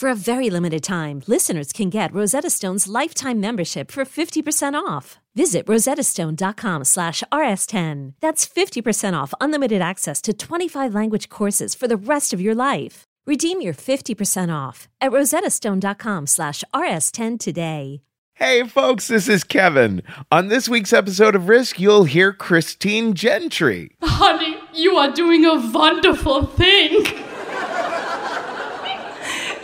For 0.00 0.08
a 0.08 0.14
very 0.14 0.48
limited 0.48 0.82
time, 0.82 1.22
listeners 1.26 1.74
can 1.74 1.90
get 1.90 2.14
Rosetta 2.14 2.48
Stone's 2.48 2.88
lifetime 2.88 3.38
membership 3.38 3.90
for 3.90 4.06
50% 4.06 4.72
off. 4.72 5.18
Visit 5.34 5.66
rosettastone.com 5.66 6.84
slash 6.84 7.22
rs10. 7.30 8.14
That's 8.18 8.48
50% 8.48 9.12
off 9.12 9.34
unlimited 9.42 9.82
access 9.82 10.22
to 10.22 10.32
25 10.32 10.94
language 10.94 11.28
courses 11.28 11.74
for 11.74 11.86
the 11.86 11.98
rest 11.98 12.32
of 12.32 12.40
your 12.40 12.54
life. 12.54 13.04
Redeem 13.26 13.60
your 13.60 13.74
50% 13.74 14.50
off 14.50 14.88
at 15.02 15.12
rosettastone.com 15.12 16.26
slash 16.26 16.64
rs10 16.72 17.38
today. 17.38 18.00
Hey, 18.32 18.66
folks, 18.66 19.06
this 19.06 19.28
is 19.28 19.44
Kevin. 19.44 20.02
On 20.32 20.48
this 20.48 20.66
week's 20.66 20.94
episode 20.94 21.34
of 21.34 21.46
Risk, 21.46 21.78
you'll 21.78 22.04
hear 22.04 22.32
Christine 22.32 23.12
Gentry. 23.12 23.90
Honey, 24.02 24.56
you 24.72 24.96
are 24.96 25.12
doing 25.12 25.44
a 25.44 25.60
wonderful 25.70 26.46
thing. 26.46 27.04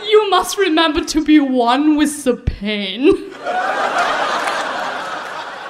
You 0.07 0.29
must 0.29 0.57
remember 0.57 1.03
to 1.05 1.23
be 1.23 1.39
one 1.39 1.95
with 1.95 2.23
the 2.23 2.35
pain. 2.35 3.05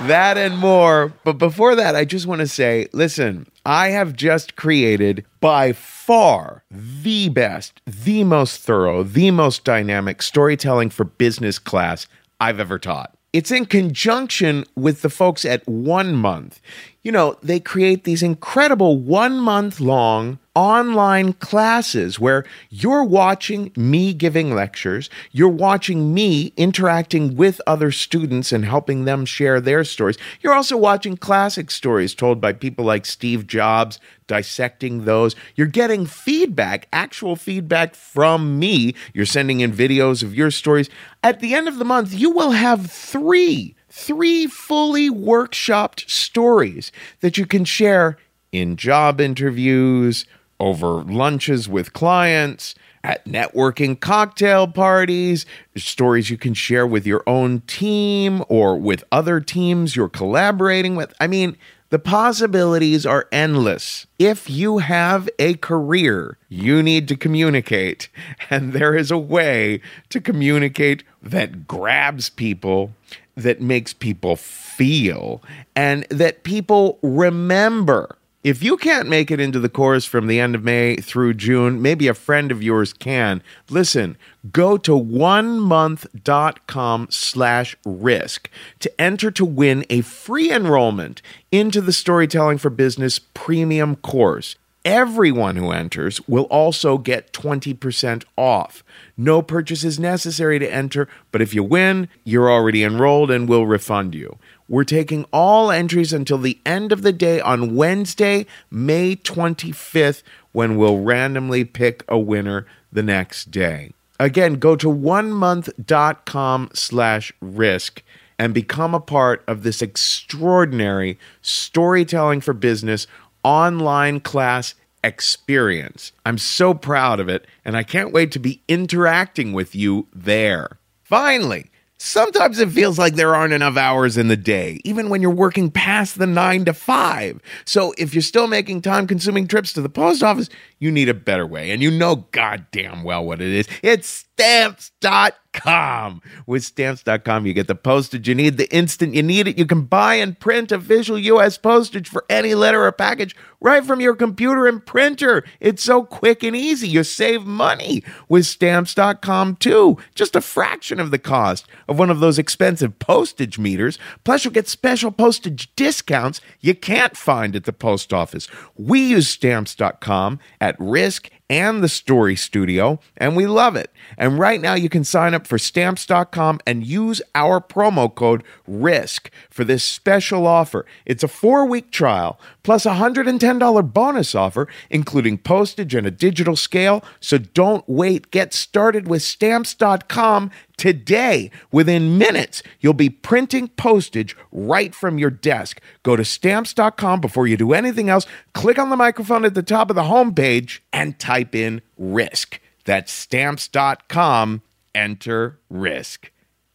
That 0.02 0.38
and 0.38 0.58
more. 0.58 1.12
But 1.24 1.40
before 1.40 1.76
that, 1.76 1.96
I 1.96 2.06
just 2.06 2.28
want 2.28 2.40
to 2.42 2.48
say 2.48 2.88
listen, 2.94 3.48
I 3.66 3.90
have 3.90 4.14
just 4.14 4.56
created 4.56 5.26
by 5.40 5.74
far 5.74 6.64
the 6.70 7.30
best, 7.30 7.82
the 7.86 8.24
most 8.24 8.62
thorough, 8.62 9.02
the 9.02 9.32
most 9.32 9.64
dynamic 9.64 10.22
storytelling 10.22 10.92
for 10.92 11.04
business 11.04 11.58
class 11.58 12.08
I've 12.40 12.60
ever 12.60 12.78
taught. 12.78 13.18
It's 13.34 13.52
in 13.52 13.66
conjunction 13.66 14.66
with 14.76 15.02
the 15.02 15.10
folks 15.10 15.46
at 15.46 15.68
One 15.68 16.16
Month. 16.16 16.62
You 17.04 17.12
know, 17.12 17.38
they 17.42 17.60
create 17.60 18.04
these 18.04 18.24
incredible 18.24 18.98
one 19.00 19.40
month 19.40 19.80
long 19.80 20.40
online 20.56 21.34
classes 21.34 22.20
where 22.20 22.44
you're 22.72 23.04
watching 23.04 23.72
me 23.78 24.12
giving 24.12 24.56
lectures, 24.56 25.08
you're 25.32 25.48
watching 25.48 26.16
me 26.16 26.52
interacting 26.58 27.36
with 27.36 27.62
other 27.68 27.92
students 27.92 28.52
and 28.52 28.66
helping 28.66 29.06
them 29.06 29.24
share 29.24 29.62
their 29.62 29.84
stories. 29.84 30.18
You're 30.42 30.56
also 30.56 30.76
watching 30.76 31.16
classic 31.16 31.70
stories 31.70 32.16
told 32.16 32.42
by 32.42 32.54
people 32.54 32.84
like 32.84 33.06
Steve 33.06 33.46
Jobs, 33.46 34.00
dissecting 34.26 35.06
those. 35.06 35.36
You're 35.56 35.68
getting 35.68 36.08
feedback, 36.08 36.88
actual 36.92 37.36
feedback 37.36 37.94
from 37.94 38.58
me. 38.58 38.96
You're 39.14 39.28
sending 39.28 39.60
in 39.60 39.72
videos 39.72 40.24
of 40.24 40.34
your 40.34 40.50
stories. 40.50 40.90
At 41.24 41.40
the 41.40 41.54
end 41.54 41.68
of 41.68 41.78
the 41.78 41.86
month, 41.86 42.16
you 42.16 42.32
will 42.32 42.52
have 42.52 42.90
three. 42.90 43.77
Three 44.00 44.46
fully 44.46 45.10
workshopped 45.10 46.08
stories 46.08 46.92
that 47.22 47.40
you 47.40 47.48
can 47.48 47.66
share 47.66 48.20
in 48.52 48.76
job 48.76 49.20
interviews, 49.20 50.28
over 50.60 51.04
lunches 51.04 51.68
with 51.68 51.94
clients, 51.94 52.76
at 53.04 53.26
networking 53.26 54.00
cocktail 54.00 54.68
parties, 54.68 55.48
stories 55.76 56.30
you 56.30 56.38
can 56.38 56.54
share 56.54 56.86
with 56.86 57.08
your 57.08 57.24
own 57.26 57.62
team 57.62 58.44
or 58.50 58.78
with 58.78 59.04
other 59.12 59.40
teams 59.40 59.96
you're 59.96 60.10
collaborating 60.10 60.96
with. 60.96 61.12
I 61.20 61.26
mean, 61.26 61.58
the 61.90 62.00
possibilities 62.00 63.04
are 63.04 63.28
endless. 63.32 64.06
If 64.20 64.48
you 64.48 64.78
have 64.78 65.28
a 65.40 65.56
career, 65.56 66.38
you 66.50 66.84
need 66.84 67.08
to 67.08 67.18
communicate. 67.18 68.10
And 68.50 68.74
there 68.74 68.96
is 68.96 69.10
a 69.10 69.18
way 69.18 69.82
to 70.10 70.22
communicate 70.22 71.04
that 71.24 71.68
grabs 71.68 72.30
people, 72.30 72.94
that 73.38 73.62
makes 73.62 73.94
people 73.94 74.36
feel, 74.36 75.42
and 75.76 76.06
that 76.10 76.44
people 76.44 77.00
remember. 77.02 78.18
If 78.44 78.64
you 78.64 78.78
can't 78.78 79.10
make 79.10 79.30
it 79.30 79.40
into 79.40 79.60
the 79.60 79.70
course 79.70 80.06
from 80.06 80.28
the 80.28 80.40
end 80.40 80.56
of 80.56 80.64
May 80.64 80.96
through 80.96 81.34
June, 81.34 81.82
maybe 81.82 82.08
a 82.08 82.14
friend 82.14 82.52
of 82.52 82.64
yours 82.64 82.94
can. 82.94 83.44
Listen, 83.70 84.18
go 84.52 84.78
to 84.78 84.92
onemonth.com 84.92 87.08
slash 87.10 87.76
risk 87.86 88.50
to 88.80 89.02
enter 89.02 89.32
to 89.32 89.44
win 89.44 89.86
a 89.90 90.02
free 90.02 90.52
enrollment 90.52 91.22
into 91.52 91.82
the 91.82 91.92
Storytelling 91.92 92.58
for 92.58 92.70
Business 92.70 93.20
premium 93.20 93.98
course. 93.98 94.56
Everyone 94.86 95.58
who 95.58 95.72
enters 95.72 96.26
will 96.30 96.46
also 96.46 96.98
get 96.98 97.34
20% 97.34 98.24
off. 98.38 98.84
No 99.18 99.42
purchase 99.42 99.84
is 99.84 100.00
necessary 100.00 100.60
to 100.60 100.72
enter, 100.72 101.08
but 101.32 101.42
if 101.42 101.56
you 101.56 101.64
win, 101.64 102.08
you're 102.24 102.52
already 102.52 102.84
enrolled 102.84 103.32
and 103.32 103.50
we'll 103.50 103.66
refund 103.66 104.14
you. 104.14 104.38
We're 104.70 104.84
taking 104.84 105.26
all 105.34 105.72
entries 105.72 106.14
until 106.14 106.38
the 106.38 106.60
end 106.66 106.92
of 106.92 107.02
the 107.02 107.12
day 107.12 107.42
on 107.42 107.76
Wednesday, 107.76 108.46
May 108.70 109.16
25th, 109.16 110.22
when 110.52 110.78
we'll 110.78 111.00
randomly 111.00 111.66
pick 111.66 112.04
a 112.08 112.20
winner 112.20 112.68
the 112.92 113.02
next 113.04 113.50
day. 113.50 113.92
Again, 114.20 114.56
go 114.56 114.76
to 114.76 114.88
onemonth.com 114.88 116.70
slash 116.74 117.34
risk 117.42 118.04
and 118.40 118.54
become 118.54 118.94
a 118.94 119.00
part 119.00 119.44
of 119.48 119.64
this 119.64 119.82
extraordinary 119.82 121.18
storytelling 121.42 122.42
for 122.42 122.54
business 122.54 123.08
online 123.44 124.20
class 124.20 124.76
experience. 125.04 126.12
I'm 126.26 126.38
so 126.38 126.74
proud 126.74 127.20
of 127.20 127.30
it, 127.30 127.46
and 127.64 127.78
I 127.78 127.84
can't 127.84 128.14
wait 128.14 128.32
to 128.34 128.40
be 128.40 128.62
interacting 128.68 129.54
with 129.54 129.76
you 129.76 130.08
there. 130.14 130.80
Finally, 131.04 131.70
Sometimes 132.00 132.60
it 132.60 132.70
feels 132.70 133.00
like 133.00 133.16
there 133.16 133.34
aren't 133.34 133.54
enough 133.54 133.76
hours 133.76 134.18
in 134.18 134.28
the 134.28 134.38
day, 134.38 134.80
even 134.84 135.10
when 135.10 135.22
you're 135.22 135.32
working 135.32 135.72
past 135.72 136.20
the 136.20 136.28
nine 136.28 136.64
to 136.66 136.74
five. 136.74 137.42
So 137.66 137.94
if 137.98 138.14
you're 138.14 138.22
still 138.22 138.46
making 138.48 138.82
time 138.82 139.08
consuming 139.08 139.48
trips 139.48 139.74
to 139.74 139.82
the 139.82 139.90
post 139.90 140.22
office, 140.22 140.48
you 140.78 140.92
need 140.92 141.10
a 141.10 141.16
better 141.16 141.48
way. 141.48 141.72
And 141.72 141.82
you 141.82 141.90
know 141.90 142.28
goddamn 142.32 143.04
well 143.04 143.26
what 143.26 143.42
it 143.42 143.48
is. 143.48 143.68
It's 143.82 144.26
stamps.com. 144.38 146.22
With 146.46 146.64
stamps.com, 146.64 147.48
you 147.48 147.54
get 147.54 147.68
the 147.68 147.74
postage 147.74 148.30
you 148.30 148.36
need 148.36 148.58
the 148.58 148.72
instant 148.74 149.16
you 149.16 149.24
need 149.24 149.48
it. 149.48 149.58
You 149.58 149.66
can 149.66 149.86
buy 149.86 150.14
and 150.16 150.40
print 150.40 150.72
official 150.72 151.18
U.S. 151.18 151.58
postage 151.58 152.08
for 152.08 152.24
any 152.30 152.54
letter 152.54 152.86
or 152.86 152.92
package 152.92 153.36
right 153.60 153.84
from 153.84 154.00
your 154.00 154.16
computer 154.16 154.68
and 154.68 154.86
printer. 154.86 155.44
It's 155.60 155.84
so 155.84 156.04
quick 156.04 156.44
and 156.44 156.56
easy. 156.56 156.88
You 156.88 157.04
save 157.04 157.46
money 157.46 158.04
with 158.30 158.46
stamps.com 158.46 159.56
too. 159.56 159.98
Just 160.14 160.36
a 160.36 160.42
fraction 160.42 161.00
of 161.00 161.10
the 161.10 161.18
cost 161.18 161.66
of 161.88 161.98
one 161.98 162.12
of 162.12 162.20
those 162.20 162.38
expensive 162.38 163.00
postage 163.00 163.58
meters. 163.58 163.98
Plus, 164.24 164.46
you'll 164.46 164.54
get 164.54 164.68
special 164.68 165.12
postage 165.12 165.74
discounts 165.76 166.42
you 166.60 166.76
can't 166.76 167.18
find 167.18 167.56
at 167.56 167.64
the 167.64 167.74
post 167.74 168.14
office. 168.14 168.48
We 168.76 169.00
use 169.00 169.28
stamps.com 169.28 170.40
at 170.62 170.76
risk 170.80 171.32
and 171.50 171.82
the 171.82 171.90
Story 171.90 172.36
Studio, 172.36 173.00
and 173.16 173.36
we 173.36 173.48
love 173.48 173.76
it. 173.76 173.92
And 174.18 174.38
right 174.38 174.60
now, 174.60 174.74
you 174.74 174.90
can 174.90 175.04
sign 175.04 175.34
up 175.34 175.48
for 175.48 175.58
stamps.com 175.58 176.60
and 176.66 176.86
use 176.86 177.22
our 177.36 177.62
promo 177.62 178.14
code 178.14 178.44
RISK 178.70 179.30
for 179.50 179.64
this 179.64 179.84
special 179.84 180.46
offer. 180.46 180.86
It's 181.06 181.24
a 181.24 181.28
four 181.28 181.66
week 181.66 181.92
trial 181.92 182.40
plus 182.68 182.86
a 182.86 182.96
$110 182.96 183.94
bonus 183.94 184.36
offer, 184.36 184.68
including 184.90 185.38
postage 185.38 185.96
and 185.96 186.06
a 186.06 186.12
digital 186.12 186.58
scale. 186.58 187.02
So 187.22 187.38
don't 187.38 187.88
wait. 187.88 188.30
Get 188.30 188.54
started 188.54 189.08
with 189.08 189.22
stamps.com 189.22 190.52
Today, 190.76 191.50
within 191.72 192.20
minutes, 192.20 192.62
you'll 192.80 192.94
be 192.94 193.10
printing 193.10 193.70
postage 193.70 194.38
right 194.52 194.94
from 194.94 195.18
your 195.18 195.32
desk. 195.32 195.82
Go 196.04 196.18
to 196.18 196.26
stamps.com 196.26 197.20
before 197.20 197.48
you 197.48 197.56
do 197.56 197.74
anything 197.74 198.10
else. 198.10 198.28
Click 198.54 198.78
on 198.78 198.92
the 198.92 198.98
microphone 198.98 199.44
at 199.46 199.56
the 199.56 199.64
top 199.64 199.90
of 199.90 199.96
the 199.96 200.04
homepage 200.04 200.82
and 200.92 201.18
type 201.18 201.56
in 201.56 201.82
risk. 201.98 202.60
That's 202.86 203.12
stamps.com. 203.14 204.62
Enter 204.94 205.60
risk. 205.70 206.32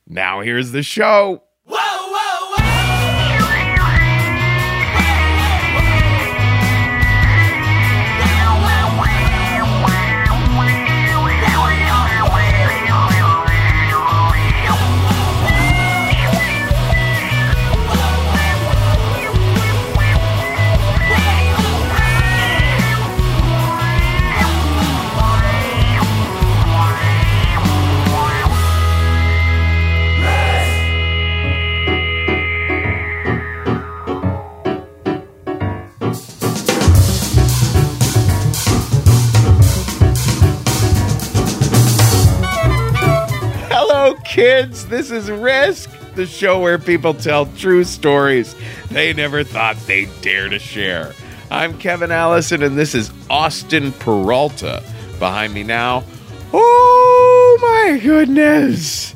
Now, 0.09 0.41
here's 0.41 0.73
the 0.73 0.83
show. 0.83 1.44
Hello, 1.65 2.02
kids. 44.32 44.87
This 44.87 45.11
is 45.11 45.31
Risk, 45.31 45.90
the 46.14 46.25
show 46.25 46.58
where 46.58 46.79
people 46.79 47.12
tell 47.12 47.44
true 47.44 47.84
stories 47.84 48.56
they 48.90 49.12
never 49.12 49.44
thought 49.44 49.76
they'd 49.87 50.08
dare 50.23 50.49
to 50.49 50.58
share. 50.58 51.12
I'm 51.50 51.79
Kevin 51.79 52.11
Allison, 52.11 52.62
and 52.62 52.79
this 52.79 52.94
is 52.94 53.12
Austin 53.29 53.93
Peralta 53.93 54.82
behind 55.19 55.52
me 55.52 55.64
now. 55.64 56.02
Oh 56.50 57.58
my 57.61 57.99
goodness! 57.99 59.14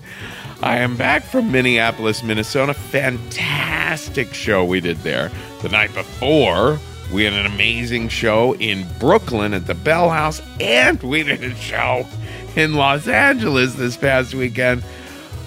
I 0.63 0.81
am 0.81 0.99
back 0.99 1.25
from 1.25 1.51
Minneapolis, 1.51 2.23
Minnesota. 2.23 2.75
Fantastic 2.75 4.35
show 4.35 4.67
we 4.67 4.81
did 4.81 4.99
there. 4.99 5.31
The 5.63 5.71
night 5.71 5.95
before, 5.95 6.79
we 7.11 7.25
had 7.25 7.33
an 7.33 7.47
amazing 7.47 8.11
show 8.11 8.55
in 8.57 8.87
Brooklyn 9.01 9.55
at 9.55 9.67
the 9.67 9.75
Bell 9.75 10.11
House, 10.11 10.43
and 10.61 11.03
we 11.03 11.23
did 11.23 11.43
a 11.43 11.55
show 11.55 12.07
in 12.55 12.75
Los 12.75 13.09
Angeles 13.09 13.77
this 13.77 13.97
past 13.97 14.35
weekend. 14.35 14.83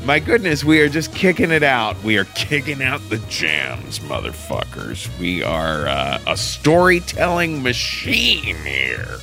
My 0.06 0.20
goodness, 0.20 0.64
we 0.64 0.80
are 0.80 0.90
just 0.90 1.14
kicking 1.14 1.52
it 1.52 1.62
out. 1.62 2.02
We 2.04 2.18
are 2.18 2.26
kicking 2.36 2.82
out 2.82 3.02
the 3.10 3.18
jams, 3.30 4.00
motherfuckers. 4.00 5.08
We 5.20 5.44
are 5.44 5.88
uh, 5.88 6.20
a 6.26 6.38
storytelling 6.38 7.62
machine 7.62 8.56
here. 8.56 9.18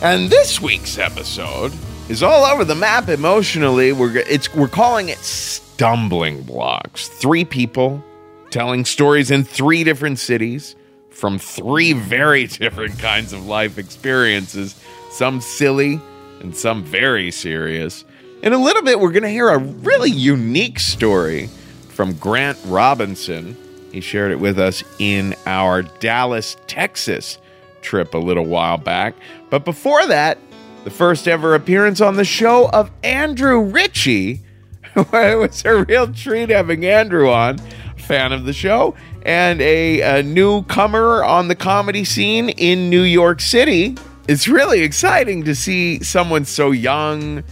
And 0.00 0.30
this 0.30 0.60
week's 0.60 0.98
episode 0.98 1.72
is 2.08 2.22
all 2.22 2.44
over 2.44 2.64
the 2.64 2.76
map 2.76 3.08
emotionally. 3.08 3.92
We're 3.92 4.18
it's 4.18 4.54
we're 4.54 4.68
calling 4.68 5.08
it 5.08 5.18
stumbling 5.18 6.42
blocks. 6.42 7.08
Three 7.08 7.44
people 7.44 8.02
telling 8.50 8.84
stories 8.84 9.30
in 9.32 9.42
three 9.44 9.82
different 9.82 10.20
cities 10.20 10.76
from 11.10 11.38
three 11.38 11.92
very 11.92 12.46
different 12.46 12.98
kinds 13.00 13.32
of 13.32 13.46
life 13.46 13.76
experiences, 13.76 14.80
some 15.10 15.40
silly 15.40 16.00
and 16.40 16.56
some 16.56 16.84
very 16.84 17.32
serious. 17.32 18.04
In 18.40 18.52
a 18.52 18.58
little 18.58 18.82
bit, 18.82 19.00
we're 19.00 19.10
going 19.10 19.24
to 19.24 19.28
hear 19.28 19.48
a 19.48 19.58
really 19.58 20.12
unique 20.12 20.78
story 20.78 21.48
from 21.88 22.12
Grant 22.14 22.56
Robinson. 22.66 23.56
He 23.90 24.00
shared 24.00 24.30
it 24.30 24.38
with 24.38 24.60
us 24.60 24.84
in 25.00 25.34
our 25.44 25.82
Dallas, 25.82 26.56
Texas 26.68 27.38
trip 27.82 28.14
a 28.14 28.18
little 28.18 28.44
while 28.44 28.78
back. 28.78 29.16
But 29.50 29.64
before 29.64 30.06
that, 30.06 30.38
the 30.84 30.90
first 30.90 31.26
ever 31.26 31.56
appearance 31.56 32.00
on 32.00 32.14
the 32.14 32.24
show 32.24 32.68
of 32.70 32.92
Andrew 33.02 33.60
Ritchie. 33.60 34.40
it 34.94 35.38
was 35.38 35.64
a 35.64 35.82
real 35.82 36.12
treat 36.12 36.50
having 36.50 36.86
Andrew 36.86 37.28
on, 37.28 37.58
fan 37.96 38.30
of 38.30 38.44
the 38.44 38.52
show, 38.52 38.94
and 39.22 39.60
a, 39.60 40.20
a 40.20 40.22
newcomer 40.22 41.24
on 41.24 41.48
the 41.48 41.56
comedy 41.56 42.04
scene 42.04 42.50
in 42.50 42.88
New 42.88 43.02
York 43.02 43.40
City. 43.40 43.96
It's 44.28 44.46
really 44.46 44.82
exciting 44.82 45.42
to 45.44 45.56
see 45.56 46.04
someone 46.04 46.44
so 46.44 46.70
young 46.70 47.42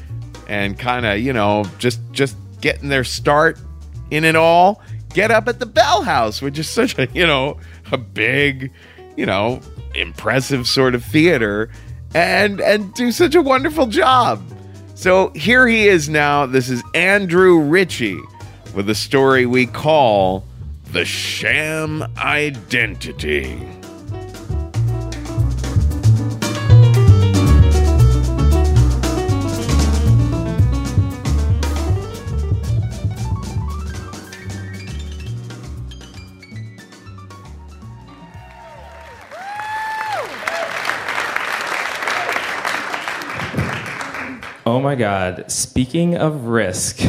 and 0.48 0.78
kind 0.78 1.06
of, 1.06 1.19
you 1.19 1.32
know, 1.32 1.64
just 1.78 2.00
just 2.12 2.37
getting 2.60 2.88
their 2.88 3.04
start 3.04 3.58
in 4.10 4.25
it 4.25 4.37
all. 4.37 4.82
Get 5.14 5.31
up 5.31 5.48
at 5.48 5.58
the 5.58 5.66
Bell 5.66 6.02
House, 6.02 6.43
which 6.43 6.58
is 6.58 6.69
such 6.69 6.98
a, 6.98 7.08
you 7.14 7.26
know, 7.26 7.58
a 7.93 7.98
big, 7.98 8.72
you 9.16 9.26
know, 9.26 9.60
impressive 9.94 10.66
sort 10.66 10.94
of 10.94 11.04
theater 11.04 11.70
and 12.14 12.60
and 12.60 12.93
do 12.94 13.12
such 13.12 13.34
a 13.34 13.43
wonderful 13.43 13.87
job. 13.87 14.43
So 14.94 15.31
here 15.34 15.66
he 15.66 15.88
is 15.88 16.08
now. 16.08 16.46
This 16.46 16.70
is 16.70 16.82
Andrew 16.94 17.60
Ritchie 17.60 18.20
with 18.75 18.88
a 18.88 18.94
story 18.94 19.44
we 19.44 19.66
call 19.66 20.44
The 20.92 21.04
Sham 21.04 22.02
Identity. 22.16 23.75
My 44.87 44.94
God. 44.94 45.50
Speaking 45.50 46.17
of 46.17 46.44
risk, 46.44 47.00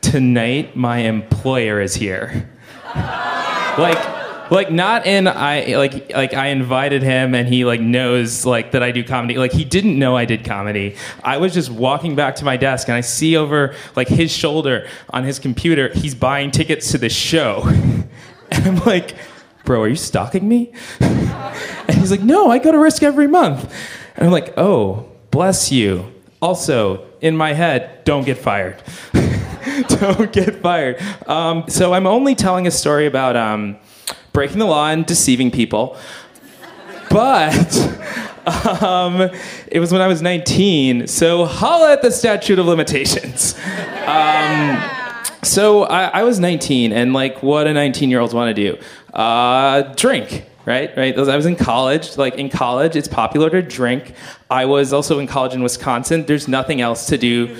tonight 0.00 0.76
my 0.76 0.98
employer 0.98 1.80
is 1.80 1.92
here. 1.92 2.48
like, 2.94 3.98
like 4.52 4.70
not 4.70 5.04
in 5.04 5.26
I 5.26 5.74
like 5.74 6.12
like 6.12 6.34
I 6.34 6.50
invited 6.50 7.02
him 7.02 7.34
and 7.34 7.48
he 7.48 7.64
like 7.64 7.80
knows 7.80 8.46
like 8.46 8.70
that 8.70 8.84
I 8.84 8.92
do 8.92 9.02
comedy. 9.02 9.36
Like 9.38 9.50
he 9.50 9.64
didn't 9.64 9.98
know 9.98 10.16
I 10.16 10.24
did 10.24 10.44
comedy. 10.44 10.94
I 11.24 11.38
was 11.38 11.52
just 11.52 11.68
walking 11.68 12.14
back 12.14 12.36
to 12.36 12.44
my 12.44 12.56
desk 12.56 12.86
and 12.86 12.96
I 12.96 13.00
see 13.00 13.36
over 13.36 13.74
like 13.96 14.06
his 14.06 14.30
shoulder 14.30 14.86
on 15.10 15.24
his 15.24 15.40
computer, 15.40 15.88
he's 15.94 16.14
buying 16.14 16.52
tickets 16.52 16.92
to 16.92 16.98
the 16.98 17.08
show. 17.08 17.62
and 18.52 18.66
I'm 18.68 18.76
like, 18.84 19.16
bro, 19.64 19.82
are 19.82 19.88
you 19.88 19.96
stalking 19.96 20.46
me? 20.46 20.72
and 21.00 21.98
he's 21.98 22.12
like, 22.12 22.22
no, 22.22 22.52
I 22.52 22.60
go 22.60 22.70
to 22.70 22.78
risk 22.78 23.02
every 23.02 23.26
month. 23.26 23.64
And 24.14 24.26
I'm 24.26 24.32
like, 24.32 24.54
oh, 24.56 25.08
bless 25.32 25.72
you. 25.72 26.13
Also, 26.44 27.06
in 27.22 27.38
my 27.38 27.54
head, 27.54 28.04
don't 28.04 28.26
get 28.26 28.36
fired. 28.36 28.82
don't 29.88 30.30
get 30.30 30.60
fired. 30.60 31.00
Um, 31.26 31.64
so 31.68 31.94
I'm 31.94 32.06
only 32.06 32.34
telling 32.34 32.66
a 32.66 32.70
story 32.70 33.06
about 33.06 33.34
um, 33.34 33.78
breaking 34.34 34.58
the 34.58 34.66
law 34.66 34.90
and 34.90 35.06
deceiving 35.06 35.50
people. 35.50 35.96
But 37.08 37.74
um, 38.82 39.30
it 39.68 39.80
was 39.80 39.90
when 39.90 40.02
I 40.02 40.06
was 40.06 40.20
19, 40.20 41.06
so 41.06 41.46
holla 41.46 41.94
at 41.94 42.02
the 42.02 42.10
statute 42.10 42.58
of 42.58 42.66
limitations. 42.66 43.54
Um, 44.04 44.82
so 45.42 45.84
I, 45.84 46.10
I 46.12 46.22
was 46.24 46.40
19, 46.40 46.92
and 46.92 47.14
like, 47.14 47.42
what 47.42 47.66
a 47.66 47.72
19 47.72 48.10
year 48.10 48.20
olds 48.20 48.34
want 48.34 48.54
to 48.54 48.72
do? 48.72 48.78
Uh, 49.14 49.94
drink, 49.94 50.44
right? 50.66 50.96
Right. 50.96 51.18
I 51.18 51.36
was 51.36 51.46
in 51.46 51.56
college. 51.56 52.16
Like 52.16 52.34
in 52.34 52.48
college, 52.48 52.96
it's 52.96 53.08
popular 53.08 53.50
to 53.50 53.62
drink. 53.62 54.14
I 54.50 54.64
was 54.64 54.92
also 54.92 55.18
in 55.18 55.26
college 55.26 55.54
in 55.54 55.62
Wisconsin. 55.62 56.24
There's 56.26 56.48
nothing 56.48 56.80
else 56.80 57.06
to 57.06 57.18
do 57.18 57.56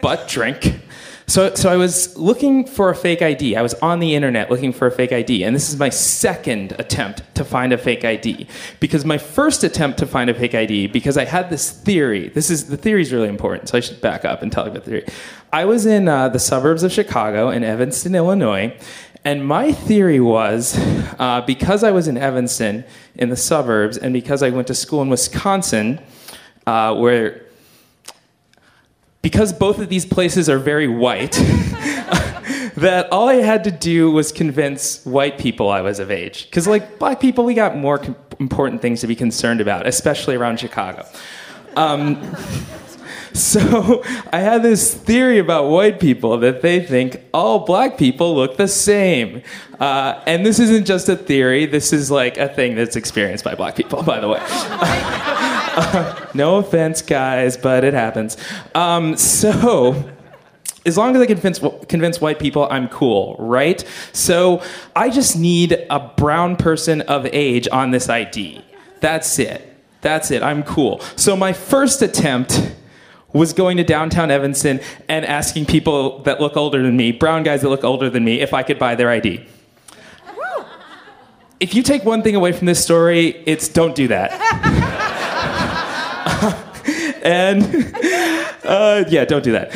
but 0.00 0.28
drink. 0.28 0.80
So, 1.28 1.52
so 1.56 1.68
I 1.68 1.76
was 1.76 2.16
looking 2.16 2.64
for 2.64 2.88
a 2.88 2.94
fake 2.94 3.20
ID. 3.20 3.56
I 3.56 3.62
was 3.62 3.74
on 3.74 3.98
the 3.98 4.14
internet 4.14 4.48
looking 4.48 4.72
for 4.72 4.86
a 4.86 4.92
fake 4.92 5.10
ID, 5.10 5.42
and 5.42 5.56
this 5.56 5.68
is 5.68 5.76
my 5.76 5.88
second 5.88 6.76
attempt 6.78 7.22
to 7.34 7.44
find 7.44 7.72
a 7.72 7.78
fake 7.78 8.04
ID. 8.04 8.46
Because 8.78 9.04
my 9.04 9.18
first 9.18 9.64
attempt 9.64 9.98
to 9.98 10.06
find 10.06 10.30
a 10.30 10.34
fake 10.34 10.54
ID, 10.54 10.86
because 10.86 11.18
I 11.18 11.24
had 11.24 11.50
this 11.50 11.72
theory. 11.72 12.28
This 12.28 12.48
is 12.48 12.68
the 12.68 12.76
theory 12.76 13.02
is 13.02 13.12
really 13.12 13.28
important, 13.28 13.68
so 13.68 13.76
I 13.76 13.80
should 13.80 14.00
back 14.00 14.24
up 14.24 14.42
and 14.42 14.52
tell 14.52 14.66
you 14.66 14.70
about 14.70 14.84
the 14.84 14.90
theory. 14.90 15.06
I 15.52 15.64
was 15.64 15.84
in 15.84 16.06
uh, 16.06 16.28
the 16.28 16.38
suburbs 16.38 16.84
of 16.84 16.92
Chicago 16.92 17.50
in 17.50 17.64
Evanston, 17.64 18.14
Illinois, 18.14 18.76
and 19.26 19.44
my 19.44 19.72
theory 19.72 20.20
was 20.20 20.78
uh, 21.18 21.42
because 21.44 21.82
I 21.82 21.90
was 21.90 22.06
in 22.06 22.16
Evanston 22.16 22.84
in 23.16 23.28
the 23.28 23.36
suburbs, 23.36 23.98
and 23.98 24.12
because 24.12 24.40
I 24.40 24.50
went 24.50 24.68
to 24.68 24.74
school 24.74 25.02
in 25.02 25.08
Wisconsin, 25.08 26.00
uh, 26.64 26.94
where 26.94 27.44
because 29.22 29.52
both 29.52 29.80
of 29.80 29.88
these 29.88 30.06
places 30.06 30.48
are 30.48 30.60
very 30.60 30.86
white, 30.86 31.32
that 32.76 33.08
all 33.10 33.28
I 33.28 33.42
had 33.42 33.64
to 33.64 33.72
do 33.72 34.12
was 34.12 34.30
convince 34.30 35.04
white 35.04 35.38
people 35.38 35.70
I 35.70 35.80
was 35.80 35.98
of 35.98 36.12
age. 36.12 36.44
Because, 36.44 36.68
like, 36.68 37.00
black 37.00 37.18
people, 37.18 37.44
we 37.44 37.54
got 37.54 37.76
more 37.76 37.98
com- 37.98 38.14
important 38.38 38.80
things 38.80 39.00
to 39.00 39.08
be 39.08 39.16
concerned 39.16 39.60
about, 39.60 39.88
especially 39.88 40.36
around 40.36 40.60
Chicago. 40.60 41.04
Um, 41.74 42.22
So 43.36 44.02
I 44.32 44.40
had 44.40 44.62
this 44.62 44.94
theory 44.94 45.38
about 45.38 45.68
white 45.68 46.00
people 46.00 46.38
that 46.38 46.62
they 46.62 46.80
think 46.80 47.22
all 47.34 47.60
black 47.60 47.98
people 47.98 48.34
look 48.34 48.56
the 48.56 48.66
same. 48.66 49.42
Uh, 49.78 50.22
and 50.26 50.44
this 50.44 50.58
isn't 50.58 50.86
just 50.86 51.08
a 51.08 51.16
theory, 51.16 51.66
this 51.66 51.92
is 51.92 52.10
like 52.10 52.38
a 52.38 52.48
thing 52.48 52.74
that's 52.74 52.96
experienced 52.96 53.44
by 53.44 53.54
black 53.54 53.76
people, 53.76 54.02
by 54.02 54.20
the 54.20 54.28
way. 54.28 54.38
Uh, 54.40 56.26
no 56.34 56.56
offense, 56.56 57.02
guys, 57.02 57.56
but 57.56 57.84
it 57.84 57.94
happens. 57.94 58.36
Um, 58.74 59.16
so 59.16 60.10
as 60.86 60.96
long 60.96 61.14
as 61.16 61.20
I 61.20 61.26
convince 61.26 61.60
convince 61.88 62.20
white 62.20 62.38
people 62.38 62.66
I'm 62.70 62.88
cool, 62.88 63.36
right? 63.38 63.84
So 64.12 64.62
I 64.94 65.10
just 65.10 65.36
need 65.36 65.84
a 65.90 65.98
brown 66.16 66.56
person 66.56 67.02
of 67.02 67.26
age 67.26 67.68
on 67.70 67.90
this 67.90 68.08
ID. 68.08 68.64
That's 69.00 69.38
it. 69.38 69.76
That's 70.00 70.30
it. 70.30 70.42
I'm 70.42 70.62
cool. 70.62 71.00
So 71.16 71.36
my 71.36 71.52
first 71.52 72.00
attempt 72.00 72.74
was 73.36 73.52
going 73.52 73.76
to 73.76 73.84
downtown 73.84 74.30
Evanston 74.30 74.80
and 75.08 75.24
asking 75.24 75.66
people 75.66 76.20
that 76.20 76.40
look 76.40 76.56
older 76.56 76.82
than 76.82 76.96
me, 76.96 77.12
brown 77.12 77.42
guys 77.42 77.62
that 77.62 77.68
look 77.68 77.84
older 77.84 78.10
than 78.10 78.24
me, 78.24 78.40
if 78.40 78.54
I 78.54 78.62
could 78.62 78.78
buy 78.78 78.94
their 78.94 79.10
ID. 79.10 79.46
If 81.58 81.74
you 81.74 81.82
take 81.82 82.04
one 82.04 82.22
thing 82.22 82.34
away 82.34 82.52
from 82.52 82.66
this 82.66 82.82
story, 82.82 83.28
it's 83.46 83.68
don't 83.68 83.94
do 83.94 84.08
that. 84.08 84.32
and 87.22 87.62
uh, 88.64 89.04
yeah, 89.08 89.24
don't 89.24 89.42
do 89.42 89.52
that. 89.52 89.72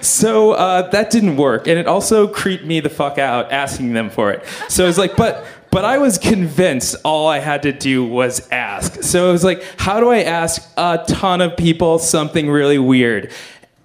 so 0.02 0.52
uh, 0.52 0.88
that 0.90 1.10
didn't 1.10 1.36
work, 1.36 1.66
and 1.66 1.78
it 1.78 1.88
also 1.88 2.28
creeped 2.28 2.64
me 2.64 2.80
the 2.80 2.90
fuck 2.90 3.18
out 3.18 3.50
asking 3.50 3.92
them 3.92 4.08
for 4.08 4.30
it. 4.30 4.44
So 4.68 4.84
I 4.84 4.86
was 4.86 4.98
like, 4.98 5.16
but 5.16 5.44
but 5.74 5.84
I 5.84 5.98
was 5.98 6.18
convinced 6.18 6.94
all 7.04 7.26
I 7.26 7.40
had 7.40 7.64
to 7.64 7.72
do 7.72 8.04
was 8.04 8.48
ask. 8.50 9.02
So 9.02 9.28
it 9.28 9.32
was 9.32 9.42
like, 9.42 9.64
how 9.76 9.98
do 9.98 10.08
I 10.08 10.22
ask 10.22 10.62
a 10.76 11.04
ton 11.08 11.40
of 11.40 11.56
people 11.56 11.98
something 11.98 12.48
really 12.48 12.78
weird? 12.78 13.32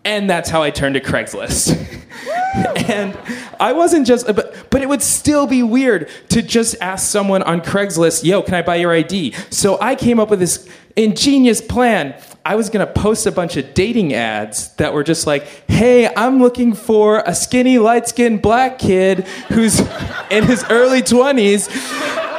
And 0.09 0.27
that's 0.27 0.49
how 0.49 0.63
I 0.63 0.71
turned 0.71 0.95
to 0.95 1.01
Craigslist. 1.01 1.77
and 2.89 3.15
I 3.59 3.73
wasn't 3.73 4.07
just, 4.07 4.25
but, 4.25 4.55
but 4.71 4.81
it 4.81 4.89
would 4.89 5.03
still 5.03 5.45
be 5.45 5.61
weird 5.61 6.09
to 6.29 6.41
just 6.41 6.75
ask 6.81 7.07
someone 7.07 7.43
on 7.43 7.61
Craigslist, 7.61 8.23
yo, 8.23 8.41
can 8.41 8.55
I 8.55 8.63
buy 8.63 8.77
your 8.77 8.91
ID? 8.91 9.33
So 9.51 9.79
I 9.79 9.93
came 9.93 10.19
up 10.19 10.31
with 10.31 10.39
this 10.39 10.67
ingenious 10.95 11.61
plan. 11.61 12.19
I 12.43 12.55
was 12.55 12.71
gonna 12.71 12.87
post 12.87 13.27
a 13.27 13.31
bunch 13.31 13.55
of 13.55 13.75
dating 13.75 14.15
ads 14.15 14.73
that 14.77 14.95
were 14.95 15.03
just 15.03 15.27
like, 15.27 15.43
hey, 15.69 16.11
I'm 16.11 16.41
looking 16.41 16.73
for 16.73 17.21
a 17.27 17.35
skinny, 17.35 17.77
light 17.77 18.07
skinned 18.07 18.41
black 18.41 18.79
kid 18.79 19.27
who's 19.49 19.79
in 20.31 20.43
his 20.43 20.65
early 20.71 21.03
20s 21.03 21.69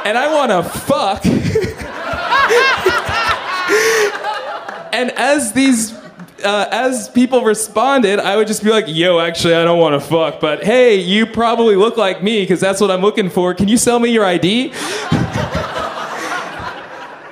and 0.05 0.17
I 0.17 0.33
wanna 0.33 0.61
fuck. 0.61 1.25
and 4.93 5.09
as 5.11 5.53
these 5.53 6.00
uh, 6.43 6.67
as 6.71 7.09
people 7.09 7.43
responded, 7.43 8.19
I 8.19 8.35
would 8.35 8.47
just 8.47 8.63
be 8.63 8.69
like, 8.69 8.85
yo, 8.87 9.19
actually, 9.19 9.55
I 9.55 9.63
don't 9.63 9.79
want 9.79 10.01
to 10.01 10.07
fuck, 10.07 10.39
but 10.39 10.63
hey, 10.63 10.95
you 10.95 11.25
probably 11.25 11.75
look 11.75 11.97
like 11.97 12.23
me 12.23 12.41
because 12.41 12.59
that's 12.59 12.81
what 12.81 12.91
I'm 12.91 13.01
looking 13.01 13.29
for. 13.29 13.53
Can 13.53 13.67
you 13.67 13.77
sell 13.77 13.99
me 13.99 14.11
your 14.11 14.25
ID? 14.25 14.71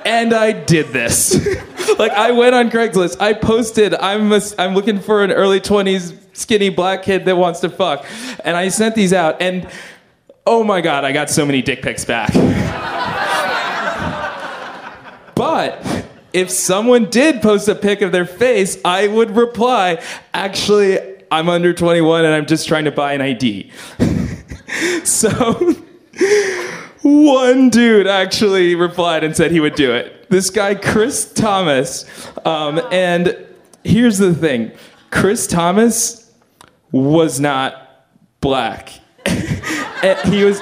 and 0.06 0.34
I 0.34 0.52
did 0.52 0.88
this. 0.88 1.36
like 2.00 2.12
I 2.12 2.32
went 2.32 2.56
on 2.56 2.70
Craigslist. 2.70 3.18
I 3.20 3.34
posted, 3.34 3.94
I'm 3.96 4.32
a, 4.32 4.42
I'm 4.58 4.74
looking 4.74 5.00
for 5.00 5.24
an 5.24 5.32
early 5.32 5.60
20s 5.60 6.18
skinny 6.34 6.70
black 6.70 7.04
kid 7.04 7.26
that 7.26 7.38
wants 7.38 7.60
to 7.62 7.70
fuck. 7.70 8.06
And 8.44 8.56
I 8.56 8.70
sent 8.70 8.96
these 8.96 9.14
out 9.14 9.42
and 9.42 9.68
oh 10.46 10.64
my 10.64 10.82
god, 10.82 11.04
I 11.04 11.12
got 11.12 11.30
so 11.30 11.46
many 11.46 11.62
dick 11.62 11.82
pics 11.82 12.06
back. 12.06 12.34
but 15.36 15.99
if 16.34 16.50
someone 16.50 17.10
did 17.10 17.42
post 17.42 17.68
a 17.68 17.76
pic 17.76 18.02
of 18.02 18.12
their 18.12 18.26
face, 18.26 18.78
I 18.86 19.08
would 19.08 19.36
reply, 19.36 20.02
actually, 20.34 21.00
I'm 21.32 21.50
under 21.50 21.74
21 21.74 22.26
and 22.26 22.34
I'm 22.34 22.46
just 22.46 22.68
trying 22.68 22.86
to 22.86 22.92
buy 22.92 23.14
an 23.14 23.22
ID. 23.22 23.72
so 25.04 25.76
one 27.02 27.70
dude 27.70 28.08
actually 28.08 28.76
replied 28.76 29.24
and 29.24 29.36
said 29.36 29.52
he 29.52 29.60
would 29.60 29.76
do 29.76 29.92
it. 29.94 30.30
This 30.30 30.50
guy, 30.50 30.76
Chris 30.76 31.32
Thomas. 31.34 32.06
Um, 32.46 32.82
and 32.92 33.36
here's 33.84 34.18
the 34.18 34.34
thing 34.34 34.72
Chris 35.12 35.48
Thomas 35.48 36.32
was 36.92 37.40
not 37.40 38.06
black. 38.42 38.90
he 40.26 40.44
was 40.44 40.62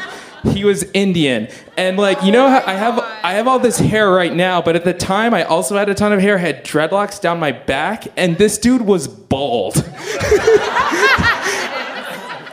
he 0.51 0.65
was 0.65 0.83
Indian. 0.93 1.47
And 1.77 1.97
like, 1.97 2.23
you 2.23 2.31
know, 2.31 2.45
I 2.45 2.73
have 2.73 2.99
I 2.99 3.33
have 3.33 3.47
all 3.47 3.59
this 3.59 3.77
hair 3.77 4.09
right 4.09 4.33
now, 4.33 4.61
but 4.61 4.75
at 4.75 4.83
the 4.83 4.93
time 4.93 5.33
I 5.33 5.43
also 5.43 5.77
had 5.77 5.89
a 5.89 5.93
ton 5.93 6.13
of 6.13 6.19
hair, 6.19 6.37
had 6.37 6.63
dreadlocks 6.63 7.21
down 7.21 7.39
my 7.39 7.51
back, 7.51 8.07
and 8.17 8.37
this 8.37 8.57
dude 8.57 8.81
was 8.81 9.07
bald. 9.07 9.77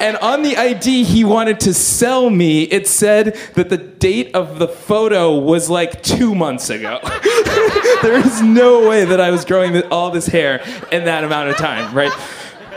and 0.00 0.16
on 0.18 0.42
the 0.42 0.56
ID 0.56 1.04
he 1.04 1.24
wanted 1.24 1.60
to 1.60 1.74
sell 1.74 2.28
me, 2.30 2.64
it 2.64 2.86
said 2.86 3.36
that 3.54 3.70
the 3.70 3.78
date 3.78 4.34
of 4.34 4.58
the 4.58 4.68
photo 4.68 5.38
was 5.38 5.70
like 5.70 6.02
two 6.02 6.34
months 6.34 6.70
ago. 6.70 6.98
there 8.02 8.18
is 8.18 8.42
no 8.42 8.88
way 8.88 9.04
that 9.04 9.20
I 9.20 9.30
was 9.30 9.44
growing 9.44 9.82
all 9.84 10.10
this 10.10 10.26
hair 10.26 10.62
in 10.92 11.04
that 11.04 11.24
amount 11.24 11.48
of 11.48 11.56
time, 11.56 11.94
right? 11.94 12.12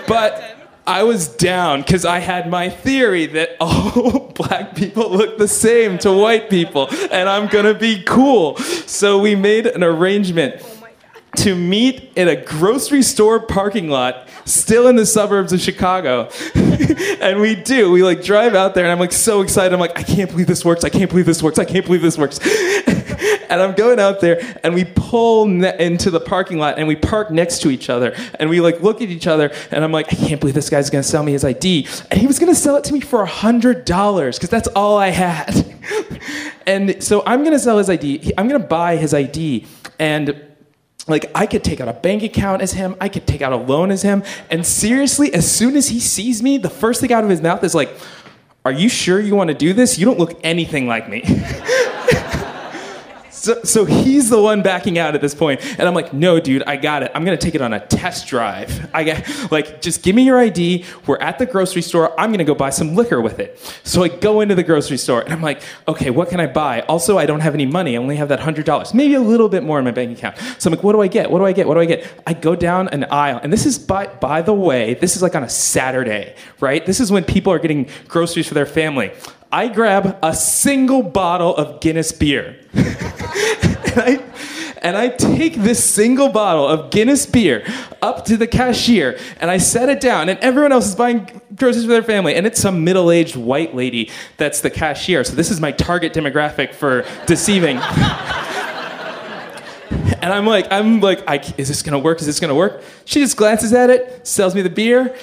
But 0.07 0.46
I 0.87 1.03
was 1.03 1.27
down 1.27 1.81
because 1.81 2.05
I 2.05 2.19
had 2.19 2.49
my 2.49 2.69
theory 2.69 3.25
that 3.27 3.57
all 3.59 3.91
oh, 3.95 4.31
black 4.33 4.75
people 4.75 5.11
look 5.11 5.37
the 5.37 5.47
same 5.47 5.97
to 5.99 6.11
white 6.13 6.49
people, 6.49 6.87
and 7.11 7.27
I'm 7.29 7.47
gonna 7.47 7.73
be 7.73 8.03
cool. 8.03 8.57
So 8.57 9.19
we 9.19 9.35
made 9.35 9.67
an 9.67 9.83
arrangement 9.83 10.55
oh 10.63 10.77
to 11.37 11.55
meet 11.55 12.11
in 12.15 12.27
a 12.27 12.35
grocery 12.35 13.03
store 13.03 13.39
parking 13.39 13.89
lot 13.89 14.27
still 14.45 14.87
in 14.87 14.95
the 14.95 15.05
suburbs 15.05 15.53
of 15.53 15.59
chicago. 15.59 16.29
And 17.19 17.41
we 17.41 17.55
do. 17.55 17.91
We 17.91 18.03
like 18.03 18.23
drive 18.23 18.55
out 18.55 18.73
there 18.73 18.83
and 18.83 18.91
i'm 18.91 18.99
like 18.99 19.11
so 19.11 19.41
excited. 19.41 19.73
I'm 19.73 19.79
like 19.79 19.97
i 19.97 20.03
can't 20.03 20.29
believe 20.29 20.47
this 20.47 20.63
works. 20.63 20.83
I 20.83 20.89
can't 20.89 21.09
believe 21.09 21.25
this 21.25 21.43
works. 21.43 21.59
I 21.59 21.65
can't 21.65 21.85
believe 21.85 22.01
this 22.01 22.17
works 22.17 22.39
and 23.49 23.61
i'm 23.61 23.75
going 23.75 23.99
out 23.99 24.19
there 24.21 24.39
and 24.63 24.73
we 24.73 24.85
pull 24.85 25.45
ne- 25.45 25.77
into 25.79 26.09
the 26.09 26.19
parking 26.19 26.57
lot 26.57 26.77
and 26.77 26.87
we 26.87 26.95
park 26.95 27.31
next 27.31 27.61
to 27.61 27.69
each 27.69 27.89
other 27.89 28.15
and 28.39 28.49
we 28.49 28.61
like 28.61 28.81
look 28.81 29.01
at 29.01 29.09
each 29.09 29.27
other 29.27 29.51
and 29.71 29.83
i'm 29.83 29.91
like 29.91 30.07
i 30.11 30.15
can't 30.15 30.39
believe 30.39 30.55
this 30.55 30.69
guy's 30.69 30.89
gonna 30.89 31.03
sell 31.03 31.23
me 31.23 31.31
his 31.31 31.43
id 31.43 31.87
and 32.11 32.19
he 32.19 32.27
was 32.27 32.39
gonna 32.39 32.55
sell 32.55 32.75
it 32.75 32.83
to 32.83 32.93
me 32.93 32.99
for 32.99 33.21
a 33.21 33.27
hundred 33.27 33.85
dollars 33.85 34.37
because 34.37 34.49
that's 34.49 34.67
all 34.69 34.97
i 34.97 35.09
had. 35.09 35.73
And 36.65 37.01
so 37.01 37.23
i'm 37.25 37.45
gonna 37.45 37.59
sell 37.59 37.77
his 37.77 37.89
id 37.89 38.33
i'm 38.37 38.49
gonna 38.49 38.59
buy 38.59 38.97
his 38.97 39.13
id 39.13 39.65
and 39.99 40.47
like 41.07 41.31
I 41.33 41.45
could 41.45 41.63
take 41.63 41.79
out 41.79 41.87
a 41.87 41.93
bank 41.93 42.23
account 42.23 42.61
as 42.61 42.73
him, 42.73 42.95
I 42.99 43.09
could 43.09 43.25
take 43.25 43.41
out 43.41 43.53
a 43.53 43.57
loan 43.57 43.91
as 43.91 44.01
him, 44.01 44.23
and 44.49 44.65
seriously, 44.65 45.33
as 45.33 45.49
soon 45.49 45.75
as 45.75 45.87
he 45.87 45.99
sees 45.99 46.43
me, 46.43 46.57
the 46.57 46.69
first 46.69 47.01
thing 47.01 47.13
out 47.13 47.23
of 47.23 47.29
his 47.29 47.41
mouth 47.41 47.63
is 47.63 47.73
like, 47.73 47.89
"Are 48.65 48.71
you 48.71 48.89
sure 48.89 49.19
you 49.19 49.35
want 49.35 49.47
to 49.49 49.53
do 49.53 49.73
this? 49.73 49.97
You 49.97 50.05
don't 50.05 50.19
look 50.19 50.37
anything 50.43 50.87
like 50.87 51.09
me." 51.09 51.23
So, 53.47 53.63
so 53.63 53.85
he's 53.85 54.29
the 54.29 54.41
one 54.41 54.61
backing 54.61 54.97
out 54.97 55.15
at 55.15 55.21
this 55.21 55.33
point, 55.33 55.61
and 55.79 55.87
I'm 55.87 55.93
like, 55.93 56.11
no, 56.11 56.37
dude, 56.37 56.63
I 56.63 56.75
got 56.75 57.01
it. 57.01 57.11
I'm 57.15 57.23
gonna 57.23 57.37
take 57.37 57.55
it 57.55 57.61
on 57.61 57.71
a 57.71 57.79
test 57.79 58.27
drive. 58.27 58.89
I 58.93 59.05
get 59.05 59.51
like, 59.53 59.81
just 59.81 60.03
give 60.03 60.17
me 60.17 60.25
your 60.25 60.37
ID. 60.37 60.83
We're 61.05 61.17
at 61.19 61.39
the 61.39 61.45
grocery 61.45 61.81
store. 61.81 62.13
I'm 62.19 62.33
gonna 62.33 62.43
go 62.43 62.53
buy 62.53 62.71
some 62.71 62.93
liquor 62.93 63.21
with 63.21 63.39
it. 63.39 63.57
So 63.85 64.03
I 64.03 64.09
go 64.09 64.41
into 64.41 64.53
the 64.53 64.63
grocery 64.63 64.97
store, 64.97 65.21
and 65.21 65.31
I'm 65.31 65.41
like, 65.41 65.61
okay, 65.87 66.09
what 66.09 66.27
can 66.27 66.41
I 66.41 66.47
buy? 66.47 66.81
Also, 66.89 67.17
I 67.17 67.25
don't 67.25 67.39
have 67.39 67.53
any 67.53 67.65
money. 67.65 67.95
I 67.95 68.01
only 68.01 68.17
have 68.17 68.27
that 68.27 68.41
hundred 68.41 68.65
dollars, 68.65 68.93
maybe 68.93 69.13
a 69.13 69.21
little 69.21 69.47
bit 69.47 69.63
more 69.63 69.79
in 69.79 69.85
my 69.85 69.91
bank 69.91 70.17
account. 70.17 70.37
So 70.61 70.67
I'm 70.67 70.75
like, 70.75 70.83
what 70.83 70.91
do 70.91 70.99
I 70.99 71.07
get? 71.07 71.31
What 71.31 71.39
do 71.39 71.45
I 71.45 71.53
get? 71.53 71.69
What 71.69 71.75
do 71.75 71.79
I 71.79 71.85
get? 71.85 72.05
I 72.27 72.33
go 72.33 72.53
down 72.53 72.89
an 72.89 73.05
aisle, 73.05 73.39
and 73.41 73.53
this 73.53 73.65
is 73.65 73.79
by 73.79 74.07
by 74.07 74.41
the 74.41 74.53
way, 74.53 74.95
this 74.95 75.15
is 75.15 75.21
like 75.21 75.35
on 75.35 75.43
a 75.43 75.49
Saturday, 75.49 76.35
right? 76.59 76.85
This 76.85 76.99
is 76.99 77.13
when 77.13 77.23
people 77.23 77.53
are 77.53 77.59
getting 77.59 77.87
groceries 78.09 78.45
for 78.45 78.55
their 78.55 78.65
family. 78.65 79.13
I 79.51 79.69
grab 79.69 80.17
a 80.21 80.35
single 80.35 81.01
bottle 81.01 81.55
of 81.55 81.79
Guinness 81.79 82.11
beer. 82.11 82.59
and, 82.73 82.87
I, 83.95 84.23
and 84.81 84.97
I 84.97 85.07
take 85.07 85.55
this 85.55 85.81
single 85.83 86.29
bottle 86.29 86.67
of 86.67 86.91
Guinness 86.91 87.25
beer 87.25 87.65
up 88.01 88.25
to 88.25 88.35
the 88.35 88.47
cashier 88.47 89.17
and 89.39 89.49
I 89.49 89.57
set 89.57 89.87
it 89.87 90.01
down, 90.01 90.27
and 90.27 90.37
everyone 90.39 90.73
else 90.73 90.87
is 90.87 90.95
buying 90.95 91.41
groceries 91.55 91.85
for 91.85 91.91
their 91.91 92.03
family. 92.03 92.35
And 92.35 92.45
it's 92.45 92.59
some 92.59 92.83
middle 92.83 93.09
aged 93.09 93.37
white 93.37 93.73
lady 93.73 94.11
that's 94.35 94.59
the 94.59 94.69
cashier. 94.69 95.23
So 95.23 95.33
this 95.35 95.49
is 95.49 95.61
my 95.61 95.71
target 95.71 96.13
demographic 96.13 96.73
for 96.73 97.05
deceiving. 97.25 97.77
and 100.21 100.33
I'm 100.33 100.45
like, 100.45 100.67
I'm 100.71 100.99
like, 100.99 101.57
is 101.57 101.69
this 101.69 101.81
gonna 101.81 101.99
work? 101.99 102.19
Is 102.19 102.25
this 102.25 102.41
gonna 102.41 102.53
work? 102.53 102.83
She 103.05 103.21
just 103.21 103.37
glances 103.37 103.71
at 103.71 103.89
it, 103.89 104.27
sells 104.27 104.53
me 104.53 104.61
the 104.61 104.69
beer, 104.69 105.15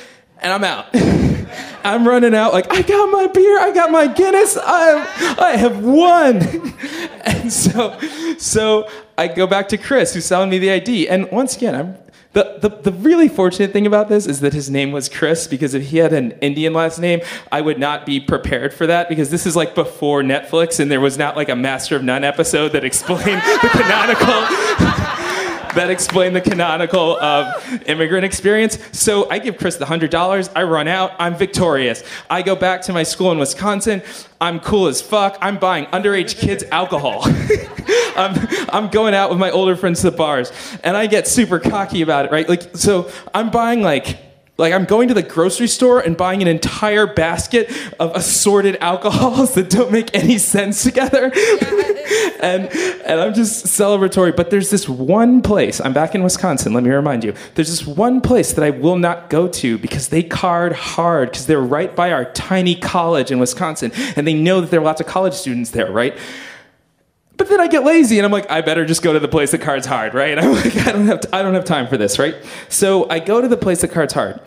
and 0.44 0.52
I'm 0.52 0.62
out. 0.62 0.86
I'm 1.84 2.06
running 2.06 2.34
out 2.34 2.52
like 2.52 2.70
I 2.72 2.82
got 2.82 3.10
my 3.10 3.26
beer, 3.26 3.60
I 3.60 3.72
got 3.72 3.90
my 3.90 4.06
Guinness, 4.06 4.56
I 4.56 5.36
I 5.38 5.56
have 5.56 5.84
won. 5.84 6.42
and 7.24 7.52
so 7.52 7.98
so 8.38 8.88
I 9.18 9.28
go 9.28 9.46
back 9.46 9.68
to 9.68 9.78
Chris 9.78 10.14
who's 10.14 10.24
selling 10.24 10.50
me 10.50 10.58
the 10.58 10.70
ID. 10.70 11.08
And 11.08 11.30
once 11.30 11.56
again, 11.56 11.74
I'm 11.74 11.96
the, 12.32 12.58
the, 12.60 12.90
the 12.90 12.92
really 12.92 13.28
fortunate 13.28 13.72
thing 13.72 13.86
about 13.86 14.08
this 14.08 14.26
is 14.26 14.40
that 14.40 14.52
his 14.52 14.68
name 14.68 14.90
was 14.90 15.08
Chris 15.08 15.46
because 15.46 15.72
if 15.72 15.84
he 15.84 15.98
had 15.98 16.12
an 16.12 16.32
Indian 16.40 16.72
last 16.72 16.98
name, 16.98 17.20
I 17.52 17.60
would 17.60 17.78
not 17.78 18.04
be 18.04 18.18
prepared 18.18 18.74
for 18.74 18.88
that 18.88 19.08
because 19.08 19.30
this 19.30 19.46
is 19.46 19.54
like 19.54 19.76
before 19.76 20.22
Netflix 20.22 20.80
and 20.80 20.90
there 20.90 21.00
was 21.00 21.16
not 21.16 21.36
like 21.36 21.48
a 21.48 21.54
Master 21.54 21.94
of 21.94 22.02
None 22.02 22.24
episode 22.24 22.72
that 22.72 22.82
explained 22.82 23.40
the 23.62 23.68
canonical 23.70 25.03
that 25.74 25.90
explain 25.90 26.32
the 26.32 26.40
canonical 26.40 27.18
of 27.18 27.82
immigrant 27.86 28.24
experience. 28.24 28.78
So 28.92 29.28
I 29.30 29.38
give 29.38 29.56
Chris 29.56 29.76
the 29.76 29.86
hundred 29.86 30.10
dollars. 30.10 30.50
I 30.54 30.62
run 30.64 30.88
out. 30.88 31.12
I'm 31.18 31.34
victorious. 31.34 32.02
I 32.30 32.42
go 32.42 32.56
back 32.56 32.82
to 32.82 32.92
my 32.92 33.02
school 33.02 33.32
in 33.32 33.38
Wisconsin. 33.38 34.02
I'm 34.40 34.60
cool 34.60 34.88
as 34.88 35.00
fuck. 35.00 35.38
I'm 35.40 35.58
buying 35.58 35.86
underage 35.86 36.36
kids 36.36 36.64
alcohol. 36.70 37.22
I'm, 38.16 38.48
I'm 38.70 38.90
going 38.90 39.14
out 39.14 39.30
with 39.30 39.38
my 39.38 39.50
older 39.50 39.76
friends 39.76 40.02
to 40.02 40.10
the 40.10 40.16
bars, 40.16 40.52
and 40.82 40.96
I 40.96 41.06
get 41.06 41.26
super 41.26 41.58
cocky 41.58 42.02
about 42.02 42.26
it, 42.26 42.30
right? 42.30 42.48
Like, 42.48 42.76
so 42.76 43.10
I'm 43.32 43.50
buying 43.50 43.82
like 43.82 44.18
like 44.56 44.72
I'm 44.72 44.84
going 44.84 45.08
to 45.08 45.14
the 45.14 45.22
grocery 45.22 45.66
store 45.66 46.00
and 46.00 46.16
buying 46.16 46.40
an 46.40 46.48
entire 46.48 47.06
basket 47.06 47.70
of 47.98 48.14
assorted 48.14 48.76
alcohols 48.80 49.54
that 49.54 49.68
don't 49.68 49.90
make 49.90 50.14
any 50.14 50.38
sense 50.38 50.84
together. 50.84 51.32
and 52.40 52.68
and 53.04 53.20
I'm 53.20 53.34
just 53.34 53.66
celebratory. 53.66 54.34
But 54.34 54.50
there's 54.50 54.70
this 54.70 54.88
one 54.88 55.42
place, 55.42 55.80
I'm 55.80 55.92
back 55.92 56.14
in 56.14 56.22
Wisconsin, 56.22 56.72
let 56.72 56.84
me 56.84 56.90
remind 56.90 57.24
you. 57.24 57.34
There's 57.54 57.70
this 57.70 57.86
one 57.86 58.20
place 58.20 58.52
that 58.52 58.64
I 58.64 58.70
will 58.70 58.98
not 58.98 59.28
go 59.28 59.48
to 59.48 59.76
because 59.78 60.08
they 60.08 60.22
card 60.22 60.72
hard, 60.72 61.30
because 61.30 61.46
they're 61.46 61.60
right 61.60 61.94
by 61.94 62.12
our 62.12 62.24
tiny 62.32 62.76
college 62.76 63.32
in 63.32 63.40
Wisconsin. 63.40 63.90
And 64.14 64.26
they 64.26 64.34
know 64.34 64.60
that 64.60 64.70
there 64.70 64.80
are 64.80 64.84
lots 64.84 65.00
of 65.00 65.06
college 65.06 65.34
students 65.34 65.70
there, 65.70 65.90
right? 65.90 66.16
But 67.36 67.48
then 67.48 67.60
I 67.60 67.66
get 67.66 67.84
lazy 67.84 68.18
and 68.18 68.24
I'm 68.24 68.32
like, 68.32 68.50
I 68.50 68.60
better 68.60 68.84
just 68.84 69.02
go 69.02 69.12
to 69.12 69.18
the 69.18 69.28
place 69.28 69.50
that 69.50 69.60
cards 69.60 69.86
hard, 69.86 70.14
right? 70.14 70.38
I'm 70.42 70.52
like, 70.52 70.76
I 70.76 70.92
don't 70.92 71.06
have, 71.06 71.20
t- 71.20 71.28
I 71.32 71.42
don't 71.42 71.54
have 71.54 71.64
time 71.64 71.88
for 71.88 71.96
this, 71.96 72.18
right? 72.18 72.36
So 72.68 73.08
I 73.10 73.18
go 73.18 73.40
to 73.40 73.48
the 73.48 73.56
place 73.56 73.80
that 73.80 73.88
cards 73.88 74.12
hard. 74.12 74.40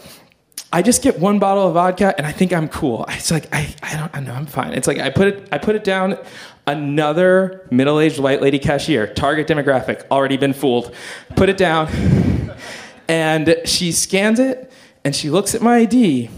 I 0.72 0.82
just 0.82 1.02
get 1.02 1.20
one 1.20 1.40
bottle 1.40 1.68
of 1.68 1.74
vodka 1.76 2.14
and 2.18 2.28
I 2.28 2.32
think 2.32 2.52
I'm 2.52 2.68
cool. 2.68 3.06
It's 3.10 3.32
like 3.32 3.48
I, 3.54 3.74
I 3.82 3.96
don't 3.96 4.16
I 4.16 4.20
know 4.20 4.34
I'm 4.34 4.46
fine. 4.46 4.74
It's 4.74 4.88
like 4.88 5.00
I 5.00 5.10
put 5.10 5.28
it 5.28 5.50
I 5.52 5.58
put 5.58 5.76
it 5.76 5.84
down. 5.84 6.18
Another 6.66 7.66
middle-aged 7.72 8.20
white 8.20 8.42
lady 8.42 8.60
cashier, 8.60 9.08
target 9.08 9.48
demographic, 9.48 10.06
already 10.12 10.36
been 10.36 10.52
fooled. 10.52 10.94
Put 11.38 11.48
it 11.48 11.56
down, 11.56 11.88
and 13.08 13.56
she 13.64 13.94
scans 13.94 14.38
it 14.38 14.70
and 15.06 15.16
she 15.16 15.30
looks 15.30 15.56
at 15.56 15.62
my 15.62 15.78
ID, 15.78 16.30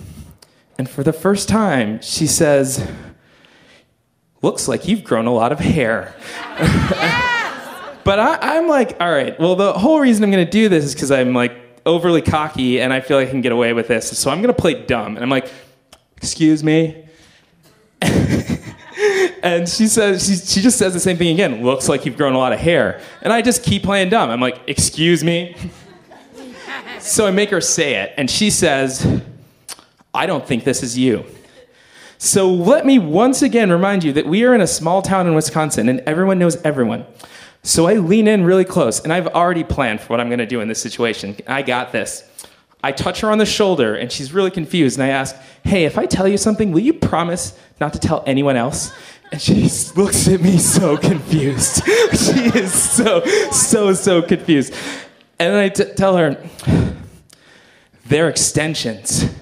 and 0.77 0.88
for 0.88 1.01
the 1.01 1.13
first 1.13 1.50
time 1.50 2.00
she 2.03 2.27
says, 2.27 2.88
looks 4.41 4.67
like 4.67 4.88
you've 4.88 5.03
grown 5.03 5.25
a 5.25 5.34
lot 5.34 5.51
of 5.51 5.60
hair. 5.60 6.15
but 8.03 8.19
I, 8.19 8.55
am 8.55 8.67
like, 8.67 9.00
all 9.00 9.12
right, 9.12 9.39
well, 9.39 9.55
the 9.55 9.74
whole 9.74 10.00
reason 10.00 10.24
I'm 10.24 10.31
going 10.31 10.46
to 10.46 10.51
do 10.51 10.69
this 10.69 10.86
is 10.86 10.93
because 10.93 11.12
I'm 11.12 11.34
like 11.34 11.53
overly 11.86 12.22
cocky 12.22 12.79
and 12.79 12.93
I 12.93 13.01
feel 13.01 13.17
like 13.17 13.27
I 13.27 13.31
can 13.31 13.41
get 13.41 13.51
away 13.51 13.74
with 13.74 13.88
this. 13.88 14.17
So 14.17 14.31
I'm 14.31 14.41
going 14.41 14.53
to 14.53 14.60
play 14.60 14.86
dumb. 14.86 15.15
And 15.15 15.24
I'm 15.24 15.29
like, 15.29 15.51
excuse 16.17 16.63
me. 16.63 17.05
and 18.01 19.67
she 19.67 19.88
says, 19.88 20.25
she, 20.25 20.36
she 20.36 20.62
just 20.62 20.77
says 20.77 20.93
the 20.93 21.00
same 21.00 21.17
thing 21.17 21.34
again. 21.34 21.63
Looks 21.63 21.89
like 21.89 22.05
you've 22.05 22.17
grown 22.17 22.34
a 22.34 22.38
lot 22.38 22.53
of 22.53 22.60
hair. 22.60 23.01
And 23.22 23.34
I 23.34 23.41
just 23.41 23.63
keep 23.63 23.84
playing 23.84 24.10
dumb. 24.10 24.29
I'm 24.29 24.41
like, 24.41 24.62
excuse 24.67 25.24
me. 25.24 25.55
so 27.00 27.27
I 27.27 27.31
make 27.31 27.50
her 27.50 27.62
say 27.62 27.96
it. 27.96 28.13
And 28.17 28.29
she 28.29 28.50
says, 28.50 29.22
I 30.13 30.25
don't 30.25 30.46
think 30.46 30.63
this 30.63 30.84
is 30.84 30.98
you. 30.98 31.25
So 32.22 32.50
let 32.50 32.86
me 32.86 33.00
once 33.00 33.42
again 33.42 33.72
remind 33.72 34.04
you 34.04 34.12
that 34.12 34.26
we 34.26 34.44
are 34.44 34.54
in 34.54 34.60
a 34.60 34.68
small 34.68 35.02
town 35.02 35.26
in 35.26 35.36
Wisconsin 35.36 35.88
and 35.88 36.02
everyone 36.02 36.38
knows 36.38 36.62
everyone. 36.64 37.06
So 37.64 37.88
I 37.88 37.94
lean 37.94 38.28
in 38.28 38.44
really 38.44 38.66
close 38.66 39.00
and 39.00 39.14
I've 39.14 39.28
already 39.28 39.64
planned 39.64 40.02
for 40.02 40.08
what 40.10 40.20
I'm 40.20 40.28
going 40.28 40.40
to 40.40 40.46
do 40.46 40.60
in 40.60 40.68
this 40.68 40.82
situation. 40.82 41.38
I 41.48 41.62
got 41.62 41.94
this. 41.94 42.26
I 42.84 42.92
touch 42.92 43.22
her 43.22 43.32
on 43.32 43.38
the 43.38 43.46
shoulder 43.46 43.96
and 43.96 44.12
she's 44.12 44.34
really 44.34 44.52
confused 44.52 45.00
and 45.00 45.06
I 45.06 45.16
ask, 45.16 45.34
"Hey, 45.64 45.86
if 45.86 45.98
I 45.98 46.06
tell 46.06 46.28
you 46.28 46.38
something, 46.38 46.74
will 46.74 46.82
you 46.82 46.94
promise 46.94 47.58
not 47.80 47.94
to 47.94 48.00
tell 48.00 48.22
anyone 48.28 48.58
else?" 48.58 48.92
And 49.32 49.42
she 49.42 49.70
looks 49.96 50.28
at 50.28 50.42
me 50.42 50.58
so 50.58 50.98
confused. 50.98 51.86
she 51.86 52.52
is 52.60 52.74
so 52.74 53.24
so 53.52 53.94
so 53.94 54.22
confused. 54.22 54.74
And 55.40 55.54
then 55.54 55.64
I 55.64 55.70
t- 55.70 55.94
tell 55.96 56.18
her, 56.18 56.36
"They're 58.08 58.28
extensions." 58.28 59.38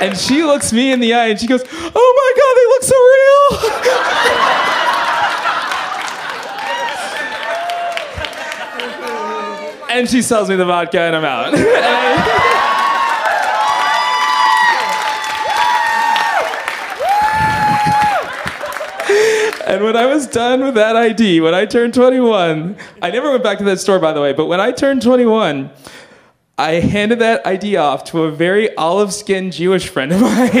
And 0.00 0.16
she 0.16 0.44
looks 0.44 0.72
me 0.72 0.92
in 0.92 1.00
the 1.00 1.12
eye 1.14 1.26
and 1.26 1.40
she 1.40 1.46
goes, 1.46 1.62
Oh 1.64 2.12
my 2.16 2.32
God, 2.38 2.54
they 2.56 2.66
look 2.68 2.82
so 2.84 2.96
real. 3.14 3.98
and 9.90 10.08
she 10.08 10.22
sells 10.22 10.48
me 10.48 10.56
the 10.56 10.64
vodka 10.64 11.00
and 11.00 11.16
I'm 11.16 11.24
out. 11.24 11.54
And 19.68 19.84
when 19.84 19.96
I 19.96 20.06
was 20.06 20.26
done 20.26 20.64
with 20.64 20.74
that 20.76 20.96
ID, 20.96 21.42
when 21.42 21.54
I 21.54 21.66
turned 21.66 21.92
21, 21.92 22.74
I 23.02 23.10
never 23.10 23.30
went 23.30 23.42
back 23.42 23.58
to 23.58 23.64
that 23.64 23.78
store, 23.78 23.98
by 23.98 24.14
the 24.14 24.20
way, 24.20 24.32
but 24.32 24.46
when 24.46 24.60
I 24.60 24.72
turned 24.72 25.02
21, 25.02 25.70
I 26.60 26.80
handed 26.80 27.20
that 27.20 27.46
ID 27.46 27.76
off 27.76 28.02
to 28.06 28.24
a 28.24 28.32
very 28.32 28.76
olive 28.76 29.14
skinned 29.14 29.52
Jewish 29.52 29.88
friend 29.88 30.12
of 30.12 30.20
mine 30.20 30.50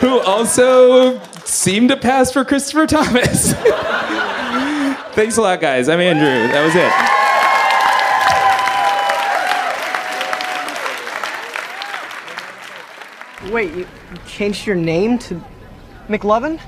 who 0.00 0.20
also 0.20 1.18
seemed 1.44 1.88
to 1.88 1.96
pass 1.96 2.30
for 2.30 2.44
Christopher 2.44 2.86
Thomas. 2.86 3.52
Thanks 5.14 5.38
a 5.38 5.40
lot, 5.40 5.62
guys. 5.62 5.88
I'm 5.88 5.98
Andrew. 5.98 6.26
That 6.26 6.62
was 6.62 6.74
it. 13.48 13.54
Wait, 13.54 13.74
you 13.74 13.86
changed 14.26 14.66
your 14.66 14.76
name 14.76 15.18
to 15.20 15.42
McLovin? 16.08 16.60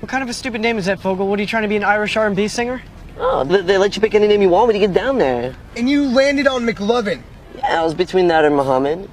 What 0.00 0.08
kind 0.08 0.22
of 0.22 0.30
a 0.30 0.32
stupid 0.32 0.62
name 0.62 0.78
is 0.78 0.86
that, 0.86 1.00
Fogel? 1.00 1.28
What 1.28 1.38
are 1.38 1.42
you 1.42 1.48
trying 1.48 1.64
to 1.64 1.68
be 1.68 1.76
an 1.76 1.84
Irish 1.84 2.16
R&B 2.16 2.48
singer? 2.48 2.80
Oh, 3.20 3.44
they, 3.44 3.62
they 3.62 3.78
let 3.78 3.96
you 3.96 4.02
pick 4.02 4.14
any 4.14 4.28
name 4.28 4.42
you 4.42 4.48
want 4.48 4.68
when 4.68 4.76
you 4.76 4.86
get 4.86 4.94
down 4.94 5.18
there. 5.18 5.56
And 5.76 5.88
you 5.90 6.08
landed 6.08 6.46
on 6.46 6.64
McLovin. 6.64 7.22
Yeah, 7.56 7.80
I 7.80 7.84
was 7.84 7.94
between 7.94 8.28
that 8.28 8.44
and 8.44 8.54
Muhammad. 8.54 9.08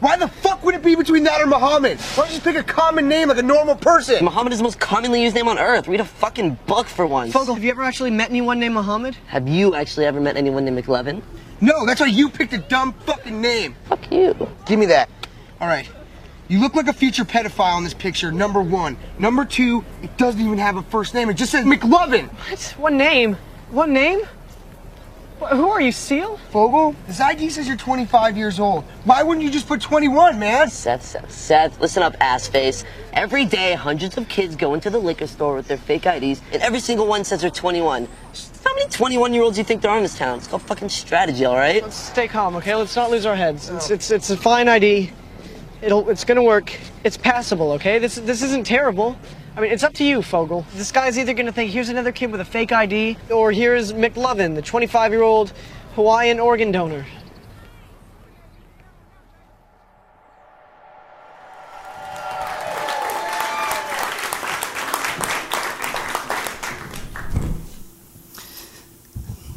Why 0.00 0.16
the 0.16 0.26
fuck 0.26 0.64
would 0.64 0.74
it 0.74 0.82
be 0.82 0.96
between 0.96 1.22
that 1.24 1.40
or 1.40 1.46
Muhammad? 1.46 2.00
Why 2.00 2.24
don't 2.24 2.30
you 2.30 2.32
just 2.40 2.44
pick 2.44 2.56
a 2.56 2.64
common 2.64 3.08
name 3.08 3.28
like 3.28 3.38
a 3.38 3.42
normal 3.42 3.76
person? 3.76 4.24
Muhammad 4.24 4.52
is 4.52 4.58
the 4.58 4.64
most 4.64 4.80
commonly 4.80 5.22
used 5.22 5.36
name 5.36 5.46
on 5.46 5.58
earth. 5.60 5.86
Read 5.86 6.00
a 6.00 6.04
fucking 6.04 6.58
book 6.66 6.86
for 6.86 7.06
once. 7.06 7.32
Fogel, 7.32 7.54
have 7.54 7.62
you 7.62 7.70
ever 7.70 7.84
actually 7.84 8.10
met 8.10 8.30
anyone 8.30 8.58
named 8.58 8.74
Muhammad? 8.74 9.14
Have 9.28 9.46
you 9.46 9.76
actually 9.76 10.06
ever 10.06 10.20
met 10.20 10.36
anyone 10.36 10.64
named 10.64 10.84
McLovin? 10.84 11.22
No, 11.60 11.86
that's 11.86 12.00
why 12.00 12.06
you 12.06 12.28
picked 12.30 12.52
a 12.52 12.58
dumb 12.58 12.94
fucking 13.06 13.40
name. 13.40 13.76
Fuck 13.84 14.10
you. 14.10 14.34
Give 14.66 14.78
me 14.78 14.86
that. 14.86 15.08
All 15.60 15.68
right. 15.68 15.88
You 16.52 16.60
look 16.60 16.74
like 16.74 16.86
a 16.86 16.92
future 16.92 17.24
pedophile 17.24 17.78
in 17.78 17.84
this 17.84 17.94
picture, 17.94 18.30
number 18.30 18.60
one. 18.60 18.98
Number 19.18 19.46
two, 19.46 19.86
it 20.02 20.14
doesn't 20.18 20.38
even 20.38 20.58
have 20.58 20.76
a 20.76 20.82
first 20.82 21.14
name. 21.14 21.30
It 21.30 21.38
just 21.38 21.50
says 21.50 21.64
McLovin. 21.64 22.28
What? 22.28 22.74
What 22.76 22.92
name? 22.92 23.38
What 23.70 23.88
name? 23.88 24.20
Who 25.50 25.70
are 25.70 25.80
you, 25.80 25.92
Seal? 25.92 26.36
Fogel, 26.50 26.94
this 27.06 27.20
ID 27.20 27.48
says 27.48 27.66
you're 27.66 27.78
25 27.78 28.36
years 28.36 28.60
old. 28.60 28.84
Why 29.04 29.22
wouldn't 29.22 29.42
you 29.42 29.50
just 29.50 29.66
put 29.66 29.80
21, 29.80 30.38
man? 30.38 30.68
Seth, 30.68 31.02
Seth, 31.02 31.32
Seth, 31.32 31.80
listen 31.80 32.02
up, 32.02 32.16
ass 32.20 32.48
face. 32.48 32.84
Every 33.14 33.46
day, 33.46 33.72
hundreds 33.72 34.18
of 34.18 34.28
kids 34.28 34.54
go 34.54 34.74
into 34.74 34.90
the 34.90 34.98
liquor 34.98 35.28
store 35.28 35.54
with 35.54 35.68
their 35.68 35.78
fake 35.78 36.04
IDs, 36.04 36.42
and 36.52 36.60
every 36.60 36.80
single 36.80 37.06
one 37.06 37.24
says 37.24 37.40
they're 37.40 37.50
21. 37.50 38.06
How 38.62 38.74
many 38.74 38.90
21 38.90 39.32
year 39.32 39.42
olds 39.42 39.56
do 39.56 39.62
you 39.62 39.64
think 39.64 39.80
there 39.80 39.90
are 39.90 39.96
in 39.96 40.02
this 40.02 40.18
town? 40.18 40.36
It's 40.36 40.48
called 40.48 40.60
fucking 40.60 40.90
strategy, 40.90 41.46
all 41.46 41.56
right? 41.56 41.82
Let's 41.82 41.96
stay 41.96 42.28
calm, 42.28 42.56
okay? 42.56 42.74
Let's 42.74 42.94
not 42.94 43.10
lose 43.10 43.24
our 43.24 43.36
heads. 43.36 43.70
It's, 43.70 43.88
it's, 43.88 44.10
it's 44.10 44.28
a 44.28 44.36
fine 44.36 44.68
ID. 44.68 45.12
It'll, 45.82 46.08
it's 46.08 46.24
gonna 46.24 46.44
work. 46.44 46.78
It's 47.02 47.16
passable, 47.16 47.72
okay? 47.72 47.98
This, 47.98 48.14
this 48.14 48.40
isn't 48.40 48.64
terrible. 48.64 49.16
I 49.56 49.60
mean, 49.60 49.72
it's 49.72 49.82
up 49.82 49.92
to 49.94 50.04
you, 50.04 50.22
Fogel. 50.22 50.64
This 50.74 50.92
guy's 50.92 51.18
either 51.18 51.34
gonna 51.34 51.50
think 51.50 51.72
here's 51.72 51.88
another 51.88 52.12
kid 52.12 52.30
with 52.30 52.40
a 52.40 52.44
fake 52.44 52.70
ID, 52.70 53.16
or 53.30 53.50
here's 53.50 53.92
McLovin, 53.92 54.54
the 54.54 54.62
25 54.62 55.10
year 55.10 55.22
old 55.22 55.52
Hawaiian 55.96 56.38
organ 56.38 56.70
donor. 56.70 57.04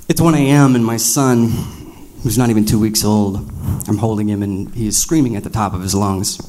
It's 0.09 0.21
1 0.21 0.33
a.m., 0.33 0.75
and 0.75 0.83
my 0.83 0.97
son, 0.97 1.49
who's 2.23 2.37
not 2.37 2.49
even 2.49 2.65
two 2.65 2.79
weeks 2.79 3.03
old, 3.05 3.51
I'm 3.87 3.97
holding 3.97 4.27
him, 4.29 4.43
and 4.43 4.73
he's 4.73 4.97
screaming 4.97 5.35
at 5.35 5.43
the 5.43 5.49
top 5.49 5.73
of 5.73 5.81
his 5.81 5.93
lungs. 5.95 6.39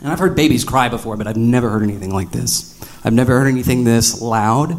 And 0.00 0.10
I've 0.10 0.18
heard 0.18 0.36
babies 0.36 0.64
cry 0.64 0.88
before, 0.88 1.16
but 1.16 1.26
I've 1.26 1.36
never 1.36 1.70
heard 1.70 1.82
anything 1.82 2.12
like 2.12 2.30
this. 2.30 2.78
I've 3.04 3.12
never 3.12 3.38
heard 3.38 3.48
anything 3.48 3.84
this 3.84 4.20
loud. 4.20 4.72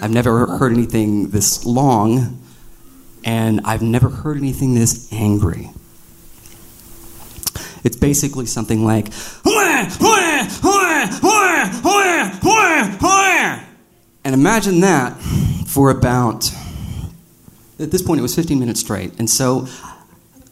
I've 0.00 0.10
never 0.10 0.46
heard 0.46 0.72
anything 0.72 1.30
this 1.30 1.64
long. 1.64 2.40
And 3.24 3.60
I've 3.64 3.82
never 3.82 4.08
heard 4.08 4.36
anything 4.36 4.74
this 4.74 5.12
angry. 5.12 5.70
It's 7.84 7.96
basically 7.96 8.46
something 8.46 8.84
like, 8.84 9.08
and 14.24 14.34
imagine 14.34 14.80
that 14.80 15.20
for 15.66 15.90
about, 15.90 16.50
at 17.78 17.90
this 17.90 18.00
point, 18.00 18.20
it 18.20 18.22
was 18.22 18.34
15 18.34 18.58
minutes 18.58 18.80
straight. 18.80 19.12
And 19.18 19.28
so 19.28 19.68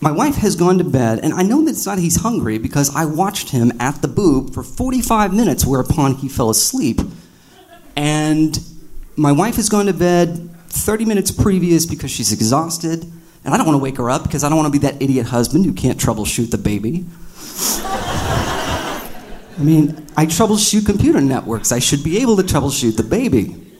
my 0.02 0.10
wife 0.10 0.34
has 0.38 0.56
gone 0.56 0.78
to 0.78 0.84
bed, 0.84 1.20
and 1.22 1.32
I 1.32 1.44
know 1.44 1.64
that 1.64 1.70
it's 1.70 1.86
not 1.86 1.98
he's 1.98 2.22
hungry 2.22 2.58
because 2.58 2.94
I 2.94 3.04
watched 3.04 3.50
him 3.50 3.72
at 3.78 4.02
the 4.02 4.08
boob 4.08 4.52
for 4.52 4.64
45 4.64 5.32
minutes, 5.32 5.64
whereupon 5.64 6.16
he 6.16 6.28
fell 6.28 6.50
asleep. 6.50 7.00
And 7.94 8.58
my 9.14 9.30
wife 9.30 9.54
has 9.56 9.68
gone 9.68 9.86
to 9.86 9.92
bed 9.92 10.50
30 10.66 11.04
minutes 11.04 11.30
previous 11.30 11.86
because 11.86 12.10
she's 12.10 12.32
exhausted, 12.32 13.04
and 13.44 13.54
I 13.54 13.56
don't 13.56 13.64
want 13.64 13.76
to 13.76 13.82
wake 13.82 13.96
her 13.98 14.10
up 14.10 14.24
because 14.24 14.42
I 14.42 14.48
don't 14.48 14.58
want 14.58 14.74
to 14.74 14.78
be 14.80 14.84
that 14.88 15.00
idiot 15.00 15.26
husband 15.26 15.66
who 15.66 15.72
can't 15.72 15.98
troubleshoot 15.98 16.50
the 16.50 16.58
baby. 16.58 17.06
I 19.56 19.62
mean, 19.62 20.08
I 20.16 20.26
troubleshoot 20.26 20.84
computer 20.84 21.20
networks. 21.20 21.70
I 21.70 21.78
should 21.78 22.02
be 22.02 22.20
able 22.20 22.36
to 22.38 22.42
troubleshoot 22.42 22.96
the 22.96 23.04
baby. 23.04 23.71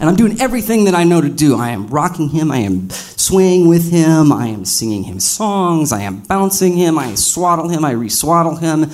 And 0.00 0.08
I'm 0.08 0.16
doing 0.16 0.40
everything 0.40 0.84
that 0.84 0.94
I 0.94 1.04
know 1.04 1.20
to 1.20 1.28
do. 1.28 1.56
I 1.56 1.70
am 1.70 1.88
rocking 1.88 2.28
him, 2.28 2.52
I 2.52 2.58
am 2.58 2.88
swaying 2.90 3.68
with 3.68 3.90
him, 3.90 4.32
I 4.32 4.46
am 4.46 4.64
singing 4.64 5.02
him 5.02 5.18
songs, 5.18 5.90
I 5.92 6.02
am 6.02 6.20
bouncing 6.20 6.76
him, 6.76 6.98
I 6.98 7.16
swaddle 7.16 7.68
him, 7.68 7.84
I 7.84 7.90
re-swaddle 7.90 8.56
him. 8.56 8.90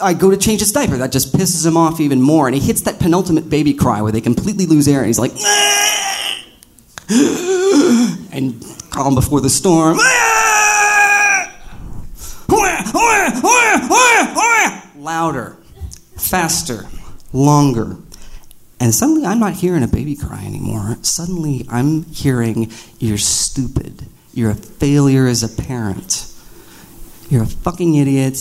I 0.00 0.14
go 0.14 0.30
to 0.30 0.36
change 0.36 0.60
his 0.60 0.72
diaper. 0.72 0.96
That 0.98 1.12
just 1.12 1.32
pisses 1.32 1.64
him 1.64 1.76
off 1.76 2.00
even 2.00 2.20
more. 2.20 2.46
And 2.46 2.54
he 2.54 2.60
hits 2.60 2.82
that 2.82 2.98
penultimate 2.98 3.48
baby 3.48 3.72
cry 3.72 4.02
where 4.02 4.12
they 4.12 4.20
completely 4.20 4.66
lose 4.66 4.88
air. 4.88 4.98
And 4.98 5.06
he's 5.06 5.18
like, 5.18 5.32
and 8.32 8.64
calm 8.90 9.14
before 9.14 9.40
the 9.40 9.48
storm. 9.50 9.98
Louder, 14.96 15.56
faster, 16.16 16.86
longer. 17.32 17.96
And 18.82 18.92
suddenly 18.92 19.24
I'm 19.24 19.38
not 19.38 19.52
hearing 19.52 19.84
a 19.84 19.86
baby 19.86 20.16
cry 20.16 20.44
anymore. 20.44 20.96
Suddenly 21.02 21.64
I'm 21.70 22.02
hearing, 22.06 22.72
You're 22.98 23.16
stupid. 23.16 24.06
You're 24.34 24.50
a 24.50 24.56
failure 24.56 25.28
as 25.28 25.44
a 25.44 25.62
parent. 25.62 26.28
You're 27.30 27.44
a 27.44 27.46
fucking 27.46 27.94
idiot. 27.94 28.38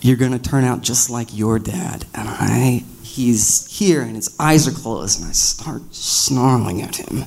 You're 0.00 0.18
going 0.18 0.30
to 0.30 0.38
turn 0.38 0.62
out 0.62 0.82
just 0.82 1.10
like 1.10 1.36
your 1.36 1.58
dad. 1.58 2.04
And 2.14 2.28
I, 2.28 2.84
he's 3.02 3.66
here 3.76 4.02
and 4.02 4.14
his 4.14 4.36
eyes 4.38 4.68
are 4.68 4.70
closed, 4.70 5.18
and 5.20 5.28
I 5.28 5.32
start 5.32 5.82
snarling 5.92 6.80
at 6.82 6.94
him. 6.94 7.24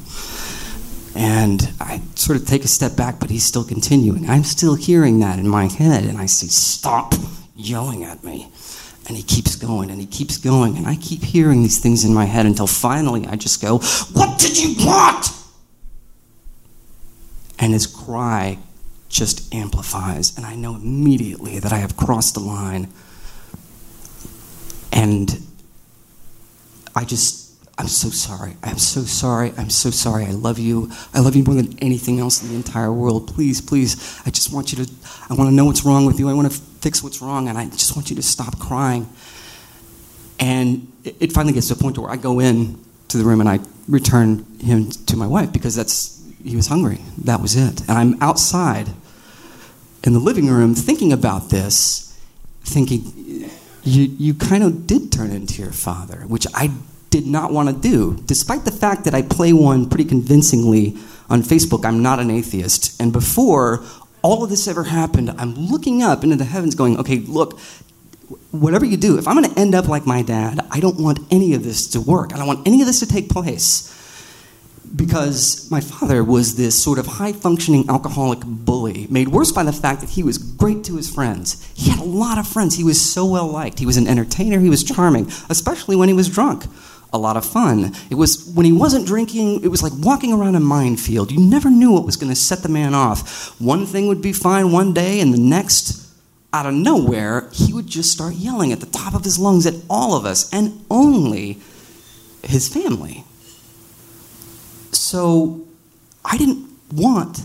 And 1.14 1.74
I 1.82 2.02
sort 2.16 2.40
of 2.40 2.48
take 2.48 2.64
a 2.64 2.70
step 2.70 2.96
back, 2.96 3.20
but 3.20 3.30
he's 3.30 3.44
still 3.44 3.66
continuing. 3.66 4.30
I'm 4.30 4.46
still 4.46 4.76
hearing 4.76 5.20
that 5.20 5.40
in 5.40 5.48
my 5.50 5.66
head, 5.66 6.06
and 6.06 6.18
I 6.18 6.28
say, 6.28 6.48
Stop 6.48 7.16
yelling 7.54 8.06
at 8.06 8.24
me. 8.24 8.50
And 9.12 9.18
he 9.18 9.24
keeps 9.24 9.58
going 9.58 9.92
and 9.92 10.00
he 10.00 10.08
keeps 10.08 10.38
going, 10.38 10.78
and 10.78 10.88
I 10.88 10.96
keep 10.96 11.22
hearing 11.22 11.64
these 11.64 11.80
things 11.80 12.06
in 12.06 12.14
my 12.14 12.24
head 12.24 12.46
until 12.46 12.66
finally 12.66 13.28
I 13.28 13.36
just 13.36 13.62
go, 13.62 13.80
What 14.14 14.40
did 14.40 14.58
you 14.58 14.74
want? 14.86 15.32
And 17.60 17.74
his 17.74 17.86
cry 17.86 18.58
just 19.10 19.54
amplifies, 19.54 20.38
and 20.38 20.46
I 20.46 20.56
know 20.56 20.76
immediately 20.76 21.60
that 21.60 21.74
I 21.74 21.80
have 21.80 21.98
crossed 21.98 22.36
the 22.36 22.40
line. 22.40 22.88
And 24.94 25.46
I 26.96 27.04
just, 27.04 27.54
I'm 27.78 27.90
so 27.90 28.08
sorry. 28.12 28.56
I'm 28.64 28.78
so 28.78 29.02
sorry. 29.02 29.52
I'm 29.58 29.70
so 29.70 29.90
sorry. 29.90 30.24
I 30.24 30.32
love 30.32 30.58
you. 30.58 30.90
I 31.14 31.20
love 31.20 31.36
you 31.36 31.44
more 31.44 31.56
than 31.56 31.78
anything 31.80 32.22
else 32.22 32.42
in 32.42 32.48
the 32.48 32.56
entire 32.56 32.94
world. 32.94 33.28
Please, 33.28 33.60
please, 33.60 34.22
I 34.26 34.30
just 34.30 34.54
want 34.54 34.72
you 34.72 34.86
to, 34.86 34.92
I 35.30 35.34
want 35.34 35.50
to 35.50 35.54
know 35.54 35.66
what's 35.66 35.84
wrong 35.84 36.06
with 36.06 36.18
you. 36.18 36.30
I 36.30 36.34
want 36.34 36.50
to 36.50 36.71
fix 36.82 37.04
what's 37.04 37.22
wrong, 37.22 37.48
and 37.48 37.58
I 37.58 37.70
just 37.70 37.96
want 37.96 38.10
you 38.10 38.16
to 38.16 38.24
stop 38.24 38.60
crying. 38.60 39.08
And 40.40 40.92
it, 41.04 41.32
finally 41.32 41.54
gets 41.54 41.68
to 41.68 41.76
a 41.76 41.78
point 41.78 41.98
where 41.98 42.10
I 42.10 42.18
go 42.18 42.40
in 42.40 42.84
to 43.10 43.18
the 43.18 43.24
room 43.24 43.40
and 43.42 43.50
I 43.50 43.60
return 43.88 44.46
him 44.60 44.90
to 44.90 45.16
my 45.16 45.28
wife 45.28 45.54
because 45.54 45.76
that's, 45.76 46.20
he 46.44 46.56
was 46.56 46.68
hungry. 46.68 47.00
That 47.20 47.42
was 47.42 47.56
it. 47.56 47.82
And 47.82 47.92
I'm 47.92 48.22
outside 48.22 48.90
in 50.04 50.14
the 50.14 50.20
living 50.20 50.48
room 50.48 50.74
thinking 50.74 51.14
about 51.14 51.50
this, 51.50 52.18
thinking, 52.64 53.50
you, 53.84 54.04
you 54.18 54.34
kind 54.34 54.64
of 54.64 54.88
did 54.88 55.12
turn 55.12 55.32
into 55.32 55.62
your 55.62 55.72
father, 55.72 56.22
which 56.22 56.48
I 56.56 56.72
did 57.12 57.28
not 57.28 57.52
want 57.52 57.70
to 57.70 57.76
do, 57.76 58.20
despite 58.26 58.66
the 58.66 58.72
fact 58.72 59.04
that 59.04 59.14
I 59.14 59.22
play 59.22 59.54
one 59.54 59.90
pretty 59.90 60.06
convincingly 60.06 60.98
on 61.30 61.44
Facebook. 61.44 61.86
I'm 61.86 62.02
not 62.02 62.20
an 62.20 62.32
atheist. 62.32 63.00
And 63.00 63.14
before 63.14 63.84
all 64.22 64.44
of 64.44 64.50
this 64.50 64.68
ever 64.68 64.84
happened, 64.84 65.32
I'm 65.38 65.56
looking 65.56 66.04
up 66.04 66.24
into 66.24 66.36
the 66.36 66.46
heavens 66.46 66.76
going, 66.76 66.98
okay, 67.00 67.20
look, 67.20 67.60
whatever 68.52 68.86
you 68.86 68.98
do, 68.98 69.18
if 69.18 69.28
I'm 69.28 69.36
going 69.36 69.52
to 69.52 69.60
end 69.60 69.76
up 69.76 69.88
like 69.88 70.06
my 70.06 70.22
dad, 70.22 70.60
I 70.72 70.80
don't 70.80 71.00
want 71.00 71.20
any 71.32 71.54
of 71.54 71.64
this 71.64 71.88
to 71.90 72.02
work. 72.02 72.34
I 72.34 72.38
don't 72.38 72.48
want 72.48 72.68
any 72.68 72.82
of 72.82 72.88
this 72.88 73.00
to 73.00 73.08
take 73.08 73.30
place 73.30 73.98
because 74.96 75.70
my 75.72 75.80
father 75.80 76.24
was 76.24 76.58
this 76.58 76.82
sort 76.82 77.00
of 77.00 77.08
high 77.08 77.34
functioning 77.34 77.90
alcoholic 77.90 78.40
bully, 78.44 79.08
made 79.10 79.30
worse 79.30 79.52
by 79.52 79.64
the 79.64 79.72
fact 79.72 80.02
that 80.02 80.12
he 80.12 80.24
was 80.24 80.38
great 80.38 80.84
to 80.84 80.98
his 80.98 81.10
friends. 81.10 81.66
He 81.74 81.90
had 81.90 82.00
a 82.00 82.04
lot 82.04 82.38
of 82.38 82.48
friends. 82.48 82.76
He 82.76 82.84
was 82.84 83.02
so 83.02 83.26
well 83.26 83.48
liked. 83.48 83.80
He 83.80 83.86
was 83.86 83.98
an 83.98 84.08
entertainer. 84.08 84.60
He 84.60 84.70
was 84.70 84.84
charming, 84.84 85.28
especially 85.50 85.96
when 85.96 86.10
he 86.10 86.14
was 86.14 86.30
drunk. 86.30 86.66
A 87.14 87.18
lot 87.18 87.36
of 87.36 87.46
fun. 87.46 87.94
It 88.10 88.16
was 88.16 88.50
when 88.56 88.66
he 88.66 88.72
wasn't 88.72 89.06
drinking, 89.06 89.64
it 89.64 89.68
was 89.68 89.84
like 89.84 89.92
walking 89.98 90.32
around 90.32 90.56
a 90.56 90.62
minefield. 90.62 91.32
You 91.32 91.42
never 91.42 91.70
knew 91.70 91.92
what 91.92 92.06
was 92.06 92.16
going 92.16 92.30
to 92.30 92.36
set 92.36 92.64
the 92.64 92.70
man 92.70 92.94
off. 92.94 93.60
One 93.60 93.86
thing 93.86 94.08
would 94.08 94.22
be 94.22 94.32
fine 94.32 94.72
one 94.72 94.94
day, 94.94 95.20
and 95.20 95.34
the 95.34 95.40
next, 95.40 96.08
out 96.54 96.66
of 96.66 96.74
nowhere, 96.74 97.50
he 97.52 97.74
would 97.74 97.88
just 97.88 98.12
start 98.12 98.36
yelling 98.36 98.72
at 98.72 98.80
the 98.80 98.86
top 98.86 99.14
of 99.14 99.26
his 99.26 99.38
lungs 99.38 99.66
at 99.66 99.76
all 99.90 100.16
of 100.16 100.26
us, 100.26 100.52
and 100.54 100.86
only 100.90 101.60
his 102.44 102.70
family. 102.70 103.26
So 104.94 105.66
I 106.24 106.38
didn't 106.38 106.70
want 106.94 107.42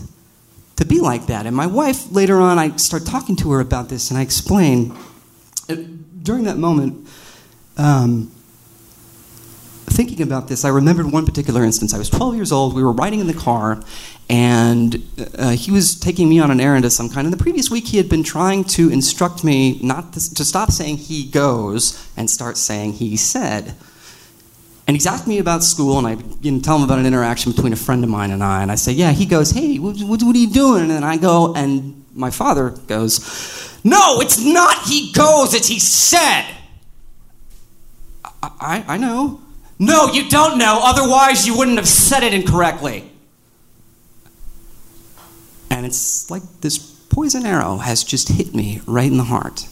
to 0.77 0.85
be 0.85 1.01
like 1.01 1.25
that. 1.25 1.45
And 1.45 1.55
my 1.55 1.67
wife, 1.67 2.09
later 2.11 2.39
on, 2.39 2.57
I 2.57 2.77
start 2.77 3.05
talking 3.05 3.35
to 3.37 3.51
her 3.51 3.59
about 3.59 3.89
this, 3.89 4.11
and 4.11 4.17
I 4.17 4.21
explain. 4.21 4.95
During 5.67 6.45
that 6.45 6.57
moment, 6.57 7.07
um, 7.77 8.31
thinking 9.89 10.21
about 10.21 10.47
this, 10.47 10.65
I 10.65 10.69
remembered 10.69 11.11
one 11.11 11.25
particular 11.25 11.63
instance. 11.63 11.93
I 11.93 11.97
was 11.97 12.09
12 12.09 12.35
years 12.35 12.51
old. 12.51 12.75
We 12.75 12.83
were 12.83 12.91
riding 12.91 13.19
in 13.19 13.27
the 13.27 13.33
car, 13.33 13.81
and 14.29 15.03
uh, 15.37 15.51
he 15.51 15.71
was 15.71 15.99
taking 15.99 16.29
me 16.29 16.39
on 16.39 16.51
an 16.51 16.59
errand 16.59 16.85
of 16.85 16.91
some 16.91 17.09
kind. 17.09 17.25
And 17.25 17.33
the 17.33 17.41
previous 17.41 17.71
week, 17.71 17.87
he 17.87 17.97
had 17.97 18.09
been 18.09 18.23
trying 18.23 18.63
to 18.65 18.89
instruct 18.89 19.43
me 19.43 19.79
not 19.81 20.13
to, 20.13 20.33
to 20.35 20.45
stop 20.45 20.71
saying 20.71 20.97
he 20.97 21.25
goes 21.25 22.09
and 22.17 22.29
start 22.29 22.57
saying 22.57 22.93
he 22.93 23.17
said. 23.17 23.75
And 24.87 24.95
he's 24.95 25.05
asked 25.05 25.27
me 25.27 25.39
about 25.39 25.63
school, 25.63 25.97
and 25.97 26.07
I 26.07 26.15
begin 26.15 26.59
to 26.59 26.63
tell 26.63 26.77
him 26.77 26.83
about 26.83 26.99
an 26.99 27.05
interaction 27.05 27.51
between 27.51 27.73
a 27.73 27.77
friend 27.77 28.03
of 28.03 28.09
mine 28.09 28.31
and 28.31 28.41
I. 28.43 28.61
And 28.61 28.71
I 28.71 28.75
say, 28.75 28.93
Yeah, 28.93 29.11
he 29.11 29.25
goes, 29.25 29.51
Hey, 29.51 29.79
what, 29.79 29.97
what, 29.99 30.23
what 30.23 30.35
are 30.35 30.39
you 30.39 30.49
doing? 30.49 30.91
And 30.91 31.03
I 31.03 31.17
go, 31.17 31.53
and 31.55 32.05
my 32.13 32.29
father 32.29 32.69
goes, 32.69 33.79
No, 33.83 34.21
it's 34.21 34.39
not 34.39 34.87
he 34.87 35.11
goes, 35.11 35.53
it's 35.53 35.67
he 35.67 35.79
said. 35.79 36.45
I, 38.41 38.51
I, 38.59 38.85
I 38.87 38.97
know. 38.97 39.41
No, 39.79 40.07
you 40.07 40.27
don't 40.29 40.57
know, 40.57 40.79
otherwise, 40.81 41.45
you 41.45 41.57
wouldn't 41.57 41.77
have 41.77 41.87
said 41.87 42.23
it 42.23 42.33
incorrectly. 42.33 43.11
And 45.69 45.85
it's 45.85 46.31
like 46.31 46.41
this 46.61 46.77
poison 46.77 47.45
arrow 47.45 47.77
has 47.77 48.03
just 48.03 48.29
hit 48.29 48.55
me 48.55 48.81
right 48.87 49.09
in 49.09 49.17
the 49.17 49.23
heart. 49.23 49.67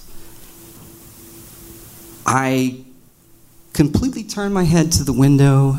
I 2.25 2.85
completely 3.73 4.23
turn 4.23 4.53
my 4.53 4.63
head 4.63 4.91
to 4.93 5.03
the 5.03 5.13
window 5.13 5.77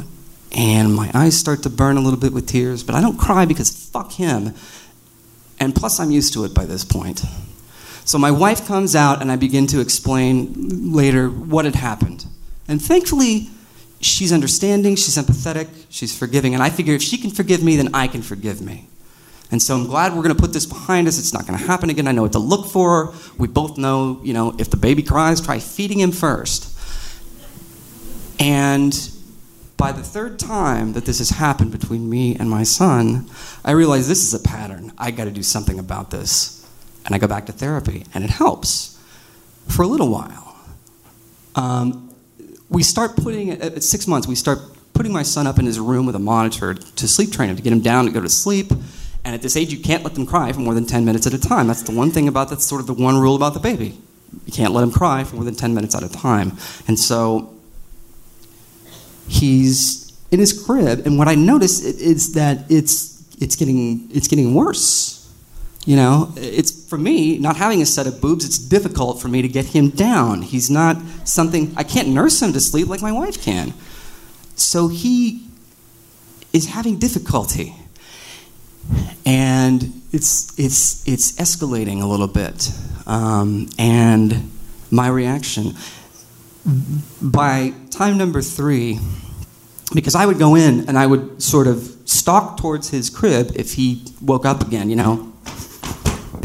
and 0.53 0.95
my 0.95 1.11
eyes 1.15 1.37
start 1.37 1.63
to 1.65 1.71
burn 1.71 1.97
a 1.97 2.01
little 2.01 2.19
bit 2.19 2.33
with 2.33 2.47
tears, 2.47 2.83
but 2.83 2.95
I 2.95 3.01
don't 3.01 3.19
cry 3.19 3.45
because 3.45 3.71
fuck 3.71 4.13
him. 4.13 4.55
And 5.59 5.75
plus, 5.75 5.99
I'm 5.99 6.11
used 6.11 6.35
to 6.35 6.45
it 6.45 6.55
by 6.55 6.67
this 6.67 6.85
point. 6.85 7.25
So 8.05 8.19
my 8.19 8.31
wife 8.31 8.67
comes 8.67 8.95
out 8.95 9.21
and 9.21 9.33
I 9.33 9.37
begin 9.37 9.67
to 9.69 9.81
explain 9.81 10.93
later 10.93 11.29
what 11.29 11.65
had 11.65 11.75
happened. 11.75 12.27
And 12.69 12.81
thankfully, 12.81 13.51
she's 14.01 14.33
understanding, 14.33 14.97
she's 14.97 15.17
empathetic, 15.17 15.69
she's 15.89 16.17
forgiving. 16.17 16.55
And 16.55 16.63
I 16.63 16.71
figure 16.71 16.95
if 16.95 17.03
she 17.03 17.19
can 17.19 17.31
forgive 17.31 17.63
me, 17.63 17.77
then 17.77 17.95
I 17.95 18.09
can 18.09 18.23
forgive 18.23 18.61
me. 18.61 18.89
And 19.51 19.63
so 19.63 19.77
I'm 19.77 19.87
glad 19.87 20.15
we're 20.15 20.23
going 20.23 20.35
to 20.35 20.41
put 20.41 20.53
this 20.53 20.67
behind 20.67 21.07
us. 21.07 21.19
It's 21.19 21.33
not 21.33 21.47
going 21.47 21.59
to 21.59 21.65
happen 21.65 21.89
again. 21.89 22.09
I 22.09 22.13
know 22.13 22.23
what 22.23 22.33
to 22.33 22.39
look 22.41 22.67
for. 22.67 23.15
We 23.39 23.47
both 23.47 23.79
know, 23.79 24.21
you 24.25 24.35
know, 24.35 24.55
if 24.59 24.71
the 24.71 24.77
baby 24.77 25.03
cries, 25.03 25.41
try 25.41 25.61
feeding 25.61 26.01
him 26.01 26.11
first. 26.11 26.73
And 28.41 28.93
by 29.77 29.93
the 29.93 30.03
third 30.03 30.39
time 30.39 30.95
that 30.95 31.05
this 31.05 31.19
has 31.19 31.31
happened 31.31 31.71
between 31.71 32.09
me 32.11 32.35
and 32.35 32.51
my 32.51 32.65
son, 32.65 33.29
I 33.65 33.73
realize 33.73 34.09
this 34.09 34.25
is 34.25 34.35
a 34.35 34.43
pattern. 34.43 34.93
I 34.99 35.11
got 35.11 35.25
to 35.25 35.31
do 35.31 35.43
something 35.43 35.79
about 35.79 36.11
this. 36.11 36.67
And 37.05 37.15
I 37.15 37.19
go 37.19 37.29
back 37.29 37.47
to 37.47 37.53
therapy, 37.53 38.05
and 38.15 38.25
it 38.25 38.31
helps 38.31 39.01
for 39.69 39.83
a 39.83 39.87
little 39.87 40.09
while. 40.09 40.57
Um, 41.55 42.06
we 42.69 42.83
start 42.83 43.17
putting, 43.17 43.51
at 43.51 43.83
six 43.83 44.07
months, 44.07 44.27
we 44.27 44.35
start 44.35 44.59
putting 44.93 45.13
my 45.13 45.23
son 45.23 45.47
up 45.47 45.59
in 45.59 45.67
his 45.67 45.79
room 45.79 46.07
with 46.07 46.15
a 46.15 46.21
monitor 46.21 46.75
to 46.75 47.09
sleep 47.09 47.31
train 47.33 47.51
him, 47.51 47.57
to 47.57 47.63
get 47.63 47.73
him 47.73 47.81
down 47.81 48.07
to 48.07 48.11
go 48.11 48.21
to 48.21 48.29
sleep. 48.29 48.71
And 49.25 49.35
at 49.35 49.43
this 49.43 49.57
age, 49.57 49.73
you 49.73 49.81
can't 49.81 50.05
let 50.05 50.15
them 50.15 50.27
cry 50.27 50.53
for 50.53 50.61
more 50.61 50.75
than 50.75 50.87
10 50.87 51.05
minutes 51.05 51.27
at 51.27 51.35
a 51.35 51.39
time. 51.39 51.67
That's 51.67 51.83
the 51.83 51.93
one 51.93 52.11
thing 52.11 52.29
about, 52.29 52.49
that's 52.49 52.65
sort 52.65 52.81
of 52.81 52.87
the 52.87 52.95
one 52.95 53.19
rule 53.19 53.37
about 53.37 53.55
the 53.55 53.61
baby. 53.61 53.99
You 54.45 54.53
can't 54.53 54.73
let 54.73 54.83
him 54.83 54.93
cry 54.93 55.25
for 55.25 55.37
more 55.37 55.45
than 55.45 55.55
10 55.55 55.75
minutes 55.75 55.95
at 55.95 56.03
a 56.03 56.09
time. 56.09 56.53
And 56.87 56.99
so 56.99 57.53
he's 59.29 60.07
in 60.31 60.41
his 60.41 60.65
crib, 60.65 61.07
and 61.07 61.19
what 61.19 61.29
I 61.29 61.35
notice 61.35 61.83
is 61.83 62.35
that 62.35 62.71
it's 62.71 63.25
it's 63.41 63.57
getting 63.57 64.09
it's 64.13 64.29
getting 64.29 64.55
worse. 64.55 65.26
You 65.87 65.95
know, 65.95 66.33
it's 66.37 66.89
for 66.89 66.99
me, 66.99 67.39
not 67.39 67.57
having 67.57 67.81
a 67.81 67.87
set 67.87 68.09
of 68.09 68.21
boobs, 68.21 68.45
it's 68.45 68.59
difficult 68.59 69.23
for 69.23 69.29
me 69.29 69.41
to 69.41 69.49
get 69.49 69.67
him 69.67 69.91
down. 69.91 70.43
He's 70.43 70.69
not 70.69 70.97
something, 71.25 71.73
I 71.77 71.85
can't 71.85 72.09
nurse 72.09 72.43
him 72.43 72.53
to 72.55 72.61
sleep 72.61 72.89
like 72.89 73.01
my 73.01 73.13
wife 73.13 73.41
can. 73.41 73.73
So 74.57 74.89
he 74.89 75.47
is 76.53 76.67
having 76.67 76.99
difficulty. 76.99 77.77
And 79.25 80.03
it's, 80.13 80.59
it's, 80.59 81.07
it's 81.07 81.33
escalating 81.33 82.03
a 82.03 82.07
little 82.07 82.29
bit. 82.29 82.73
Um, 83.07 83.69
and 83.79 84.51
my 84.91 85.07
reaction, 85.07 85.75
by 87.23 87.75
time 87.91 88.19
number 88.19 88.43
three, 88.43 88.99
because 89.95 90.17
I 90.17 90.27
would 90.27 90.39
go 90.39 90.57
in 90.57 90.89
and 90.89 90.99
I 90.99 91.07
would 91.07 91.41
sort 91.41 91.69
of 91.69 91.97
stalk 92.07 92.57
towards 92.57 92.91
his 92.91 93.09
crib 93.09 93.53
if 93.55 93.75
he 93.75 94.03
woke 94.21 94.45
up 94.45 94.63
again, 94.63 94.91
you 94.91 94.97
know, 94.97 95.33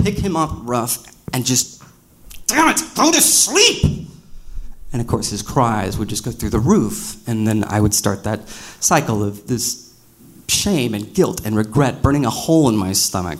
pick 0.03 0.17
him 0.17 0.35
up 0.35 0.51
rough 0.63 0.97
and 1.33 1.45
just, 1.45 1.83
damn 2.47 2.69
it, 2.69 2.81
go 2.95 3.11
to 3.11 3.21
sleep. 3.21 4.07
And 4.93 5.01
of 5.01 5.07
course, 5.07 5.29
his 5.29 5.41
cries 5.41 5.97
would 5.97 6.09
just 6.09 6.25
go 6.25 6.31
through 6.31 6.49
the 6.49 6.59
roof. 6.59 7.27
And 7.27 7.47
then 7.47 7.63
I 7.63 7.79
would 7.79 7.93
start 7.93 8.23
that 8.25 8.47
cycle 8.49 9.23
of 9.23 9.47
this 9.47 9.93
shame 10.47 10.93
and 10.93 11.13
guilt 11.13 11.45
and 11.45 11.55
regret 11.55 12.01
burning 12.01 12.25
a 12.25 12.29
hole 12.29 12.67
in 12.67 12.75
my 12.75 12.91
stomach 12.91 13.39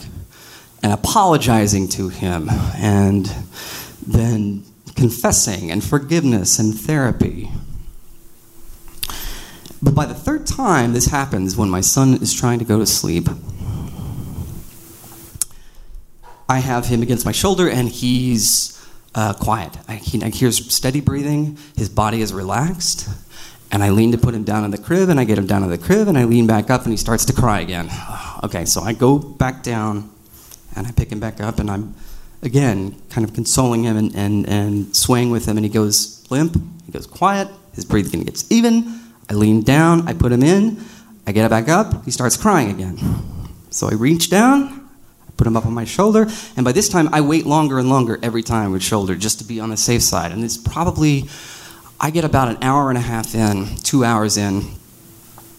and 0.82 0.94
apologizing 0.94 1.88
to 1.90 2.10
him 2.10 2.50
and 2.76 3.32
then 4.06 4.64
confessing 4.96 5.72
and 5.72 5.84
forgiveness 5.84 6.58
and 6.58 6.74
therapy. 6.74 7.52
But 9.82 9.96
by 9.96 10.06
the 10.06 10.14
third 10.14 10.46
time 10.46 10.94
this 10.94 11.08
happens, 11.08 11.58
when 11.58 11.70
my 11.70 11.82
son 11.82 12.16
is 12.16 12.34
trying 12.34 12.60
to 12.60 12.66
go 12.66 12.80
to 12.80 12.86
sleep, 12.86 13.28
I 16.52 16.60
have 16.60 16.86
him 16.86 17.02
against 17.02 17.26
my 17.26 17.32
shoulder 17.32 17.70
and 17.70 17.88
he's 17.88 18.78
uh, 19.16 19.34
quiet. 19.34 19.78
I, 19.88 19.96
he, 19.96 20.22
I 20.22 20.28
hear 20.28 20.52
steady 20.52 21.00
breathing, 21.00 21.58
his 21.78 21.88
body 21.88 22.22
is 22.22 22.34
relaxed, 22.34 23.08
and 23.72 23.82
I 23.82 23.92
lean 23.92 24.12
to 24.12 24.18
put 24.18 24.34
him 24.34 24.44
down 24.44 24.66
in 24.66 24.72
the 24.72 24.78
crib, 24.78 25.08
and 25.08 25.18
I 25.18 25.24
get 25.24 25.38
him 25.38 25.48
down 25.48 25.64
in 25.64 25.70
the 25.70 25.78
crib, 25.78 26.10
and 26.10 26.18
I 26.18 26.26
lean 26.26 26.48
back 26.48 26.70
up, 26.70 26.84
and 26.84 26.92
he 26.92 26.98
starts 26.98 27.24
to 27.26 27.34
cry 27.34 27.62
again. 27.62 27.90
Okay, 28.44 28.66
so 28.66 28.82
I 28.82 28.94
go 28.94 29.20
back 29.20 29.62
down, 29.62 30.10
and 30.76 30.88
I 30.88 30.92
pick 30.92 31.12
him 31.12 31.20
back 31.20 31.40
up, 31.40 31.60
and 31.60 31.70
I'm 31.70 31.94
again 32.42 33.00
kind 33.12 33.24
of 33.24 33.36
consoling 33.36 33.84
him 33.84 33.96
and, 33.96 34.16
and, 34.16 34.50
and 34.50 34.96
swaying 34.96 35.30
with 35.30 35.46
him, 35.46 35.58
and 35.58 35.64
he 35.64 35.72
goes 35.72 36.26
limp, 36.32 36.56
he 36.88 36.92
goes 36.92 37.06
quiet, 37.06 37.48
his 37.76 37.86
breathing 37.86 38.24
gets 38.24 38.52
even. 38.52 39.00
I 39.30 39.36
lean 39.36 39.62
down, 39.62 40.08
I 40.08 40.14
put 40.14 40.32
him 40.32 40.42
in, 40.42 40.84
I 41.28 41.34
get 41.34 41.46
it 41.46 41.50
back 41.50 41.70
up, 41.70 42.04
he 42.04 42.10
starts 42.10 42.36
crying 42.36 42.72
again. 42.72 42.98
So 43.70 43.88
I 43.88 43.94
reach 43.94 44.32
down, 44.32 44.81
put 45.38 45.48
him 45.48 45.58
up 45.58 45.66
on 45.66 45.74
my 45.74 45.86
shoulder, 45.86 46.28
and 46.56 46.64
by 46.64 46.72
this 46.72 46.90
time 46.90 47.10
I 47.14 47.22
wait 47.22 47.46
longer 47.46 47.80
and 47.80 47.90
longer 47.90 48.20
every 48.22 48.44
time 48.44 48.72
with 48.72 48.84
shoulder 48.84 49.16
just 49.16 49.40
to 49.40 49.46
be 49.46 49.60
on 49.60 49.70
the 49.70 49.78
safe 49.78 50.02
side. 50.02 50.32
And 50.32 50.44
it's 50.44 50.58
probably, 50.58 51.26
I 52.00 52.10
get 52.12 52.24
about 52.24 52.50
an 52.50 52.58
hour 52.62 52.90
and 52.90 52.98
a 52.98 53.02
half 53.02 53.34
in, 53.36 53.78
two 53.78 54.04
hours 54.04 54.38
in, 54.38 54.64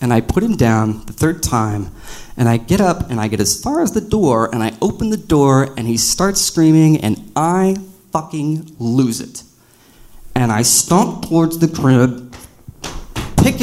and 0.00 0.12
I 0.12 0.20
put 0.20 0.42
him 0.42 0.56
down 0.56 1.04
the 1.06 1.12
third 1.12 1.42
time, 1.42 1.90
and 2.36 2.48
I 2.48 2.56
get 2.56 2.80
up 2.80 3.10
and 3.10 3.20
I 3.20 3.28
get 3.28 3.40
as 3.40 3.60
far 3.60 3.82
as 3.82 3.92
the 3.92 4.00
door, 4.00 4.52
and 4.52 4.62
I 4.62 4.76
open 4.80 5.10
the 5.10 5.16
door, 5.16 5.72
and 5.76 5.86
he 5.86 5.96
starts 5.96 6.40
screaming, 6.40 6.98
and 6.98 7.30
I 7.36 7.76
fucking 8.10 8.76
lose 8.78 9.20
it. 9.20 9.44
And 10.34 10.50
I 10.50 10.62
stomp 10.62 11.28
towards 11.28 11.58
the 11.58 11.68
crib, 11.68 12.31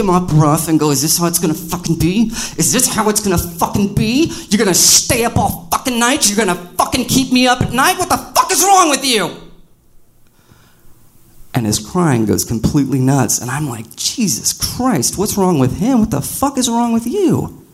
up 0.08 0.32
rough, 0.34 0.68
and 0.68 0.80
go, 0.80 0.92
Is 0.92 1.02
this 1.02 1.18
how 1.18 1.26
it's 1.26 1.40
gonna 1.40 1.56
fucking 1.56 1.98
be? 1.98 2.28
Is 2.58 2.72
this 2.72 2.94
how 2.94 3.10
it's 3.10 3.22
gonna 3.22 3.40
fucking 3.40 3.96
be? 3.96 4.32
You're 4.50 4.60
gonna 4.60 4.76
stay 4.76 5.26
up 5.26 5.36
all 5.36 5.68
fucking 5.72 5.98
night? 5.98 6.30
You're 6.30 6.38
gonna 6.38 6.64
fucking 6.78 7.06
keep 7.06 7.34
me 7.34 7.48
up 7.48 7.62
at 7.62 7.74
night? 7.74 7.98
What 7.98 8.10
the 8.10 8.18
fuck 8.18 8.52
is 8.52 8.64
wrong 8.64 8.92
with 8.92 9.04
you? 9.04 9.50
and 11.54 11.66
his 11.66 11.80
crying 11.80 12.26
goes 12.26 12.46
completely 12.46 13.00
nuts. 13.00 13.40
And 13.40 13.50
I'm 13.52 13.68
like, 13.68 13.96
Jesus 13.96 14.54
Christ, 14.54 15.18
what's 15.18 15.38
wrong 15.38 15.60
with 15.60 15.80
him? 15.80 16.00
What 16.00 16.12
the 16.12 16.22
fuck 16.22 16.58
is 16.58 16.70
wrong 16.70 16.94
with 16.94 17.06
you? 17.06 17.66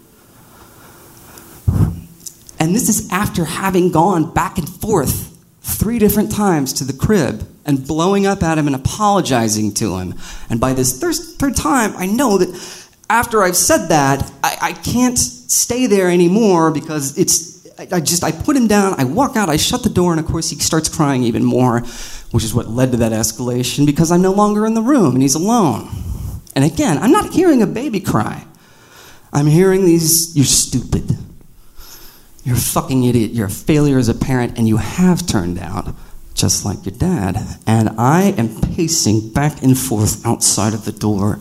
And 2.57 2.73
this 2.73 2.89
is 2.89 3.07
after 3.11 3.45
having 3.45 3.91
gone 3.91 4.33
back 4.33 4.57
and 4.57 4.67
forth 4.67 5.37
three 5.61 5.99
different 5.99 6.31
times 6.31 6.73
to 6.73 6.83
the 6.83 6.93
crib 6.93 7.47
and 7.65 7.85
blowing 7.85 8.27
up 8.27 8.43
at 8.43 8.57
him 8.57 8.67
and 8.67 8.75
apologizing 8.75 9.73
to 9.75 9.97
him. 9.97 10.13
And 10.49 10.59
by 10.59 10.73
this 10.73 10.99
third, 10.99 11.15
third 11.15 11.55
time, 11.55 11.95
I 11.97 12.05
know 12.05 12.37
that 12.37 12.49
after 13.09 13.43
I've 13.43 13.55
said 13.55 13.87
that, 13.87 14.31
I, 14.43 14.57
I 14.61 14.73
can't 14.73 15.17
stay 15.17 15.87
there 15.87 16.09
anymore 16.09 16.71
because 16.71 17.17
it's. 17.17 17.55
I, 17.77 17.87
I 17.91 17.99
just 17.99 18.23
I 18.23 18.31
put 18.31 18.55
him 18.55 18.67
down. 18.67 18.95
I 18.97 19.03
walk 19.03 19.35
out. 19.35 19.49
I 19.49 19.57
shut 19.57 19.83
the 19.83 19.89
door, 19.89 20.11
and 20.11 20.19
of 20.19 20.27
course 20.27 20.49
he 20.49 20.55
starts 20.57 20.87
crying 20.87 21.23
even 21.23 21.43
more, 21.43 21.81
which 22.31 22.43
is 22.43 22.53
what 22.53 22.69
led 22.69 22.91
to 22.91 22.97
that 22.97 23.11
escalation 23.11 23.85
because 23.85 24.11
I'm 24.11 24.21
no 24.21 24.31
longer 24.31 24.65
in 24.65 24.75
the 24.75 24.81
room 24.81 25.13
and 25.13 25.21
he's 25.21 25.35
alone. 25.35 25.89
And 26.55 26.63
again, 26.63 26.97
I'm 26.97 27.11
not 27.11 27.33
hearing 27.33 27.61
a 27.61 27.67
baby 27.67 27.99
cry. 27.99 28.45
I'm 29.33 29.47
hearing 29.47 29.83
these. 29.85 30.35
You're 30.35 30.45
stupid. 30.45 31.17
You're 32.45 32.55
a 32.55 32.59
fucking 32.59 33.03
idiot. 33.03 33.31
You're 33.31 33.47
a 33.47 33.51
failure 33.51 33.97
as 33.97 34.07
a 34.07 34.13
parent, 34.13 34.57
and 34.57 34.67
you 34.67 34.77
have 34.77 35.25
turned 35.27 35.59
out 35.59 35.93
just 36.35 36.65
like 36.65 36.85
your 36.85 36.95
dad. 36.95 37.37
And 37.65 37.89
I 37.97 38.35
am 38.37 38.61
pacing 38.61 39.31
back 39.31 39.63
and 39.63 39.77
forth 39.77 40.25
outside 40.25 40.73
of 40.73 40.85
the 40.85 40.91
door. 40.91 41.39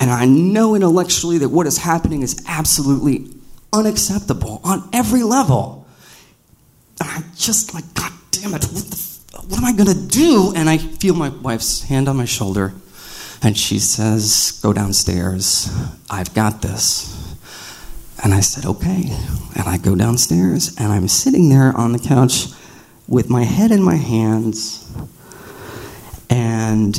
And 0.00 0.10
I 0.10 0.24
know 0.24 0.74
intellectually 0.74 1.38
that 1.38 1.50
what 1.50 1.66
is 1.66 1.78
happening 1.78 2.22
is 2.22 2.42
absolutely 2.48 3.30
unacceptable 3.72 4.60
on 4.64 4.88
every 4.92 5.22
level. 5.22 5.86
And 7.00 7.10
I'm 7.10 7.24
just 7.36 7.74
like, 7.74 7.84
God 7.94 8.12
damn 8.32 8.54
it, 8.54 8.64
what, 8.64 8.84
the, 8.84 9.46
what 9.48 9.58
am 9.58 9.64
I 9.64 9.72
going 9.72 9.88
to 9.88 10.06
do? 10.08 10.52
And 10.56 10.68
I 10.68 10.78
feel 10.78 11.14
my 11.14 11.28
wife's 11.28 11.82
hand 11.82 12.08
on 12.08 12.16
my 12.16 12.24
shoulder. 12.24 12.74
And 13.42 13.56
she 13.56 13.78
says, 13.78 14.58
Go 14.62 14.72
downstairs. 14.72 15.70
I've 16.10 16.34
got 16.34 16.62
this. 16.62 17.12
And 18.24 18.32
I 18.32 18.40
said, 18.40 18.64
okay. 18.64 19.14
And 19.56 19.68
I 19.68 19.76
go 19.76 19.94
downstairs, 19.94 20.74
and 20.78 20.90
I'm 20.90 21.06
sitting 21.06 21.50
there 21.50 21.76
on 21.76 21.92
the 21.92 21.98
couch 21.98 22.46
with 23.08 23.30
my 23.30 23.44
head 23.44 23.70
in 23.70 23.82
my 23.82 23.96
hands, 23.96 24.90
and 26.28 26.98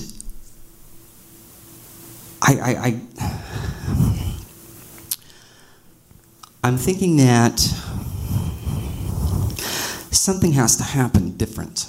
I, 2.42 2.54
I, 2.62 3.02
I'm 6.64 6.78
thinking 6.78 7.18
that 7.18 7.60
something 10.12 10.54
has 10.54 10.78
to 10.78 10.84
happen 10.84 11.36
different. 11.38 11.88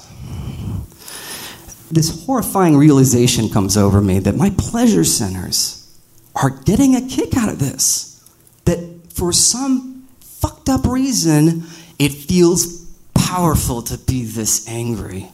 This 1.90 2.24
horrifying 2.26 2.76
realization 2.76 3.48
comes 3.48 3.76
over 3.76 4.00
me 4.00 4.18
that 4.20 4.36
my 4.36 4.50
pleasure 4.50 5.04
centers 5.04 5.98
are 6.34 6.50
getting 6.50 6.94
a 6.94 7.00
kick 7.08 7.36
out 7.36 7.48
of 7.48 7.58
this. 7.58 8.22
That 8.64 9.12
for 9.12 9.32
some 9.32 10.06
fucked 10.20 10.68
up 10.68 10.84
reason, 10.84 11.64
it 11.98 12.12
feels 12.12 12.77
powerful 13.18 13.82
to 13.82 13.98
be 13.98 14.24
this 14.24 14.68
angry. 14.68 15.28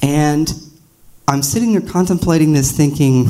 And 0.00 0.52
I'm 1.28 1.42
sitting 1.42 1.72
there 1.72 1.88
contemplating 1.88 2.52
this, 2.52 2.72
thinking, 2.72 3.28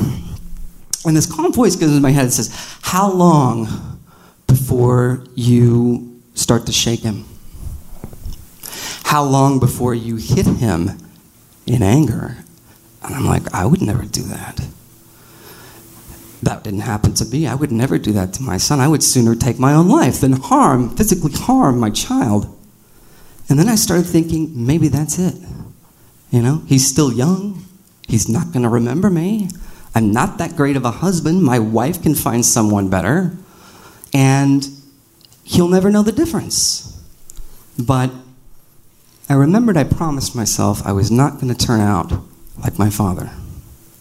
and 1.05 1.15
this 1.15 1.31
calm 1.31 1.53
voice 1.53 1.75
goes 1.75 1.95
in 1.95 2.01
my 2.01 2.11
head 2.11 2.25
and 2.25 2.33
says, 2.33 2.77
How 2.81 3.11
long 3.11 3.99
before 4.47 5.23
you 5.35 6.21
start 6.33 6.65
to 6.65 6.71
shake 6.71 7.01
him? 7.01 7.25
How 9.03 9.23
long 9.23 9.59
before 9.59 9.93
you 9.93 10.15
hit 10.15 10.45
him 10.45 10.89
in 11.67 11.83
anger? 11.83 12.37
And 13.03 13.13
I'm 13.13 13.25
like, 13.25 13.53
I 13.53 13.65
would 13.65 13.81
never 13.81 14.05
do 14.05 14.23
that 14.23 14.65
that 16.45 16.63
didn't 16.63 16.81
happen 16.81 17.13
to 17.15 17.25
me. 17.25 17.47
I 17.47 17.55
would 17.55 17.71
never 17.71 17.97
do 17.97 18.11
that 18.13 18.33
to 18.33 18.43
my 18.43 18.57
son. 18.57 18.79
I 18.79 18.87
would 18.87 19.03
sooner 19.03 19.35
take 19.35 19.59
my 19.59 19.73
own 19.73 19.87
life 19.87 20.21
than 20.21 20.33
harm, 20.33 20.95
physically 20.95 21.33
harm 21.33 21.79
my 21.79 21.89
child. 21.89 22.45
And 23.49 23.59
then 23.59 23.67
I 23.67 23.75
started 23.75 24.05
thinking, 24.05 24.51
maybe 24.65 24.87
that's 24.87 25.19
it. 25.19 25.35
You 26.31 26.41
know, 26.41 26.63
he's 26.67 26.87
still 26.87 27.11
young. 27.11 27.65
He's 28.07 28.27
not 28.27 28.51
going 28.51 28.63
to 28.63 28.69
remember 28.69 29.09
me. 29.09 29.49
I'm 29.95 30.11
not 30.11 30.37
that 30.39 30.55
great 30.55 30.75
of 30.75 30.85
a 30.85 30.91
husband. 30.91 31.43
My 31.43 31.59
wife 31.59 32.01
can 32.01 32.15
find 32.15 32.45
someone 32.45 32.89
better. 32.89 33.37
And 34.13 34.67
he'll 35.43 35.67
never 35.67 35.91
know 35.91 36.03
the 36.03 36.11
difference. 36.11 37.01
But 37.77 38.11
I 39.29 39.33
remembered 39.35 39.77
I 39.77 39.83
promised 39.83 40.35
myself 40.35 40.85
I 40.85 40.91
was 40.91 41.11
not 41.11 41.39
going 41.39 41.53
to 41.53 41.65
turn 41.65 41.79
out 41.79 42.11
like 42.61 42.79
my 42.79 42.89
father. 42.89 43.31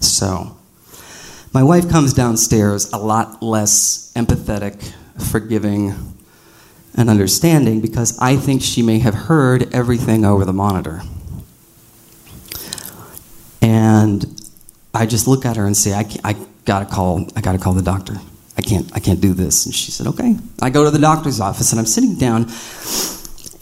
So 0.00 0.56
my 1.52 1.62
wife 1.62 1.88
comes 1.90 2.12
downstairs 2.14 2.92
a 2.92 2.98
lot 2.98 3.42
less 3.42 4.12
empathetic, 4.14 4.92
forgiving, 5.30 5.94
and 6.94 7.10
understanding 7.10 7.80
because 7.80 8.18
I 8.18 8.36
think 8.36 8.62
she 8.62 8.82
may 8.82 8.98
have 8.98 9.14
heard 9.14 9.74
everything 9.74 10.24
over 10.24 10.44
the 10.44 10.52
monitor. 10.52 11.02
And 13.60 14.24
I 14.94 15.06
just 15.06 15.26
look 15.26 15.44
at 15.44 15.56
her 15.56 15.66
and 15.66 15.76
say, 15.76 15.92
I, 15.94 16.04
I 16.24 16.36
gotta 16.64 16.86
call, 16.86 17.26
I 17.36 17.40
gotta 17.40 17.58
call 17.58 17.72
the 17.74 17.82
doctor. 17.82 18.16
I 18.56 18.62
can't, 18.62 18.94
I 18.94 19.00
can't 19.00 19.20
do 19.20 19.32
this. 19.32 19.64
And 19.64 19.74
she 19.74 19.90
said, 19.90 20.06
okay. 20.08 20.36
I 20.60 20.70
go 20.70 20.84
to 20.84 20.90
the 20.90 20.98
doctor's 20.98 21.40
office 21.40 21.72
and 21.72 21.78
I'm 21.80 21.86
sitting 21.86 22.16
down 22.16 22.46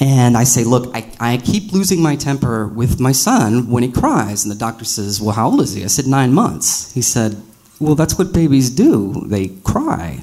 And 0.00 0.34
I 0.34 0.44
say, 0.44 0.64
Look, 0.64 0.90
I, 0.96 1.12
I 1.20 1.36
keep 1.36 1.72
losing 1.72 2.02
my 2.02 2.16
temper 2.16 2.66
with 2.66 2.98
my 2.98 3.12
son 3.12 3.70
when 3.70 3.82
he 3.82 3.92
cries. 3.92 4.44
And 4.44 4.50
the 4.50 4.58
doctor 4.58 4.86
says, 4.86 5.20
Well, 5.20 5.34
how 5.34 5.50
old 5.50 5.60
is 5.60 5.74
he? 5.74 5.84
I 5.84 5.88
said, 5.88 6.06
Nine 6.06 6.32
months. 6.32 6.92
He 6.92 7.02
said, 7.02 7.40
Well, 7.80 7.94
that's 7.94 8.18
what 8.18 8.32
babies 8.32 8.70
do. 8.70 9.24
They 9.26 9.48
cry. 9.48 10.20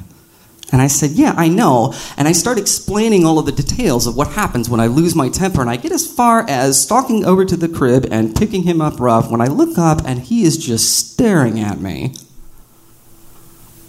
And 0.72 0.82
I 0.82 0.88
said, 0.88 1.12
Yeah, 1.12 1.34
I 1.38 1.48
know. 1.48 1.94
And 2.18 2.28
I 2.28 2.34
start 2.34 2.58
explaining 2.58 3.26
all 3.26 3.40
of 3.40 3.46
the 3.46 3.52
details 3.52 4.06
of 4.06 4.16
what 4.16 4.30
happens 4.30 4.70
when 4.70 4.80
I 4.80 4.88
lose 4.88 5.16
my 5.16 5.30
temper. 5.30 5.62
And 5.62 5.70
I 5.70 5.78
get 5.78 5.92
as 5.92 6.06
far 6.06 6.46
as 6.50 6.82
stalking 6.82 7.26
over 7.26 7.46
to 7.46 7.56
the 7.56 7.70
crib 7.70 8.06
and 8.12 8.36
picking 8.36 8.64
him 8.64 8.82
up 8.82 9.00
rough 9.00 9.32
when 9.32 9.42
I 9.42 9.48
look 9.48 9.78
up 9.78 10.02
and 10.06 10.20
he 10.20 10.44
is 10.44 10.58
just 10.58 11.10
staring 11.10 11.60
at 11.60 11.80
me, 11.80 12.14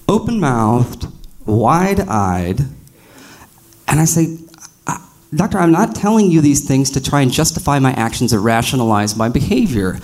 open 0.08 0.38
mouthed, 0.38 1.08
wide 1.44 2.00
eyed. 2.00 2.60
And 3.88 4.00
I 4.00 4.04
say, 4.04 4.38
Doctor, 5.34 5.58
I'm 5.58 5.72
not 5.72 5.94
telling 5.94 6.30
you 6.30 6.40
these 6.40 6.66
things 6.66 6.90
to 6.92 7.02
try 7.02 7.20
and 7.20 7.30
justify 7.30 7.78
my 7.78 7.92
actions 7.92 8.32
or 8.32 8.40
rationalize 8.40 9.14
my 9.14 9.28
behavior. 9.28 9.94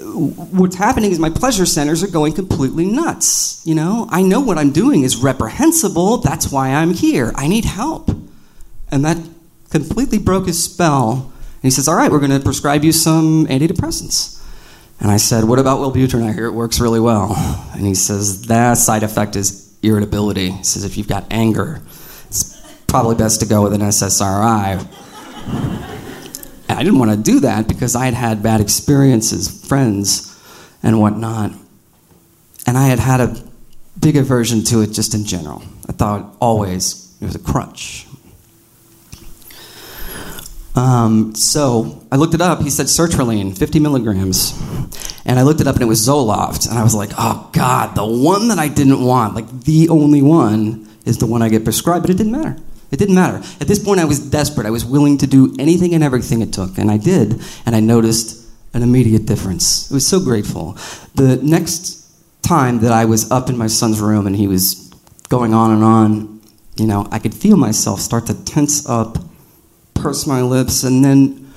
What's 0.00 0.74
happening 0.74 1.12
is 1.12 1.20
my 1.20 1.30
pleasure 1.30 1.64
centers 1.64 2.02
are 2.02 2.08
going 2.08 2.32
completely 2.32 2.84
nuts. 2.84 3.64
You 3.64 3.76
know, 3.76 4.08
I 4.10 4.22
know 4.22 4.40
what 4.40 4.58
I'm 4.58 4.72
doing 4.72 5.04
is 5.04 5.16
reprehensible. 5.16 6.18
That's 6.18 6.50
why 6.50 6.70
I'm 6.70 6.92
here. 6.92 7.32
I 7.36 7.46
need 7.46 7.64
help. 7.64 8.10
And 8.90 9.04
that 9.04 9.18
completely 9.70 10.18
broke 10.18 10.46
his 10.46 10.62
spell. 10.62 11.32
And 11.54 11.62
he 11.62 11.70
says, 11.70 11.86
All 11.86 11.96
right, 11.96 12.10
we're 12.10 12.20
going 12.20 12.32
to 12.32 12.40
prescribe 12.40 12.82
you 12.82 12.90
some 12.90 13.46
antidepressants. 13.46 14.42
And 15.00 15.10
I 15.10 15.18
said, 15.18 15.44
What 15.44 15.60
about 15.60 15.78
Wellbutrin? 15.78 16.28
I 16.28 16.32
hear 16.32 16.46
it 16.46 16.52
works 16.52 16.80
really 16.80 17.00
well. 17.00 17.34
And 17.74 17.86
he 17.86 17.94
says, 17.94 18.46
That 18.46 18.74
side 18.74 19.04
effect 19.04 19.36
is 19.36 19.76
irritability. 19.84 20.50
He 20.50 20.64
says, 20.64 20.84
If 20.84 20.96
you've 20.96 21.08
got 21.08 21.26
anger, 21.30 21.80
probably 22.94 23.16
best 23.16 23.40
to 23.40 23.46
go 23.46 23.60
with 23.60 23.72
an 23.72 23.80
SSRI. 23.80 24.78
And 26.68 26.78
I 26.78 26.84
didn't 26.84 27.00
want 27.00 27.10
to 27.10 27.16
do 27.16 27.40
that 27.40 27.66
because 27.66 27.96
I 27.96 28.04
had 28.04 28.14
had 28.14 28.40
bad 28.40 28.60
experiences, 28.60 29.66
friends, 29.66 30.40
and 30.80 31.00
whatnot. 31.00 31.50
And 32.68 32.78
I 32.78 32.86
had 32.86 33.00
had 33.00 33.20
a 33.20 33.36
big 33.98 34.16
aversion 34.16 34.62
to 34.66 34.82
it 34.82 34.92
just 34.92 35.12
in 35.12 35.24
general. 35.24 35.64
I 35.88 35.92
thought 35.92 36.36
always 36.40 37.12
it 37.20 37.24
was 37.24 37.34
a 37.34 37.40
crutch. 37.40 38.06
Um, 40.76 41.34
so 41.34 42.06
I 42.12 42.16
looked 42.16 42.34
it 42.34 42.40
up. 42.40 42.60
He 42.60 42.70
said 42.70 42.86
sertraline, 42.86 43.58
50 43.58 43.80
milligrams. 43.80 44.52
And 45.24 45.40
I 45.40 45.42
looked 45.42 45.60
it 45.60 45.66
up 45.66 45.74
and 45.74 45.82
it 45.82 45.88
was 45.88 46.06
Zoloft. 46.06 46.68
And 46.68 46.78
I 46.78 46.84
was 46.84 46.94
like, 46.94 47.10
oh 47.18 47.50
God, 47.52 47.96
the 47.96 48.06
one 48.06 48.46
that 48.48 48.60
I 48.60 48.68
didn't 48.68 49.02
want, 49.02 49.34
like 49.34 49.50
the 49.62 49.88
only 49.88 50.22
one, 50.22 50.88
is 51.04 51.18
the 51.18 51.26
one 51.26 51.42
I 51.42 51.48
get 51.48 51.64
prescribed. 51.64 52.04
But 52.04 52.10
it 52.10 52.18
didn't 52.18 52.30
matter. 52.30 52.56
It 52.94 52.98
didn't 52.98 53.16
matter. 53.16 53.38
At 53.60 53.66
this 53.66 53.80
point, 53.80 53.98
I 53.98 54.04
was 54.04 54.20
desperate. 54.20 54.68
I 54.68 54.70
was 54.70 54.84
willing 54.84 55.18
to 55.18 55.26
do 55.26 55.52
anything 55.58 55.94
and 55.94 56.04
everything 56.04 56.42
it 56.42 56.52
took. 56.52 56.78
And 56.78 56.92
I 56.92 56.96
did. 56.96 57.42
And 57.66 57.74
I 57.74 57.80
noticed 57.80 58.48
an 58.72 58.84
immediate 58.84 59.26
difference. 59.26 59.90
I 59.90 59.94
was 59.94 60.06
so 60.06 60.20
grateful. 60.20 60.78
The 61.16 61.40
next 61.42 62.08
time 62.42 62.78
that 62.82 62.92
I 62.92 63.06
was 63.06 63.28
up 63.32 63.50
in 63.50 63.58
my 63.58 63.66
son's 63.66 64.00
room 64.00 64.28
and 64.28 64.36
he 64.36 64.46
was 64.46 64.92
going 65.28 65.52
on 65.52 65.72
and 65.72 65.82
on, 65.82 66.40
you 66.76 66.86
know, 66.86 67.08
I 67.10 67.18
could 67.18 67.34
feel 67.34 67.56
myself 67.56 67.98
start 67.98 68.26
to 68.26 68.44
tense 68.44 68.88
up, 68.88 69.18
purse 69.94 70.24
my 70.24 70.42
lips, 70.42 70.84
and 70.84 71.04
then 71.04 71.52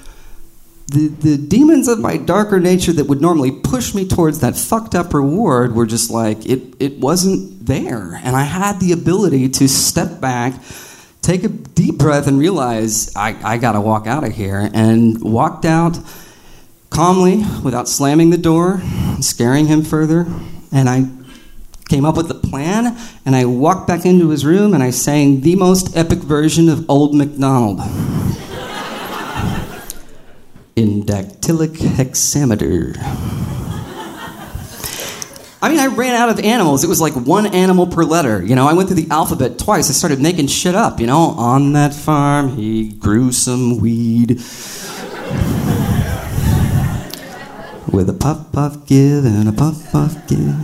the, 0.87 1.09
the 1.09 1.37
demons 1.37 1.87
of 1.87 1.99
my 1.99 2.17
darker 2.17 2.59
nature 2.59 2.93
that 2.93 3.05
would 3.05 3.21
normally 3.21 3.51
push 3.51 3.93
me 3.93 4.07
towards 4.07 4.39
that 4.39 4.57
fucked 4.57 4.95
up 4.95 5.13
reward 5.13 5.75
were 5.75 5.85
just 5.85 6.09
like, 6.09 6.47
it, 6.47 6.75
it 6.79 6.97
wasn't 6.97 7.67
there. 7.67 8.19
And 8.23 8.35
I 8.35 8.43
had 8.43 8.79
the 8.79 8.91
ability 8.91 9.49
to 9.49 9.67
step 9.67 10.19
back 10.19 10.55
take 11.27 11.43
a 11.43 11.49
deep 11.49 11.97
breath 11.97 12.25
and 12.25 12.39
realize 12.39 13.13
I, 13.13 13.37
I 13.43 13.57
got 13.57 13.73
to 13.73 13.81
walk 13.81 14.07
out 14.07 14.23
of 14.23 14.31
here. 14.33 14.69
And 14.73 15.21
walked 15.21 15.65
out 15.65 15.99
calmly 16.89 17.43
without 17.63 17.89
slamming 17.89 18.29
the 18.29 18.37
door, 18.37 18.81
scaring 19.19 19.67
him 19.67 19.83
further. 19.83 20.25
And 20.71 20.87
I 20.87 21.05
came 21.89 22.05
up 22.05 22.15
with 22.15 22.31
a 22.31 22.33
plan 22.33 22.97
and 23.25 23.35
I 23.35 23.43
walked 23.43 23.87
back 23.87 24.05
into 24.05 24.29
his 24.29 24.45
room 24.45 24.73
and 24.73 24.81
I 24.81 24.91
sang 24.91 25.41
the 25.41 25.55
most 25.55 25.97
epic 25.97 26.19
version 26.19 26.69
of 26.69 26.89
Old 26.89 27.13
MacDonald. 27.13 27.79
In 30.77 31.03
dactylic 31.03 31.77
hexameter. 31.77 32.93
I 35.67 35.69
mean, 35.69 35.79
I 35.79 35.87
ran 35.87 36.15
out 36.15 36.29
of 36.29 36.39
animals. 36.39 36.85
It 36.85 36.87
was 36.87 37.01
like 37.01 37.11
one 37.11 37.45
animal 37.45 37.87
per 37.87 38.05
letter. 38.05 38.41
You 38.41 38.55
know, 38.55 38.65
I 38.65 38.71
went 38.71 38.87
through 38.87 39.01
the 39.01 39.11
alphabet 39.11 39.59
twice. 39.59 39.89
I 39.89 39.91
started 39.91 40.21
making 40.21 40.47
shit 40.47 40.75
up. 40.75 41.01
You 41.01 41.07
know, 41.07 41.17
on 41.17 41.73
that 41.73 41.93
farm 41.93 42.55
he 42.55 42.93
grew 42.93 43.33
some 43.33 43.81
weed. 43.81 44.29
With 47.91 48.07
a 48.09 48.17
puff 48.17 48.49
puff 48.53 48.87
give 48.87 49.25
and 49.25 49.49
a 49.49 49.51
puff 49.51 49.91
puff 49.91 50.15
give. 50.29 50.55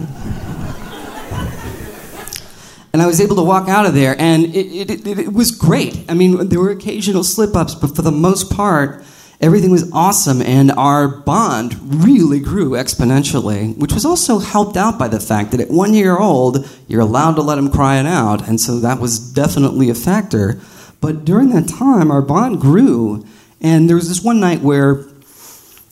And 2.93 3.01
I 3.01 3.05
was 3.05 3.19
able 3.19 3.35
to 3.35 3.43
walk 3.43 3.67
out 3.67 3.85
of 3.85 3.93
there, 3.93 4.15
and 4.17 4.45
it, 4.55 4.89
it, 4.89 5.05
it, 5.05 5.19
it 5.19 5.33
was 5.33 5.51
great. 5.51 6.05
I 6.07 6.13
mean, 6.13 6.47
there 6.47 6.61
were 6.61 6.69
occasional 6.69 7.25
slip 7.25 7.57
ups, 7.57 7.75
but 7.75 7.93
for 7.93 8.03
the 8.03 8.11
most 8.11 8.49
part, 8.53 9.03
everything 9.43 9.71
was 9.71 9.91
awesome, 9.91 10.41
and 10.41 10.71
our 10.71 11.05
bond 11.05 11.75
really 12.05 12.39
grew 12.39 12.71
exponentially, 12.71 13.77
which 13.77 13.91
was 13.91 14.05
also 14.05 14.39
helped 14.39 14.77
out 14.77 14.97
by 14.97 15.09
the 15.09 15.19
fact 15.19 15.51
that 15.51 15.59
at 15.59 15.69
one 15.69 15.93
year 15.93 16.17
old, 16.17 16.65
you're 16.87 17.01
allowed 17.01 17.35
to 17.35 17.41
let 17.41 17.57
him 17.57 17.69
cry 17.69 17.99
it 17.99 18.05
out, 18.05 18.47
and 18.47 18.59
so 18.59 18.79
that 18.79 18.99
was 18.99 19.19
definitely 19.19 19.89
a 19.89 19.95
factor. 19.95 20.61
But 21.01 21.25
during 21.25 21.49
that 21.49 21.67
time, 21.67 22.09
our 22.09 22.21
bond 22.21 22.61
grew, 22.61 23.25
and 23.59 23.89
there 23.89 23.97
was 23.97 24.07
this 24.07 24.23
one 24.23 24.39
night 24.39 24.61
where 24.61 25.03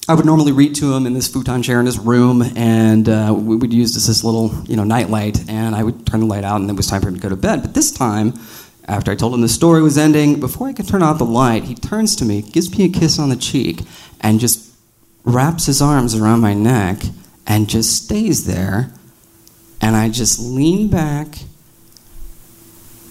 I 0.07 0.13
would 0.13 0.25
normally 0.25 0.53
read 0.53 0.73
to 0.75 0.93
him 0.93 1.05
in 1.05 1.13
this 1.13 1.27
futon 1.27 1.61
chair 1.61 1.81
in 1.81 1.85
his 1.85 1.99
room, 1.99 2.41
and 2.55 3.09
uh, 3.09 3.35
we 3.37 3.57
would 3.57 3.73
use 3.73 3.93
this, 3.93 4.07
this 4.07 4.23
little, 4.23 4.53
you 4.63 4.77
know, 4.77 4.85
night 4.85 5.09
light, 5.09 5.49
and 5.49 5.75
I 5.75 5.83
would 5.83 6.07
turn 6.07 6.21
the 6.21 6.25
light 6.25 6.45
out, 6.45 6.61
and 6.61 6.69
it 6.69 6.77
was 6.77 6.87
time 6.87 7.01
for 7.01 7.09
him 7.09 7.15
to 7.15 7.21
go 7.21 7.29
to 7.29 7.35
bed. 7.35 7.61
But 7.61 7.73
this 7.73 7.91
time, 7.91 8.33
after 8.87 9.11
I 9.11 9.15
told 9.15 9.33
him 9.33 9.41
the 9.41 9.49
story 9.49 9.81
was 9.81 9.97
ending, 9.97 10.39
before 10.39 10.67
I 10.67 10.73
could 10.73 10.87
turn 10.87 11.03
out 11.03 11.17
the 11.17 11.25
light, 11.25 11.65
he 11.65 11.75
turns 11.75 12.15
to 12.17 12.25
me, 12.25 12.41
gives 12.41 12.75
me 12.77 12.85
a 12.85 12.89
kiss 12.89 13.19
on 13.19 13.29
the 13.29 13.35
cheek, 13.35 13.81
and 14.19 14.39
just 14.39 14.73
wraps 15.23 15.67
his 15.67 15.81
arms 15.81 16.15
around 16.15 16.41
my 16.41 16.53
neck 16.53 17.03
and 17.45 17.69
just 17.69 18.05
stays 18.05 18.45
there. 18.45 18.91
And 19.79 19.95
I 19.95 20.09
just 20.09 20.39
lean 20.39 20.89
back 20.89 21.39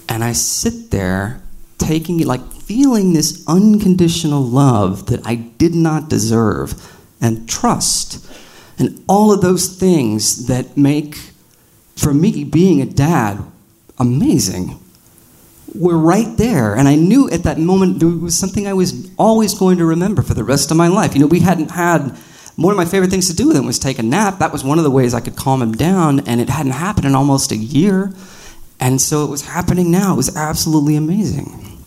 and 0.07 0.25
I 0.25 0.33
sit 0.33 0.91
there, 0.91 1.41
taking 1.77 2.19
it, 2.19 2.27
like 2.27 2.51
feeling 2.51 3.13
this 3.13 3.45
unconditional 3.47 4.43
love 4.43 5.05
that 5.05 5.25
I 5.25 5.35
did 5.35 5.73
not 5.73 6.09
deserve, 6.09 6.97
and 7.21 7.47
trust, 7.47 8.27
and 8.77 9.01
all 9.07 9.31
of 9.31 9.41
those 9.41 9.77
things 9.77 10.47
that 10.47 10.75
make, 10.75 11.15
for 11.95 12.13
me, 12.13 12.43
being 12.43 12.81
a 12.81 12.85
dad 12.85 13.41
amazing 13.97 14.80
were 15.73 15.97
right 15.97 16.37
there. 16.37 16.75
And 16.75 16.87
I 16.87 16.95
knew 16.95 17.29
at 17.29 17.43
that 17.43 17.57
moment 17.57 18.01
it 18.01 18.05
was 18.05 18.37
something 18.37 18.67
I 18.67 18.73
was 18.73 19.11
always 19.17 19.53
going 19.53 19.77
to 19.77 19.85
remember 19.85 20.21
for 20.21 20.33
the 20.33 20.43
rest 20.43 20.71
of 20.71 20.77
my 20.77 20.87
life. 20.87 21.13
You 21.13 21.21
know, 21.21 21.27
we 21.27 21.39
hadn't 21.39 21.71
had. 21.71 22.17
One 22.57 22.71
of 22.71 22.77
my 22.77 22.85
favorite 22.85 23.09
things 23.09 23.29
to 23.29 23.35
do 23.35 23.47
with 23.47 23.55
him 23.55 23.65
was 23.65 23.79
take 23.79 23.97
a 23.97 24.03
nap. 24.03 24.39
That 24.39 24.51
was 24.51 24.63
one 24.63 24.77
of 24.77 24.83
the 24.83 24.91
ways 24.91 25.13
I 25.13 25.21
could 25.21 25.37
calm 25.37 25.61
him 25.61 25.71
down, 25.71 26.19
and 26.27 26.41
it 26.41 26.49
hadn't 26.49 26.73
happened 26.73 27.05
in 27.05 27.15
almost 27.15 27.51
a 27.51 27.55
year. 27.55 28.13
And 28.79 28.99
so 28.99 29.23
it 29.23 29.29
was 29.29 29.43
happening 29.43 29.89
now. 29.89 30.13
It 30.13 30.17
was 30.17 30.35
absolutely 30.35 30.95
amazing. 30.95 31.81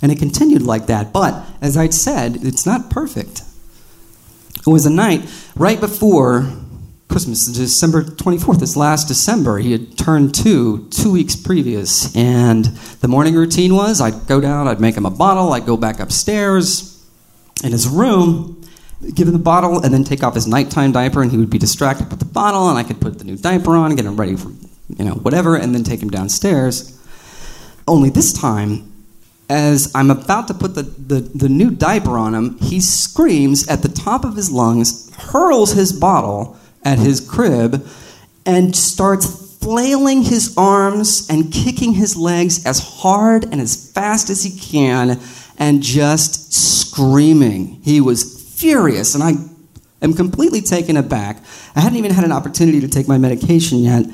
And 0.00 0.12
it 0.12 0.18
continued 0.18 0.62
like 0.62 0.86
that. 0.86 1.12
But 1.12 1.44
as 1.60 1.76
I'd 1.76 1.94
said, 1.94 2.44
it's 2.44 2.64
not 2.64 2.90
perfect. 2.90 3.42
It 4.56 4.70
was 4.70 4.86
a 4.86 4.90
night 4.90 5.28
right 5.56 5.80
before 5.80 6.50
Christmas, 7.08 7.46
December 7.46 8.02
24th, 8.02 8.58
this 8.58 8.76
last 8.76 9.06
December. 9.06 9.58
He 9.58 9.72
had 9.72 9.96
turned 9.96 10.34
two, 10.34 10.88
two 10.90 11.12
weeks 11.12 11.36
previous. 11.36 12.14
And 12.16 12.64
the 12.64 13.08
morning 13.08 13.34
routine 13.34 13.74
was 13.74 14.00
I'd 14.00 14.26
go 14.26 14.40
down, 14.40 14.66
I'd 14.68 14.80
make 14.80 14.96
him 14.96 15.06
a 15.06 15.10
bottle, 15.10 15.52
I'd 15.52 15.66
go 15.66 15.76
back 15.76 16.00
upstairs 16.00 16.90
in 17.62 17.72
his 17.72 17.86
room, 17.86 18.62
give 19.14 19.28
him 19.28 19.32
the 19.32 19.38
bottle, 19.38 19.80
and 19.84 19.92
then 19.94 20.02
take 20.02 20.22
off 20.22 20.34
his 20.34 20.46
nighttime 20.46 20.92
diaper, 20.92 21.22
and 21.22 21.30
he 21.30 21.38
would 21.38 21.50
be 21.50 21.58
distracted 21.58 22.10
with 22.10 22.18
the 22.18 22.24
bottle, 22.24 22.68
and 22.68 22.78
I 22.78 22.82
could 22.82 23.00
put 23.00 23.18
the 23.18 23.24
new 23.24 23.36
diaper 23.36 23.76
on, 23.76 23.94
get 23.94 24.06
him 24.06 24.18
ready 24.18 24.36
for, 24.36 24.48
you 24.88 25.04
know, 25.04 25.14
whatever, 25.14 25.56
and 25.56 25.74
then 25.74 25.84
take 25.84 26.02
him 26.02 26.10
downstairs. 26.10 27.00
Only 27.86 28.10
this 28.10 28.32
time, 28.32 28.92
as 29.48 29.92
I'm 29.94 30.10
about 30.10 30.48
to 30.48 30.54
put 30.54 30.74
the, 30.74 30.82
the, 30.82 31.20
the 31.20 31.48
new 31.48 31.70
diaper 31.70 32.18
on 32.18 32.34
him, 32.34 32.58
he 32.58 32.80
screams 32.80 33.68
at 33.68 33.82
the 33.82 33.88
top 33.88 34.24
of 34.24 34.36
his 34.36 34.50
lungs, 34.50 35.14
hurls 35.14 35.72
his 35.72 35.92
bottle 35.92 36.58
at 36.84 36.98
his 36.98 37.20
crib 37.20 37.86
and 38.46 38.74
starts 38.76 39.44
flailing 39.58 40.22
his 40.22 40.54
arms 40.58 41.26
and 41.30 41.52
kicking 41.52 41.94
his 41.94 42.16
legs 42.16 42.66
as 42.66 42.78
hard 42.78 43.44
and 43.44 43.60
as 43.60 43.90
fast 43.92 44.28
as 44.28 44.42
he 44.42 44.50
can 44.50 45.18
and 45.58 45.82
just 45.82 46.52
screaming. 46.52 47.80
He 47.82 48.00
was 48.00 48.42
furious, 48.54 49.14
and 49.14 49.24
I 49.24 49.32
am 50.02 50.12
completely 50.12 50.60
taken 50.60 50.96
aback. 50.96 51.42
I 51.74 51.80
hadn't 51.80 51.98
even 51.98 52.12
had 52.12 52.24
an 52.24 52.32
opportunity 52.32 52.80
to 52.80 52.88
take 52.88 53.08
my 53.08 53.16
medication 53.16 53.78
yet. 53.78 54.04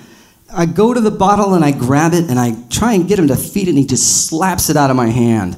I 0.53 0.67
go 0.67 0.95
to 0.95 1.01
the 1.01 1.11
bottle 1.11 1.55
and 1.55 1.65
I 1.65 1.71
grab 1.71 2.13
it 2.13 2.29
and 2.29 2.39
I 2.39 2.57
try 2.71 2.95
and 2.95 3.07
get 3.07 3.19
him 3.19 3.29
to 3.29 3.37
feed 3.37 3.69
it, 3.69 3.71
and 3.71 3.79
he 3.79 3.87
just 3.87 4.27
slaps 4.27 4.71
it 4.71 4.77
out 4.77 4.91
of 4.91 4.97
my 4.97 5.09
hand. 5.09 5.57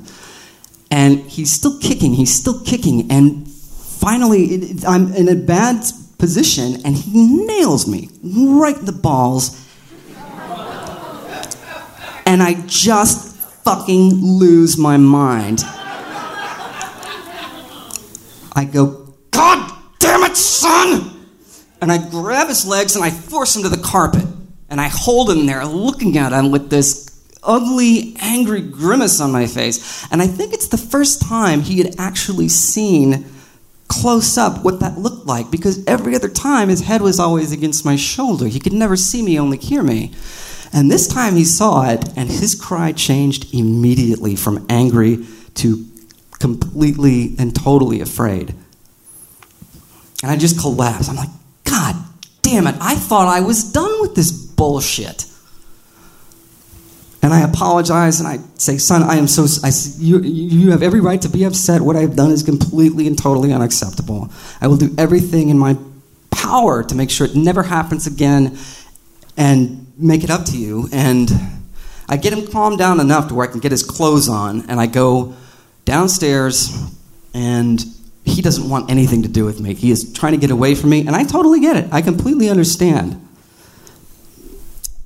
And 0.91 1.21
he's 1.21 1.53
still 1.53 1.79
kicking, 1.79 2.15
he's 2.15 2.35
still 2.35 2.63
kicking. 2.65 3.11
And 3.11 3.49
finally, 3.49 4.45
it, 4.45 4.85
I'm 4.87 5.13
in 5.15 5.29
a 5.29 5.35
bad 5.35 5.85
position, 6.23 6.81
and 6.85 6.95
he 6.95 7.45
nails 7.47 7.89
me 7.89 8.09
right 8.23 8.79
in 8.79 8.85
the 8.85 8.93
balls. 8.93 9.59
And 12.25 12.41
I 12.41 12.63
just 12.69 13.37
fucking 13.65 14.11
lose 14.23 14.79
my 14.79 14.99
mind. 14.99 15.65
I 18.55 18.69
go, 18.73 19.17
God 19.33 19.73
damn 19.99 20.23
it, 20.23 20.37
son! 20.37 21.27
And 21.81 21.91
I 21.91 21.99
grab 22.09 22.47
his 22.47 22.65
legs 22.65 22.95
and 22.95 23.05
I 23.05 23.11
force 23.11 23.57
him 23.57 23.65
to 23.65 23.69
the 23.69 23.83
carpet. 23.83 24.25
And 24.71 24.81
I 24.81 24.87
hold 24.87 25.29
him 25.29 25.47
there, 25.47 25.65
looking 25.65 26.19
at 26.19 26.33
him 26.33 26.53
with 26.53 26.71
this 26.71 27.21
ugly, 27.43 28.15
angry 28.21 28.61
grimace 28.61 29.21
on 29.21 29.33
my 29.33 29.47
face. 29.47 30.07
And 30.13 30.23
I 30.23 30.29
think 30.29 30.55
it's 30.55 30.69
the 30.69 30.79
first 30.79 31.21
time 31.21 31.63
he 31.63 31.79
had 31.79 31.97
actually 31.99 32.49
seen 32.49 33.25
close 34.01 34.39
up 34.39 34.65
what 34.65 34.81
that 34.81 34.99
looked 34.99 35.27
like 35.27 35.51
because 35.51 35.85
every 35.87 36.15
other 36.15 36.29
time 36.29 36.69
his 36.69 36.81
head 36.81 37.03
was 37.03 37.21
always 37.21 37.53
against 37.53 37.85
my 37.85 37.97
shoulder. 37.97 38.47
He 38.47 38.61
could 38.61 38.73
never 38.73 38.97
see 38.97 39.23
me, 39.23 39.39
only 39.39 39.59
hear 39.59 39.83
me. 39.83 40.13
And 40.73 40.91
this 40.91 41.07
time 41.07 41.37
he 41.37 41.45
saw 41.45 41.89
it, 41.91 42.09
and 42.17 42.31
his 42.31 42.55
cry 42.55 42.93
changed 42.93 43.55
immediately 43.55 44.35
from 44.37 44.65
angry 44.71 45.19
to 45.57 45.87
completely 46.39 47.35
and 47.39 47.55
totally 47.55 48.01
afraid. 48.01 48.55
And 50.23 50.31
I 50.31 50.37
just 50.37 50.59
collapsed. 50.59 51.11
I'm 51.11 51.17
like, 51.17 51.29
God 51.65 51.95
damn 52.41 52.67
it, 52.67 52.77
I 52.81 52.95
thought 52.95 53.29
I 53.29 53.41
was 53.41 53.71
done 53.71 54.01
with 54.01 54.15
this 54.15 54.33
bullshit. 54.33 55.27
And 57.33 57.43
I 57.43 57.49
apologize 57.49 58.21
and 58.21 58.29
I 58.29 58.41
say, 58.59 58.77
son, 58.77 59.03
I 59.03 59.17
am 59.17 59.27
so, 59.27 59.47
I, 59.65 59.71
you, 59.97 60.21
you 60.21 60.71
have 60.73 60.83
every 60.83 61.01
right 61.01 61.23
to 61.23 61.31
be 61.31 61.45
upset. 61.45 61.81
What 61.81 61.97
I've 61.97 62.15
done 62.15 62.31
is 62.31 62.43
completely 62.43 63.07
and 63.07 63.17
totally 63.17 63.55
unacceptable. 63.55 64.31
I 64.61 64.69
will 64.69 64.77
do 64.77 64.95
everything 64.99 65.49
in 65.49 65.59
my 65.59 65.79
power 66.31 66.83
to 66.83 66.95
make 66.95 67.09
sure 67.09 67.27
it 67.27 67.35
never 67.35 67.63
happens 67.63 68.07
again 68.07 68.59
and 69.39 69.91
make 69.97 70.25
it 70.25 70.29
up 70.29 70.45
to 70.47 70.59
you. 70.59 70.91
And 70.93 71.31
I 72.07 72.19
get 72.19 72.35
him 72.35 72.47
calmed 72.49 72.77
down 72.77 73.01
enough 73.01 73.29
to 73.29 73.35
where 73.35 73.49
I 73.49 73.51
can 73.51 73.61
get 73.61 73.71
his 73.71 73.83
clothes 73.83 74.29
on 74.29 74.69
and 74.69 74.79
I 74.79 74.85
go 74.85 75.35
downstairs 75.87 76.71
and 77.33 77.83
he 78.27 78.43
doesn't 78.43 78.69
want 78.69 78.91
anything 78.91 79.23
to 79.23 79.29
do 79.29 79.47
with 79.47 79.59
me. 79.59 79.73
He 79.73 79.91
is 79.91 80.13
trying 80.13 80.33
to 80.33 80.39
get 80.39 80.51
away 80.51 80.75
from 80.75 80.91
me, 80.91 81.07
and 81.07 81.17
I 81.17 81.25
totally 81.25 81.61
get 81.61 81.77
it. 81.77 81.93
I 81.93 82.03
completely 82.03 82.51
understand. 82.51 83.27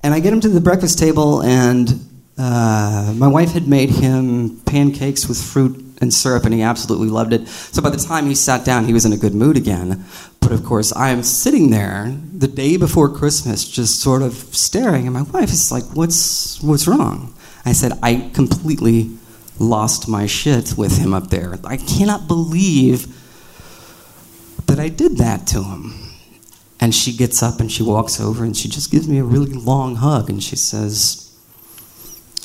And 0.03 0.12
I 0.12 0.20
get 0.20 0.35
him 0.35 0.41
to 0.41 0.49
the 0.51 0.61
breakfast 0.61 0.99
table, 0.99 1.41
and 1.41 2.06
uh, 2.39 3.14
my 3.16 3.28
wife 3.28 3.53
had 3.53 3.66
made 3.66 3.91
him 3.91 4.61
pancakes 4.66 5.26
with 5.26 5.43
fruit 5.43 5.82
and 6.01 6.12
syrup, 6.12 6.45
and 6.45 6.53
he 6.53 6.62
absolutely 6.62 7.09
loved 7.09 7.32
it. 7.32 7.49
So 7.49 7.80
by 7.80 7.91
the 7.91 7.97
time 7.97 8.26
he 8.26 8.34
sat 8.34 8.64
down, 8.64 8.84
he 8.84 8.93
was 8.93 9.07
in 9.07 9.12
a 9.12 9.16
good 9.16 9.34
mood 9.34 9.57
again. 9.57 10.05
But 10.41 10.53
of 10.53 10.62
course, 10.64 10.93
I 10.93 11.11
am 11.11 11.22
sitting 11.22 11.70
there 11.70 12.14
the 12.32 12.47
day 12.47 12.76
before 12.76 13.09
Christmas, 13.09 13.66
just 13.66 14.01
sort 14.01 14.22
of 14.22 14.34
staring, 14.34 15.07
and 15.07 15.14
my 15.14 15.22
wife 15.22 15.51
is 15.51 15.72
like, 15.72 15.84
"What's 15.95 16.62
what's 16.62 16.87
wrong?" 16.87 17.34
I 17.64 17.72
said, 17.72 17.99
"I 18.03 18.30
completely 18.34 19.16
lost 19.59 20.07
my 20.07 20.26
shit 20.26 20.74
with 20.76 20.99
him 20.99 21.14
up 21.14 21.30
there. 21.30 21.59
I 21.64 21.78
cannot 21.78 22.28
believe 22.28 23.09
that 24.66 24.78
I 24.78 24.89
did 24.89 25.16
that 25.16 25.47
to 25.49 25.62
him." 25.62 25.95
And 26.78 26.95
she 26.95 27.16
gets 27.16 27.43
up 27.43 27.59
and 27.59 27.72
she 27.72 27.82
walks 27.82 28.20
over 28.20 28.45
and 28.45 28.55
she 28.55 28.68
just 28.68 28.91
gives 28.91 29.09
me 29.09 29.16
a 29.18 29.24
really 29.24 29.55
long 29.55 29.97
hug 29.97 30.28
and 30.28 30.43
she 30.43 30.57
says, 30.57 31.26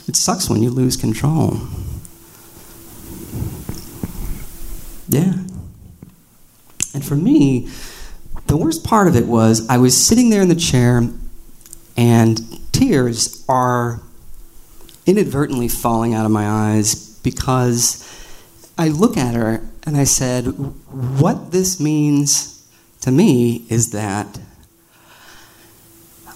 It 0.07 0.15
sucks 0.15 0.49
when 0.49 0.61
you 0.61 0.69
lose 0.69 0.97
control. 0.97 1.57
Yeah. 5.07 5.33
And 6.93 7.05
for 7.05 7.15
me, 7.15 7.69
the 8.47 8.57
worst 8.57 8.83
part 8.83 9.07
of 9.07 9.15
it 9.15 9.27
was 9.27 9.67
I 9.69 9.77
was 9.77 9.95
sitting 9.95 10.29
there 10.29 10.41
in 10.41 10.49
the 10.49 10.55
chair 10.55 11.03
and 11.95 12.41
tears 12.71 13.43
are 13.47 14.01
inadvertently 15.05 15.67
falling 15.67 16.13
out 16.13 16.25
of 16.25 16.31
my 16.31 16.47
eyes 16.47 17.17
because 17.23 18.07
I 18.77 18.87
look 18.89 19.17
at 19.17 19.35
her 19.35 19.61
and 19.83 19.97
I 19.97 20.03
said, 20.03 20.45
What 20.45 21.51
this 21.51 21.79
means 21.79 22.67
to 23.01 23.11
me 23.11 23.65
is 23.69 23.91
that 23.91 24.39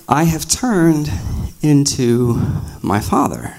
I 0.07 0.25
have 0.25 0.47
turned 0.47 1.09
into 1.61 2.39
my 2.81 2.99
father. 2.99 3.55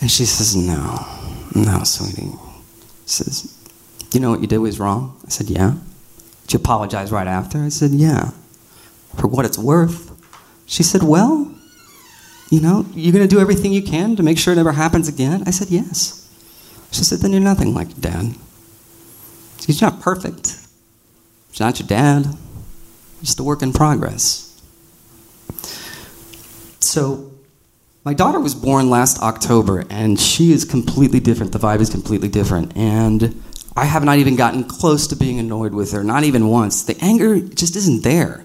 And 0.00 0.10
she 0.10 0.26
says, 0.26 0.54
No, 0.54 1.06
no, 1.54 1.82
sweetie. 1.84 2.32
She 3.06 3.22
says, 3.22 3.58
You 4.12 4.20
know 4.20 4.30
what 4.30 4.40
you 4.40 4.46
did 4.46 4.58
was 4.58 4.78
wrong? 4.78 5.18
I 5.26 5.30
said, 5.30 5.48
Yeah. 5.48 5.76
Did 6.42 6.52
you 6.52 6.58
apologize 6.58 7.10
right 7.10 7.26
after? 7.26 7.58
I 7.58 7.70
said, 7.70 7.92
Yeah. 7.92 8.32
For 9.16 9.26
what 9.26 9.46
it's 9.46 9.58
worth. 9.58 10.10
She 10.66 10.82
said, 10.82 11.02
Well, 11.02 11.54
you 12.50 12.60
know, 12.60 12.84
you're 12.92 13.12
going 13.12 13.26
to 13.26 13.34
do 13.34 13.40
everything 13.40 13.72
you 13.72 13.82
can 13.82 14.16
to 14.16 14.22
make 14.22 14.38
sure 14.38 14.52
it 14.52 14.56
never 14.56 14.72
happens 14.72 15.08
again? 15.08 15.42
I 15.46 15.50
said, 15.50 15.68
Yes. 15.70 16.20
She 16.90 17.02
said, 17.02 17.20
Then 17.20 17.32
you're 17.32 17.40
nothing 17.40 17.72
like 17.72 17.88
your 17.88 18.00
dad. 18.00 18.34
He's 19.64 19.80
not 19.80 20.02
perfect. 20.02 20.58
He's 21.50 21.60
not 21.60 21.78
your 21.78 21.88
dad. 21.88 22.26
Just 23.22 23.40
a 23.40 23.42
work 23.42 23.62
in 23.62 23.72
progress. 23.72 24.53
So, 26.94 27.32
my 28.04 28.14
daughter 28.14 28.38
was 28.38 28.54
born 28.54 28.88
last 28.88 29.20
October, 29.20 29.84
and 29.90 30.16
she 30.16 30.52
is 30.52 30.64
completely 30.64 31.18
different. 31.18 31.50
The 31.50 31.58
vibe 31.58 31.80
is 31.80 31.90
completely 31.90 32.28
different. 32.28 32.76
And 32.76 33.42
I 33.76 33.84
have 33.84 34.04
not 34.04 34.18
even 34.18 34.36
gotten 34.36 34.62
close 34.62 35.08
to 35.08 35.16
being 35.16 35.40
annoyed 35.40 35.74
with 35.74 35.90
her, 35.90 36.04
not 36.04 36.22
even 36.22 36.46
once. 36.46 36.84
The 36.84 36.96
anger 37.00 37.40
just 37.40 37.74
isn't 37.74 38.04
there. 38.04 38.44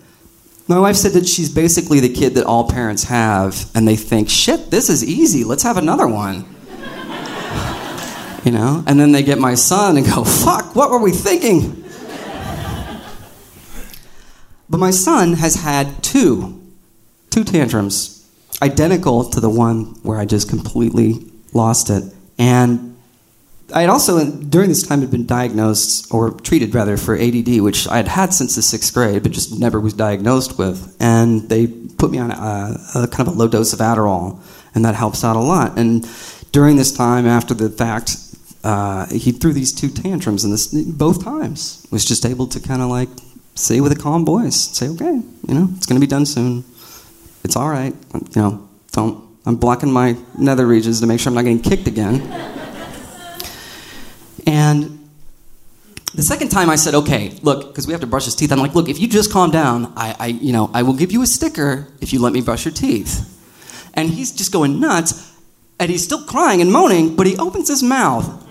My 0.68 0.80
wife 0.80 0.96
said 0.96 1.12
that 1.12 1.28
she's 1.28 1.54
basically 1.54 2.00
the 2.00 2.12
kid 2.12 2.34
that 2.34 2.48
all 2.48 2.68
parents 2.68 3.04
have, 3.04 3.70
and 3.76 3.88
they 3.88 3.96
think, 3.96 4.32
shit, 4.32 4.72
this 4.72 4.90
is 4.90 5.06
easy, 5.06 5.44
let's 5.44 5.62
have 5.62 5.78
another 5.78 6.08
one. 6.08 6.38
you 8.44 8.52
know? 8.52 8.84
And 8.88 9.00
then 9.00 9.12
they 9.12 9.22
get 9.22 9.38
my 9.38 9.54
son 9.54 9.96
and 9.96 10.08
go, 10.08 10.24
fuck, 10.24 10.76
what 10.76 10.90
were 10.90 10.98
we 10.98 11.12
thinking? 11.12 11.84
but 14.68 14.80
my 14.80 14.90
son 14.90 15.34
has 15.34 15.54
had 15.54 16.02
two, 16.02 16.60
two 17.30 17.44
tantrums 17.44 18.19
identical 18.62 19.30
to 19.30 19.40
the 19.40 19.50
one 19.50 19.86
where 20.04 20.18
I 20.18 20.26
just 20.26 20.50
completely 20.50 21.32
lost 21.54 21.90
it. 21.90 22.04
And 22.38 22.98
I 23.74 23.82
had 23.82 23.90
also, 23.90 24.26
during 24.26 24.70
this 24.70 24.88
time, 24.88 25.02
had 25.02 25.12
been 25.12 25.26
diagnosed, 25.26 26.12
or 26.14 26.32
treated 26.32 26.74
rather, 26.74 26.98
for 26.98 27.16
ADD, 27.16 27.62
which 27.62 27.88
I 27.88 27.98
had 27.98 28.08
had 28.08 28.34
since 28.34 28.56
the 28.56 28.62
sixth 28.62 28.94
grade, 28.94 29.24
but 29.24 29.32
just 29.32 29.60
never 29.60 29.80
was 29.80 29.94
diagnosed 29.94 30.58
with. 30.58 30.96
And 31.00 31.48
they 31.50 31.68
put 31.68 32.12
me 32.12 32.18
on 32.18 32.32
a, 32.32 32.78
a 32.96 33.08
kind 33.08 33.28
of 33.28 33.36
a 33.36 33.38
low 33.38 33.48
dose 33.48 33.74
of 33.74 33.80
Adderall, 33.80 34.42
and 34.74 34.86
that 34.86 34.96
helps 34.96 35.24
out 35.24 35.36
a 35.36 35.40
lot. 35.40 35.78
And 35.78 36.08
during 36.52 36.78
this 36.78 36.92
time, 36.92 37.28
after 37.28 37.54
the 37.54 37.70
fact, 37.70 38.18
uh, 38.64 39.06
he 39.08 39.32
threw 39.32 39.54
these 39.54 39.72
two 39.72 39.90
tantrums, 39.90 40.44
and 40.44 40.52
this 40.52 40.68
both 40.74 41.24
times 41.24 41.86
was 41.92 42.04
just 42.04 42.26
able 42.26 42.48
to 42.48 42.60
kind 42.60 42.82
of 42.82 42.90
like 42.90 43.10
say 43.56 43.82
with 43.82 43.92
a 43.92 43.96
calm 43.96 44.26
voice, 44.26 44.56
say, 44.56 44.90
"Okay, 44.90 45.22
you 45.48 45.54
know, 45.54 45.70
it's 45.76 45.86
going 45.86 46.00
to 46.00 46.06
be 46.06 46.10
done 46.10 46.26
soon. 46.26 46.64
It's 47.44 47.56
all 47.56 47.70
right. 47.70 47.94
You 48.14 48.42
know, 48.42 48.70
don't." 48.92 49.30
I'm 49.46 49.56
blocking 49.56 49.92
my 49.92 50.16
nether 50.38 50.68
regions 50.68 51.00
to 51.00 51.08
make 51.08 51.20
sure 51.20 51.32
I'm 51.32 51.36
not 51.36 51.42
getting 51.42 51.62
kicked 51.62 51.88
again. 51.88 52.22
And 54.46 55.10
the 56.14 56.22
second 56.22 56.50
time 56.50 56.70
I 56.70 56.76
said, 56.76 56.94
okay, 56.94 57.32
look, 57.42 57.68
because 57.68 57.88
we 57.88 57.94
have 57.94 58.02
to 58.02 58.08
brush 58.08 58.26
his 58.26 58.36
teeth. 58.36 58.52
I'm 58.52 58.60
like, 58.60 58.76
look, 58.76 58.90
if 58.90 59.00
you 59.00 59.08
just 59.08 59.32
calm 59.32 59.52
down, 59.52 59.94
I, 59.96 60.16
I, 60.20 60.28
you 60.28 60.54
know, 60.54 60.70
I 60.74 60.84
will 60.84 60.94
give 60.94 61.12
you 61.12 61.22
a 61.22 61.28
sticker 61.28 61.88
if 62.02 62.12
you 62.14 62.20
let 62.20 62.34
me 62.34 62.42
brush 62.42 62.66
your 62.66 62.74
teeth. 62.74 63.26
And 63.94 64.10
he's 64.10 64.32
just 64.32 64.52
going 64.52 64.80
nuts, 64.80 65.36
and 65.80 65.90
he's 65.90 66.04
still 66.04 66.24
crying 66.26 66.62
and 66.62 66.72
moaning, 66.72 67.16
but 67.16 67.26
he 67.26 67.38
opens 67.38 67.70
his 67.70 67.82
mouth. 67.82 68.46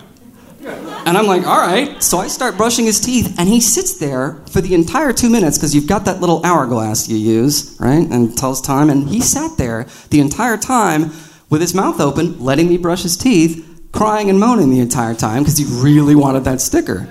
And 0.61 1.17
I'm 1.17 1.25
like, 1.25 1.45
all 1.47 1.59
right. 1.59 2.01
So 2.03 2.17
I 2.17 2.27
start 2.27 2.57
brushing 2.57 2.85
his 2.85 2.99
teeth, 2.99 3.35
and 3.39 3.47
he 3.47 3.61
sits 3.61 3.97
there 3.97 4.41
for 4.51 4.61
the 4.61 4.73
entire 4.73 5.13
two 5.13 5.29
minutes 5.29 5.57
because 5.57 5.73
you've 5.73 5.87
got 5.87 6.05
that 6.05 6.19
little 6.19 6.45
hourglass 6.45 7.07
you 7.07 7.17
use, 7.17 7.77
right? 7.79 8.07
And 8.09 8.37
tells 8.37 8.61
time. 8.61 8.89
And 8.89 9.07
he 9.07 9.21
sat 9.21 9.57
there 9.57 9.85
the 10.09 10.19
entire 10.19 10.57
time 10.57 11.11
with 11.49 11.61
his 11.61 11.73
mouth 11.73 11.99
open, 11.99 12.39
letting 12.39 12.67
me 12.67 12.77
brush 12.77 13.03
his 13.03 13.17
teeth, 13.17 13.65
crying 13.91 14.29
and 14.29 14.39
moaning 14.39 14.69
the 14.69 14.79
entire 14.79 15.15
time 15.15 15.43
because 15.43 15.57
he 15.57 15.65
really 15.81 16.15
wanted 16.15 16.43
that 16.43 16.61
sticker. 16.61 17.07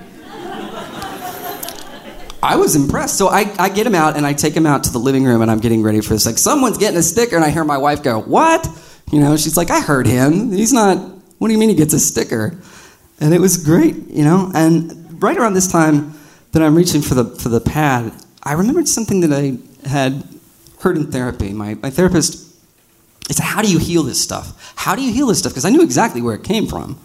I 2.41 2.55
was 2.55 2.77
impressed. 2.77 3.19
So 3.19 3.29
I, 3.29 3.53
I 3.59 3.69
get 3.69 3.85
him 3.85 3.97
out 3.97 4.17
and 4.17 4.25
I 4.25 4.33
take 4.33 4.55
him 4.55 4.65
out 4.65 4.85
to 4.85 4.93
the 4.93 4.99
living 4.99 5.25
room 5.25 5.43
and 5.43 5.51
I'm 5.51 5.59
getting 5.59 5.83
ready 5.83 6.01
for 6.01 6.11
this. 6.15 6.25
Like, 6.25 6.39
someone's 6.39 6.79
getting 6.79 6.99
a 6.99 7.03
sticker, 7.03 7.35
and 7.35 7.45
I 7.45 7.51
hear 7.51 7.65
my 7.65 7.79
wife 7.79 8.03
go, 8.03 8.21
What? 8.21 8.69
You 9.11 9.21
know, 9.21 9.37
she's 9.37 9.57
like, 9.57 9.71
I 9.71 9.81
heard 9.81 10.07
him. 10.07 10.53
He's 10.53 10.73
not, 10.73 10.99
what 11.39 11.49
do 11.49 11.55
you 11.55 11.59
mean 11.59 11.71
he 11.71 11.75
gets 11.75 11.95
a 11.95 11.99
sticker? 11.99 12.59
And 13.21 13.35
it 13.35 13.41
was 13.41 13.57
great, 13.57 13.97
you 14.09 14.25
know? 14.25 14.51
And 14.55 15.23
right 15.23 15.37
around 15.37 15.55
this 15.55 15.71
time 15.71 16.15
that 16.53 16.63
I'm 16.63 16.75
reaching 16.75 17.03
for 17.03 17.15
the, 17.15 17.25
for 17.25 17.49
the 17.49 17.61
pad, 17.61 18.13
I 18.43 18.53
remembered 18.53 18.89
something 18.89 19.21
that 19.21 19.33
I 19.33 19.59
had 19.89 20.25
heard 20.81 20.97
in 20.97 21.11
therapy. 21.11 21.53
My, 21.53 21.75
my 21.75 21.91
therapist 21.91 22.49
it's 23.29 23.39
How 23.39 23.63
do 23.63 23.71
you 23.71 23.79
heal 23.79 24.03
this 24.03 24.21
stuff? 24.23 24.73
How 24.77 24.97
do 24.97 25.03
you 25.03 25.13
heal 25.13 25.27
this 25.27 25.39
stuff? 25.39 25.53
Because 25.53 25.65
I 25.65 25.71
knew 25.71 25.83
exactly 25.83 26.23
where 26.23 26.35
it 26.35 26.45
came 26.45 26.67
from. 26.67 26.99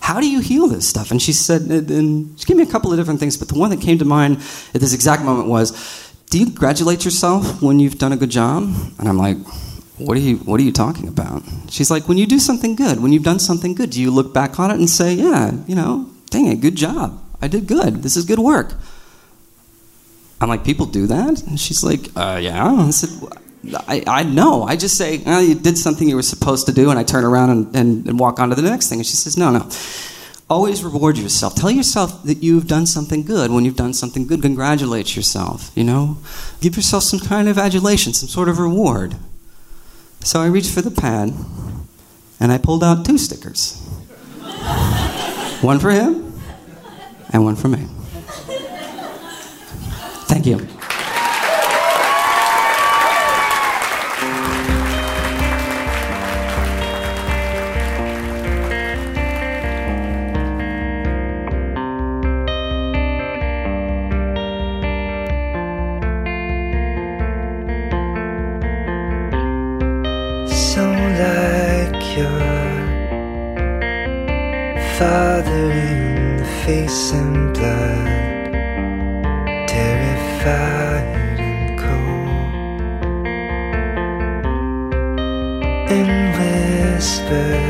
how 0.00 0.20
do 0.20 0.28
you 0.28 0.40
heal 0.40 0.68
this 0.68 0.86
stuff? 0.86 1.10
And 1.10 1.20
she 1.20 1.32
said, 1.32 1.62
and 1.62 2.38
she 2.38 2.44
gave 2.44 2.56
me 2.56 2.62
a 2.62 2.66
couple 2.66 2.92
of 2.92 2.98
different 2.98 3.20
things, 3.20 3.36
but 3.36 3.48
the 3.48 3.58
one 3.58 3.70
that 3.70 3.80
came 3.80 3.98
to 3.98 4.04
mind 4.04 4.36
at 4.74 4.80
this 4.80 4.92
exact 4.92 5.22
moment 5.22 5.48
was, 5.48 5.72
do 6.30 6.38
you 6.38 6.46
congratulate 6.46 7.04
yourself 7.04 7.62
when 7.62 7.80
you've 7.80 7.98
done 7.98 8.12
a 8.12 8.16
good 8.16 8.30
job? 8.30 8.64
And 8.98 9.08
I'm 9.08 9.16
like, 9.16 9.38
what 10.04 10.16
are 10.16 10.20
you 10.20 10.36
what 10.38 10.60
are 10.60 10.62
you 10.62 10.72
talking 10.72 11.08
about? 11.08 11.42
She's 11.68 11.90
like, 11.90 12.08
when 12.08 12.18
you 12.18 12.26
do 12.26 12.38
something 12.38 12.76
good, 12.76 13.00
when 13.02 13.12
you've 13.12 13.24
done 13.24 13.38
something 13.38 13.74
good, 13.74 13.90
do 13.90 14.00
you 14.00 14.10
look 14.10 14.32
back 14.32 14.58
on 14.58 14.70
it 14.70 14.78
and 14.78 14.88
say, 14.88 15.14
yeah, 15.14 15.52
you 15.66 15.74
know, 15.74 16.10
dang 16.30 16.46
it, 16.46 16.60
good 16.60 16.76
job. 16.76 17.20
I 17.40 17.48
did 17.48 17.66
good. 17.66 18.02
This 18.02 18.16
is 18.16 18.24
good 18.24 18.38
work. 18.38 18.74
I'm 20.40 20.48
like, 20.48 20.64
people 20.64 20.86
do 20.86 21.06
that? 21.06 21.42
And 21.42 21.58
she's 21.58 21.82
like, 21.82 22.08
uh, 22.16 22.38
yeah. 22.40 22.64
I 22.66 22.90
said, 22.90 23.10
I, 23.88 24.02
I 24.06 24.22
know. 24.24 24.64
I 24.64 24.76
just 24.76 24.98
say, 24.98 25.22
oh, 25.26 25.40
you 25.40 25.54
did 25.54 25.78
something 25.78 26.08
you 26.08 26.16
were 26.16 26.22
supposed 26.22 26.66
to 26.66 26.72
do, 26.72 26.90
and 26.90 26.98
I 26.98 27.04
turn 27.04 27.24
around 27.24 27.50
and, 27.50 27.76
and, 27.76 28.06
and 28.06 28.18
walk 28.18 28.40
on 28.40 28.50
to 28.50 28.54
the 28.54 28.62
next 28.62 28.88
thing. 28.88 28.98
And 28.98 29.06
she 29.06 29.16
says, 29.16 29.36
no, 29.36 29.50
no. 29.50 29.68
Always 30.50 30.84
reward 30.84 31.16
yourself. 31.16 31.54
Tell 31.54 31.70
yourself 31.70 32.22
that 32.24 32.42
you've 32.42 32.66
done 32.66 32.84
something 32.86 33.24
good. 33.24 33.50
When 33.50 33.64
you've 33.64 33.76
done 33.76 33.94
something 33.94 34.26
good, 34.26 34.42
congratulate 34.42 35.16
yourself, 35.16 35.70
you 35.74 35.84
know? 35.84 36.18
Give 36.60 36.76
yourself 36.76 37.04
some 37.04 37.20
kind 37.20 37.48
of 37.48 37.56
adulation, 37.56 38.12
some 38.12 38.28
sort 38.28 38.50
of 38.50 38.58
reward. 38.58 39.16
So 40.24 40.40
I 40.40 40.46
reached 40.46 40.70
for 40.70 40.80
the 40.80 40.90
pad, 40.90 41.34
and 42.40 42.50
I 42.50 42.56
pulled 42.56 42.82
out 42.82 43.04
two 43.04 43.18
stickers. 43.18 43.78
one 45.60 45.78
for 45.78 45.90
him, 45.90 46.32
and 47.30 47.44
one 47.44 47.56
for 47.56 47.68
me. 47.68 47.86
Thank 50.26 50.46
you. 50.46 50.66
Father 74.98 75.72
in 75.72 76.36
the 76.36 76.44
face 76.64 77.12
and 77.12 77.52
blood, 77.52 78.52
terrified 79.66 81.40
and 81.40 81.78
cold, 81.80 83.26
and 85.90 86.10
whispers 86.38 87.63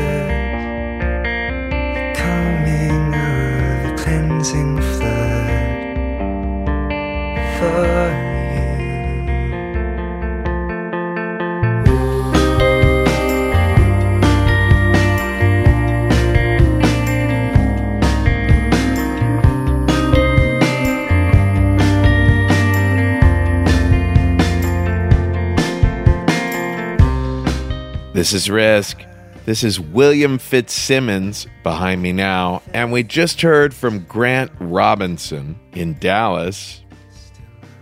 This 28.25 28.33
is 28.33 28.49
Risk. 28.49 29.05
This 29.45 29.63
is 29.63 29.79
William 29.79 30.39
Fitzsimmons 30.39 31.45
behind 31.61 32.01
me 32.01 32.11
now. 32.11 32.63
And 32.73 32.91
we 32.91 33.03
just 33.03 33.39
heard 33.39 33.71
from 33.71 34.03
Grant 34.05 34.51
Robinson 34.59 35.59
in 35.73 35.99
Dallas. 35.99 36.81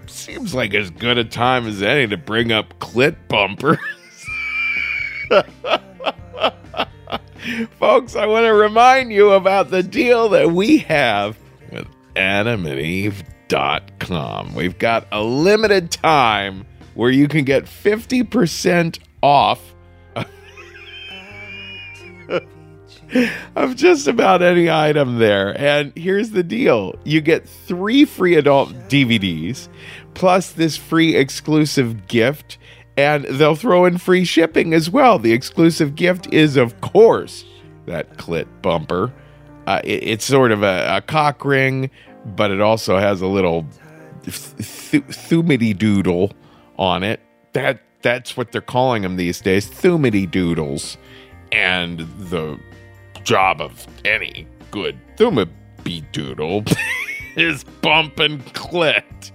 Seems 0.06 0.54
like 0.54 0.74
as 0.74 0.90
good 0.90 1.18
a 1.18 1.24
time 1.24 1.66
as 1.66 1.82
any 1.82 2.08
to 2.08 2.18
bring 2.18 2.52
up 2.52 2.78
clit 2.80 3.16
bumpers. 3.30 3.78
Folks, 7.80 8.18
I 8.18 8.26
want 8.26 8.46
to 8.46 8.54
remind 8.54 9.14
you 9.14 9.32
about 9.32 9.70
the 9.70 9.82
deal 9.82 10.28
that 10.28 10.52
we 10.52 10.80
have 10.80 11.38
with 11.72 11.88
adamandeve.com. 12.18 14.56
We've 14.56 14.78
got 14.78 15.08
a 15.14 15.24
limited 15.24 15.90
time 15.90 16.66
where 16.96 17.12
you 17.12 17.30
can 17.30 17.46
get 17.46 17.64
50% 17.64 19.00
off 19.22 19.73
of 23.56 23.76
just 23.76 24.08
about 24.08 24.42
any 24.42 24.70
item 24.70 25.18
there. 25.20 25.60
And 25.60 25.94
here's 25.96 26.32
the 26.32 26.44
deal 26.44 26.96
you 27.04 27.22
get 27.22 27.48
three 27.48 28.06
free 28.06 28.36
adult 28.36 28.70
DVDs 28.90 29.68
plus 30.14 30.52
this 30.52 30.78
free 30.78 31.16
exclusive 31.16 32.08
gift. 32.08 32.58
And 32.96 33.26
they'll 33.26 33.56
throw 33.56 33.86
in 33.86 33.98
free 33.98 34.24
shipping 34.24 34.74
as 34.76 34.88
well. 34.88 35.18
The 35.18 35.34
exclusive 35.34 35.96
gift 35.96 36.32
is, 36.32 36.58
of 36.58 36.80
course, 36.82 37.44
that 37.88 38.18
clit 38.18 38.46
bumper. 38.62 39.12
Uh, 39.66 39.82
it- 39.84 40.04
it's 40.04 40.26
sort 40.26 40.52
of 40.52 40.62
a, 40.62 40.98
a 40.98 41.02
cock 41.02 41.44
ring, 41.44 41.90
but 42.24 42.52
it 42.52 42.62
also 42.62 43.00
has 43.00 43.22
a 43.22 43.26
little 43.28 43.66
th- 44.24 45.02
th- 45.28 45.78
doodle 45.80 46.34
on 46.78 47.02
it. 47.04 47.20
That 47.54 47.82
that's 48.04 48.38
what 48.38 48.52
they're 48.52 48.62
calling 48.62 49.02
them 49.02 49.16
these 49.16 49.42
days, 49.42 49.68
thumity 49.68 50.30
doodles. 50.30 50.98
And 51.52 52.00
the 52.30 52.60
job 53.24 53.62
of 53.62 53.88
any 54.06 54.48
good 54.72 54.98
thumity 55.18 56.04
doodle 56.12 56.64
is 57.36 57.64
bump 57.82 58.20
and 58.20 58.44
clit. 58.54 59.32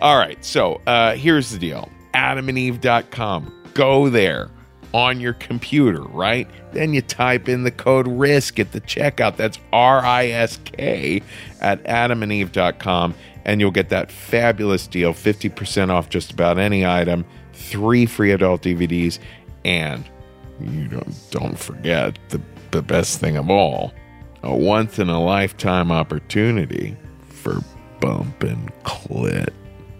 All 0.00 0.16
right, 0.16 0.42
so 0.44 0.80
uh, 0.86 1.14
here's 1.14 1.50
the 1.50 1.58
deal 1.58 1.90
adamandeve.com. 2.14 3.70
Go 3.74 4.08
there 4.08 4.50
on 4.92 5.18
your 5.20 5.32
computer, 5.34 6.02
right? 6.02 6.48
Then 6.72 6.94
you 6.94 7.02
type 7.02 7.48
in 7.48 7.64
the 7.64 7.70
code 7.72 8.06
RISK 8.06 8.60
at 8.60 8.72
the 8.72 8.80
checkout. 8.80 9.36
That's 9.36 9.58
R 9.72 10.04
I 10.04 10.28
S 10.28 10.58
K 10.64 11.20
at 11.60 11.82
adamandeve.com, 11.84 13.14
and 13.44 13.60
you'll 13.60 13.72
get 13.72 13.88
that 13.88 14.10
fabulous 14.12 14.86
deal 14.86 15.12
50% 15.12 15.90
off 15.90 16.08
just 16.08 16.32
about 16.32 16.58
any 16.58 16.86
item, 16.86 17.24
three 17.52 18.06
free 18.06 18.30
adult 18.30 18.62
DVDs, 18.62 19.18
and 19.64 20.04
you 20.60 20.86
don't, 20.86 21.14
don't 21.30 21.58
forget 21.58 22.16
the, 22.28 22.40
the 22.74 22.82
best 22.82 23.20
thing 23.20 23.36
of 23.36 23.48
all 23.48 23.92
a 24.42 24.54
once 24.54 24.98
in 24.98 25.08
a 25.08 25.22
lifetime 25.22 25.92
opportunity 25.92 26.96
for 27.28 27.60
bump 28.00 28.42
and 28.42 28.70
clit. 28.82 29.50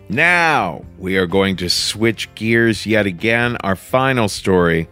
Now 0.08 0.84
we 0.98 1.16
are 1.16 1.26
going 1.26 1.54
to 1.58 1.70
switch 1.70 2.28
gears 2.34 2.84
yet 2.84 3.06
again. 3.06 3.56
Our 3.60 3.76
final 3.76 4.28
story 4.28 4.88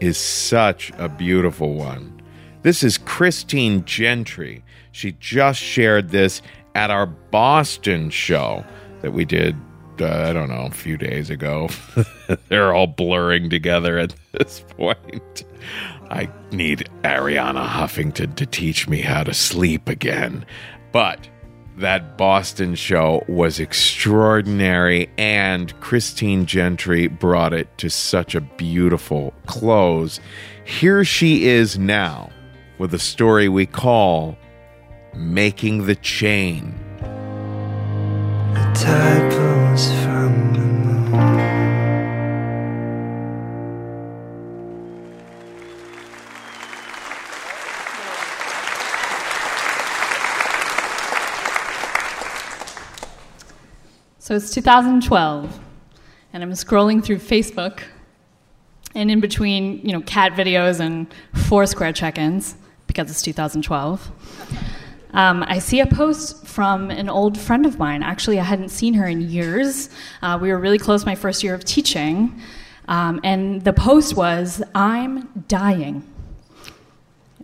is 0.00 0.16
such 0.16 0.90
a 0.96 1.10
beautiful 1.10 1.74
one. 1.74 2.22
This 2.62 2.82
is 2.82 2.96
Christine 2.96 3.84
Gentry. 3.84 4.64
She 4.92 5.12
just 5.20 5.60
shared 5.60 6.08
this 6.08 6.40
at 6.74 6.90
our 6.90 7.06
Boston 7.06 8.08
show 8.08 8.64
that 9.02 9.12
we 9.12 9.26
did, 9.26 9.54
uh, 10.00 10.06
I 10.06 10.32
don't 10.32 10.48
know, 10.48 10.66
a 10.66 10.70
few 10.70 10.96
days 10.96 11.28
ago. 11.28 11.68
They're 12.48 12.74
all 12.74 12.86
blurring 12.86 13.50
together 13.50 13.98
at 13.98 14.14
this 14.32 14.64
point. 14.76 15.44
I 16.10 16.28
need 16.52 16.88
Arianna 17.02 17.66
Huffington 17.66 18.34
to 18.36 18.46
teach 18.46 18.88
me 18.88 19.00
how 19.00 19.24
to 19.24 19.34
sleep 19.34 19.88
again. 19.88 20.46
But 20.92 21.28
that 21.78 22.16
Boston 22.16 22.74
show 22.74 23.24
was 23.28 23.60
extraordinary, 23.60 25.10
and 25.18 25.78
Christine 25.80 26.46
Gentry 26.46 27.06
brought 27.06 27.52
it 27.52 27.76
to 27.78 27.90
such 27.90 28.34
a 28.34 28.40
beautiful 28.40 29.34
close. 29.46 30.20
Here 30.64 31.04
she 31.04 31.44
is 31.44 31.78
now 31.78 32.30
with 32.78 32.94
a 32.94 32.98
story 32.98 33.48
we 33.48 33.66
call 33.66 34.38
Making 35.14 35.86
the 35.86 35.96
Chain. 35.96 36.78
The 38.54 38.72
So 54.26 54.34
it's 54.34 54.52
2012, 54.54 55.60
and 56.32 56.42
I'm 56.42 56.50
scrolling 56.50 57.00
through 57.00 57.18
Facebook, 57.18 57.82
and 58.92 59.08
in 59.08 59.20
between, 59.20 59.80
you 59.86 59.92
know, 59.92 60.00
cat 60.00 60.32
videos 60.32 60.80
and 60.80 61.06
Foursquare 61.32 61.92
check-ins, 61.92 62.56
because 62.88 63.08
it's 63.08 63.22
2012, 63.22 64.10
um, 65.12 65.44
I 65.46 65.60
see 65.60 65.78
a 65.78 65.86
post 65.86 66.44
from 66.44 66.90
an 66.90 67.08
old 67.08 67.38
friend 67.38 67.64
of 67.66 67.78
mine. 67.78 68.02
Actually, 68.02 68.40
I 68.40 68.42
hadn't 68.42 68.70
seen 68.70 68.94
her 68.94 69.06
in 69.06 69.20
years. 69.20 69.90
Uh, 70.22 70.36
we 70.42 70.48
were 70.48 70.58
really 70.58 70.78
close 70.78 71.06
my 71.06 71.14
first 71.14 71.44
year 71.44 71.54
of 71.54 71.64
teaching, 71.64 72.42
um, 72.88 73.20
and 73.22 73.62
the 73.62 73.72
post 73.72 74.16
was, 74.16 74.60
"I'm 74.74 75.44
dying." 75.46 76.02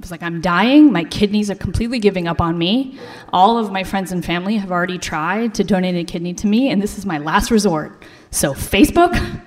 Was 0.02 0.10
like, 0.10 0.22
I'm 0.22 0.40
dying. 0.40 0.92
My 0.92 1.04
kidneys 1.04 1.50
are 1.50 1.54
completely 1.54 1.98
giving 1.98 2.28
up 2.28 2.40
on 2.40 2.58
me. 2.58 2.98
All 3.32 3.56
of 3.56 3.72
my 3.72 3.84
friends 3.84 4.12
and 4.12 4.24
family 4.24 4.56
have 4.58 4.70
already 4.70 4.98
tried 4.98 5.54
to 5.54 5.64
donate 5.64 5.94
a 5.94 6.04
kidney 6.04 6.34
to 6.34 6.46
me, 6.46 6.68
and 6.70 6.82
this 6.82 6.98
is 6.98 7.06
my 7.06 7.18
last 7.18 7.50
resort. 7.50 8.04
So, 8.30 8.52
Facebook, 8.52 9.42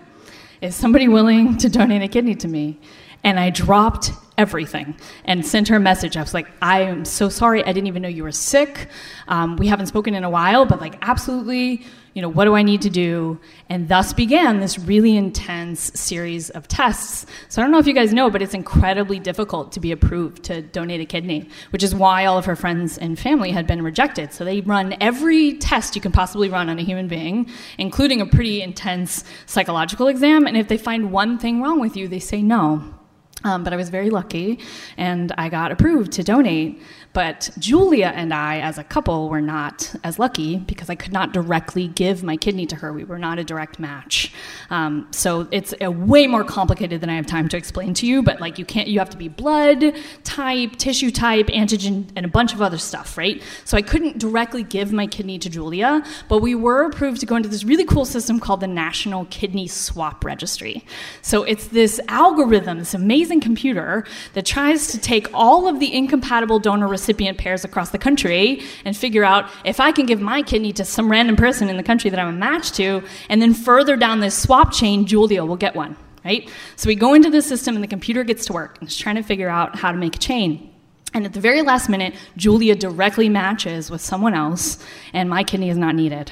is 0.62 0.76
somebody 0.76 1.08
willing 1.08 1.58
to 1.58 1.70
donate 1.70 2.02
a 2.02 2.08
kidney 2.08 2.36
to 2.36 2.48
me? 2.48 2.80
And 3.24 3.40
I 3.40 3.50
dropped 3.50 4.12
everything 4.38 4.96
and 5.26 5.46
sent 5.46 5.68
her 5.68 5.78
a 5.78 5.80
message. 5.80 6.16
I 6.18 6.22
was 6.22 6.34
like, 6.34 6.48
I 6.62 6.82
am 6.82 7.06
so 7.06 7.30
sorry. 7.30 7.64
I 7.64 7.74
didn't 7.74 7.88
even 7.88 8.02
know 8.02 8.08
you 8.08 8.24
were 8.24 8.32
sick. 8.32 8.88
Um, 9.28 9.58
we 9.58 9.68
haven't 9.68 9.88
spoken 9.88 10.14
in 10.16 10.24
a 10.24 10.30
while, 10.30 10.66
but 10.66 10.80
like, 10.80 10.98
absolutely, 11.02 11.86
you 12.16 12.22
know, 12.22 12.30
what 12.30 12.46
do 12.46 12.56
I 12.56 12.64
need 12.64 12.82
to 12.84 12.90
do? 12.90 13.38
And 13.68 13.90
thus 13.90 14.14
began 14.14 14.62
this 14.62 14.80
really 14.80 15.18
intense 15.18 15.92
series 15.94 16.50
of 16.50 16.66
tests. 16.66 17.26
So 17.50 17.62
I 17.62 17.66
don't 17.66 17.74
know 17.74 17.78
if 17.78 17.88
you 17.88 17.94
guys 17.94 18.14
know, 18.14 18.30
but 18.30 18.42
it's 18.42 18.54
incredibly 18.54 19.20
difficult 19.20 19.74
to 19.74 19.82
be 19.82 19.92
approved 19.92 20.42
to 20.44 20.62
donate 20.62 21.02
a 21.02 21.06
kidney, 21.06 21.50
which 21.72 21.84
is 21.84 21.94
why 21.94 22.26
all 22.26 22.38
of 22.38 22.46
her 22.46 22.56
friends 22.56 22.98
and 22.98 23.20
family 23.20 23.52
had 23.52 23.68
been 23.68 23.82
rejected. 23.82 24.32
So 24.32 24.46
they 24.46 24.62
run 24.62 24.96
every 25.02 25.58
test 25.58 25.94
you 25.94 26.02
can 26.02 26.14
possibly 26.14 26.48
run 26.48 26.70
on 26.70 26.80
a 26.80 26.84
human 26.84 27.10
being, 27.10 27.50
including 27.78 28.22
a 28.22 28.26
pretty 28.26 28.62
intense 28.62 29.26
psychological 29.46 30.08
exam. 30.08 30.48
And 30.48 30.56
if 30.56 30.70
they 30.70 30.78
find 30.78 31.12
one 31.12 31.38
thing 31.38 31.62
wrong 31.62 31.82
with 31.82 31.98
you, 31.98 32.08
they 32.08 32.20
say 32.20 32.42
no. 32.42 32.96
Um, 33.44 33.64
but 33.64 33.74
I 33.74 33.76
was 33.76 33.90
very 33.90 34.10
lucky 34.10 34.60
and 34.98 35.32
I 35.38 35.50
got 35.50 35.72
approved 35.72 36.14
to 36.14 36.24
donate. 36.24 36.82
But 37.16 37.50
Julia 37.58 38.12
and 38.14 38.34
I, 38.34 38.60
as 38.60 38.78
a 38.78 38.84
couple, 38.84 39.30
were 39.30 39.40
not 39.40 39.96
as 40.04 40.20
lucky 40.20 40.58
because 40.58 40.90
I 40.90 40.96
could 40.96 41.14
not 41.14 41.32
directly 41.32 41.88
give 41.88 42.24
my 42.24 42.36
kidney 42.36 42.66
to 42.66 42.76
her. 42.76 42.92
We 42.92 43.06
were 43.06 43.18
not 43.18 43.40
a 43.40 43.44
direct 43.46 43.80
match. 43.80 44.34
Um, 44.70 45.08
so 45.12 45.48
it's 45.50 45.74
a 45.80 45.90
way 45.90 46.28
more 46.28 46.44
complicated 46.44 47.00
than 47.00 47.10
I 47.10 47.16
have 47.16 47.26
time 47.26 47.48
to 47.48 47.56
explain 47.56 47.94
to 47.94 48.06
you. 48.06 48.22
But 48.22 48.42
like 48.42 48.60
you 48.60 48.66
can't, 48.66 48.90
you 48.90 49.00
have 49.00 49.10
to 49.12 49.18
be 49.18 49.30
blood 49.30 49.96
type, 50.26 50.76
tissue 50.76 51.10
type, 51.10 51.48
antigen, 51.48 52.10
and 52.18 52.26
a 52.26 52.28
bunch 52.28 52.54
of 52.54 52.62
other 52.62 52.78
stuff, 52.78 53.18
right? 53.18 53.42
So 53.64 53.78
I 53.78 53.82
couldn't 53.82 54.18
directly 54.18 54.64
give 54.64 54.92
my 54.92 55.08
kidney 55.08 55.40
to 55.40 55.50
Julia, 55.50 56.04
but 56.28 56.40
we 56.40 56.54
were 56.54 56.84
approved 56.84 57.22
to 57.22 57.26
go 57.26 57.38
into 57.38 57.48
this 57.48 57.64
really 57.64 57.86
cool 57.86 58.04
system 58.04 58.42
called 58.42 58.60
the 58.60 58.68
National 58.68 59.24
Kidney 59.26 59.68
Swap 59.68 60.26
Registry. 60.26 60.84
So 61.22 61.44
it's 61.44 61.68
this 61.68 62.02
algorithm, 62.10 62.80
this 62.80 62.94
amazing 62.94 63.40
computer 63.40 64.04
that 64.34 64.46
tries 64.46 64.88
to 64.88 64.98
take 64.98 65.30
all 65.34 65.70
of 65.70 65.80
the 65.80 65.96
incompatible 65.96 66.60
donor 66.60 66.88
recipient 67.06 67.38
pairs 67.38 67.64
across 67.64 67.92
the 67.92 68.00
country 68.00 68.64
and 68.84 68.98
figure 68.98 69.24
out 69.24 69.48
if 69.64 69.80
I 69.80 69.92
can 69.92 70.08
give 70.08 70.20
my 70.20 70.42
kidney 70.42 70.74
to 70.74 70.84
some 70.84 71.12
random 71.12 71.36
person 71.36 71.70
in 71.70 71.78
the 71.78 71.84
country 71.84 72.10
that 72.10 72.20
I'm 72.20 72.30
a 72.30 72.38
match 72.38 72.72
to, 72.74 73.04
and 73.30 73.42
then 73.42 73.54
further 73.54 73.96
down 73.96 74.22
this 74.22 74.36
swap 74.36 74.74
chain, 74.74 75.06
Julia 75.06 75.46
will 75.46 75.56
get 75.56 75.76
one, 75.76 75.96
right? 76.24 76.50
So 76.76 76.88
we 76.88 76.96
go 76.96 77.14
into 77.14 77.30
the 77.30 77.44
system 77.44 77.76
and 77.76 77.84
the 77.84 77.88
computer 77.88 78.24
gets 78.24 78.48
to 78.48 78.54
work 78.54 78.80
and 78.80 78.88
it's 78.88 78.98
trying 78.98 79.18
to 79.18 79.22
figure 79.22 79.50
out 79.50 79.78
how 79.78 79.92
to 79.92 79.98
make 80.00 80.16
a 80.16 80.20
chain. 80.20 80.72
And 81.14 81.26
at 81.26 81.34
the 81.34 81.40
very 81.40 81.62
last 81.62 81.90
minute, 81.90 82.16
Julia 82.38 82.76
directly 82.76 83.30
matches 83.30 83.92
with 83.92 84.02
someone 84.02 84.34
else, 84.34 84.84
and 85.14 85.30
my 85.30 85.44
kidney 85.44 85.70
is 85.70 85.78
not 85.78 85.94
needed. 85.96 86.32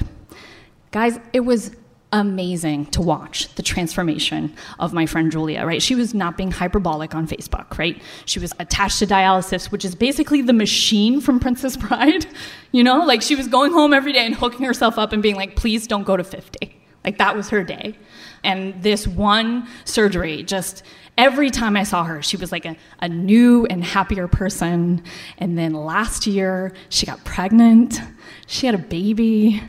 Guys, 0.90 1.18
it 1.32 1.40
was 1.40 1.70
amazing 2.14 2.86
to 2.86 3.02
watch 3.02 3.52
the 3.56 3.62
transformation 3.62 4.54
of 4.78 4.92
my 4.92 5.04
friend 5.04 5.32
Julia, 5.32 5.66
right? 5.66 5.82
She 5.82 5.96
was 5.96 6.14
not 6.14 6.36
being 6.36 6.52
hyperbolic 6.52 7.12
on 7.12 7.26
Facebook, 7.26 7.76
right? 7.76 8.00
She 8.24 8.38
was 8.38 8.52
attached 8.60 9.00
to 9.00 9.06
dialysis, 9.06 9.72
which 9.72 9.84
is 9.84 9.96
basically 9.96 10.40
the 10.40 10.52
machine 10.52 11.20
from 11.20 11.40
Princess 11.40 11.76
Bride, 11.76 12.24
you 12.72 12.84
know? 12.84 13.04
Like 13.04 13.20
she 13.20 13.34
was 13.34 13.48
going 13.48 13.72
home 13.72 13.92
every 13.92 14.12
day 14.12 14.24
and 14.24 14.34
hooking 14.34 14.64
herself 14.64 14.96
up 14.96 15.12
and 15.12 15.22
being 15.22 15.34
like, 15.34 15.56
please 15.56 15.88
don't 15.88 16.04
go 16.04 16.16
to 16.16 16.22
50. 16.22 16.80
Like 17.04 17.18
that 17.18 17.36
was 17.36 17.48
her 17.48 17.64
day. 17.64 17.98
And 18.44 18.80
this 18.80 19.08
one 19.08 19.66
surgery 19.84 20.44
just 20.44 20.84
every 21.18 21.50
time 21.50 21.76
I 21.76 21.82
saw 21.82 22.04
her, 22.04 22.22
she 22.22 22.36
was 22.36 22.52
like 22.52 22.64
a, 22.64 22.76
a 23.00 23.08
new 23.08 23.66
and 23.66 23.82
happier 23.82 24.28
person. 24.28 25.02
And 25.38 25.58
then 25.58 25.74
last 25.74 26.28
year, 26.28 26.72
she 26.90 27.06
got 27.06 27.24
pregnant, 27.24 28.00
she 28.46 28.66
had 28.66 28.74
a 28.76 28.78
baby. 28.78 29.60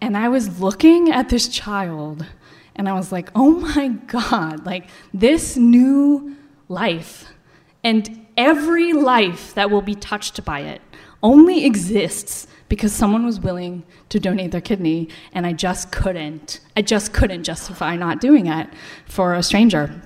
And 0.00 0.16
I 0.16 0.28
was 0.28 0.60
looking 0.60 1.10
at 1.10 1.28
this 1.28 1.48
child 1.48 2.26
and 2.74 2.88
I 2.88 2.92
was 2.92 3.10
like, 3.10 3.30
oh 3.34 3.50
my 3.52 3.88
God, 3.88 4.66
like 4.66 4.88
this 5.14 5.56
new 5.56 6.36
life 6.68 7.32
and 7.82 8.26
every 8.36 8.92
life 8.92 9.54
that 9.54 9.70
will 9.70 9.82
be 9.82 9.94
touched 9.94 10.44
by 10.44 10.60
it 10.60 10.82
only 11.22 11.64
exists 11.64 12.46
because 12.68 12.92
someone 12.92 13.24
was 13.24 13.40
willing 13.40 13.84
to 14.08 14.20
donate 14.20 14.50
their 14.50 14.60
kidney 14.60 15.08
and 15.32 15.46
I 15.46 15.52
just 15.52 15.92
couldn't. 15.92 16.60
I 16.76 16.82
just 16.82 17.12
couldn't 17.12 17.44
justify 17.44 17.96
not 17.96 18.20
doing 18.20 18.46
it 18.46 18.68
for 19.06 19.34
a 19.34 19.42
stranger. 19.42 20.02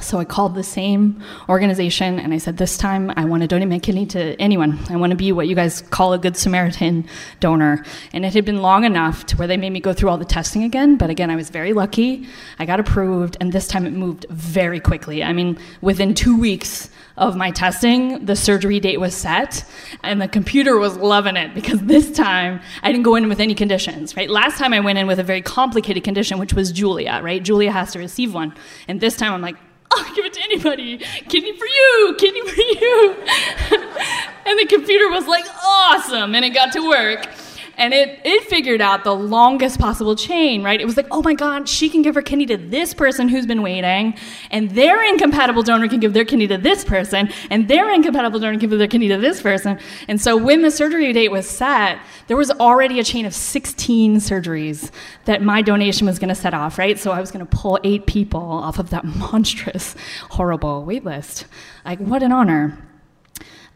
So 0.00 0.18
I 0.18 0.24
called 0.24 0.54
the 0.54 0.62
same 0.62 1.22
organization 1.48 2.18
and 2.18 2.34
I 2.34 2.38
said, 2.38 2.56
This 2.56 2.76
time 2.76 3.12
I 3.16 3.24
want 3.24 3.42
to 3.42 3.46
donate 3.46 3.68
my 3.68 3.78
kidney 3.78 4.06
to 4.06 4.40
anyone. 4.40 4.78
I 4.90 4.96
want 4.96 5.10
to 5.10 5.16
be 5.16 5.32
what 5.32 5.48
you 5.48 5.54
guys 5.54 5.82
call 5.82 6.12
a 6.12 6.18
good 6.18 6.36
Samaritan 6.36 7.06
donor. 7.40 7.84
And 8.12 8.24
it 8.24 8.34
had 8.34 8.44
been 8.44 8.62
long 8.62 8.84
enough 8.84 9.26
to 9.26 9.36
where 9.36 9.48
they 9.48 9.56
made 9.56 9.70
me 9.70 9.80
go 9.80 9.92
through 9.92 10.10
all 10.10 10.18
the 10.18 10.24
testing 10.24 10.62
again. 10.62 10.96
But 10.96 11.10
again, 11.10 11.30
I 11.30 11.36
was 11.36 11.50
very 11.50 11.72
lucky. 11.72 12.26
I 12.58 12.66
got 12.66 12.80
approved, 12.80 13.36
and 13.40 13.52
this 13.52 13.68
time 13.68 13.86
it 13.86 13.92
moved 13.92 14.26
very 14.30 14.80
quickly. 14.80 15.22
I 15.22 15.32
mean, 15.32 15.58
within 15.80 16.14
two 16.14 16.38
weeks, 16.38 16.90
of 17.16 17.36
my 17.36 17.50
testing, 17.50 18.24
the 18.24 18.34
surgery 18.34 18.80
date 18.80 18.98
was 18.98 19.14
set, 19.14 19.64
and 20.02 20.20
the 20.20 20.26
computer 20.26 20.78
was 20.78 20.96
loving 20.96 21.36
it 21.36 21.54
because 21.54 21.80
this 21.80 22.10
time 22.10 22.60
I 22.82 22.90
didn't 22.90 23.04
go 23.04 23.14
in 23.14 23.28
with 23.28 23.40
any 23.40 23.54
conditions, 23.54 24.16
right? 24.16 24.28
Last 24.28 24.58
time 24.58 24.72
I 24.72 24.80
went 24.80 24.98
in 24.98 25.06
with 25.06 25.20
a 25.20 25.22
very 25.22 25.42
complicated 25.42 26.02
condition, 26.02 26.38
which 26.38 26.54
was 26.54 26.72
Julia, 26.72 27.20
right? 27.22 27.42
Julia 27.42 27.70
has 27.70 27.92
to 27.92 27.98
receive 28.00 28.34
one. 28.34 28.54
And 28.88 29.00
this 29.00 29.16
time 29.16 29.32
I'm 29.32 29.42
like, 29.42 29.56
I'll 29.96 30.14
give 30.14 30.24
it 30.24 30.32
to 30.34 30.42
anybody. 30.44 30.98
Kidney 31.28 31.56
for 31.56 31.66
you, 31.66 32.16
kidney 32.18 32.42
for 32.42 32.60
you. 32.60 33.16
and 34.46 34.58
the 34.58 34.66
computer 34.68 35.08
was 35.10 35.26
like, 35.26 35.44
awesome, 35.64 36.34
and 36.34 36.44
it 36.44 36.50
got 36.50 36.72
to 36.72 36.88
work. 36.88 37.28
And 37.76 37.92
it, 37.92 38.20
it 38.24 38.44
figured 38.44 38.80
out 38.80 39.04
the 39.04 39.14
longest 39.14 39.78
possible 39.78 40.14
chain, 40.16 40.62
right? 40.62 40.80
It 40.80 40.84
was 40.84 40.96
like, 40.96 41.06
oh 41.10 41.22
my 41.22 41.34
God, 41.34 41.68
she 41.68 41.88
can 41.88 42.02
give 42.02 42.14
her 42.14 42.22
kidney 42.22 42.46
to 42.46 42.56
this 42.56 42.94
person 42.94 43.28
who's 43.28 43.46
been 43.46 43.62
waiting, 43.62 44.14
and 44.50 44.70
their 44.70 45.02
incompatible 45.04 45.62
donor 45.62 45.88
can 45.88 46.00
give 46.00 46.12
their 46.12 46.24
kidney 46.24 46.46
to 46.48 46.58
this 46.58 46.84
person, 46.84 47.30
and 47.50 47.68
their 47.68 47.92
incompatible 47.92 48.38
donor 48.38 48.58
can 48.58 48.68
give 48.68 48.78
their 48.78 48.88
kidney 48.88 49.08
to 49.08 49.18
this 49.18 49.42
person. 49.42 49.78
And 50.08 50.20
so 50.20 50.36
when 50.36 50.62
the 50.62 50.70
surgery 50.70 51.12
date 51.12 51.30
was 51.30 51.48
set, 51.48 51.98
there 52.26 52.36
was 52.36 52.50
already 52.50 53.00
a 53.00 53.04
chain 53.04 53.26
of 53.26 53.34
16 53.34 54.16
surgeries 54.16 54.90
that 55.24 55.42
my 55.42 55.62
donation 55.62 56.06
was 56.06 56.18
going 56.18 56.28
to 56.28 56.34
set 56.34 56.54
off, 56.54 56.78
right? 56.78 56.98
So 56.98 57.10
I 57.10 57.20
was 57.20 57.30
going 57.30 57.44
to 57.44 57.56
pull 57.56 57.78
eight 57.84 58.06
people 58.06 58.40
off 58.40 58.78
of 58.78 58.90
that 58.90 59.04
monstrous, 59.04 59.94
horrible 60.30 60.84
wait 60.84 61.04
list. 61.04 61.46
Like, 61.84 61.98
what 61.98 62.22
an 62.22 62.32
honor 62.32 62.78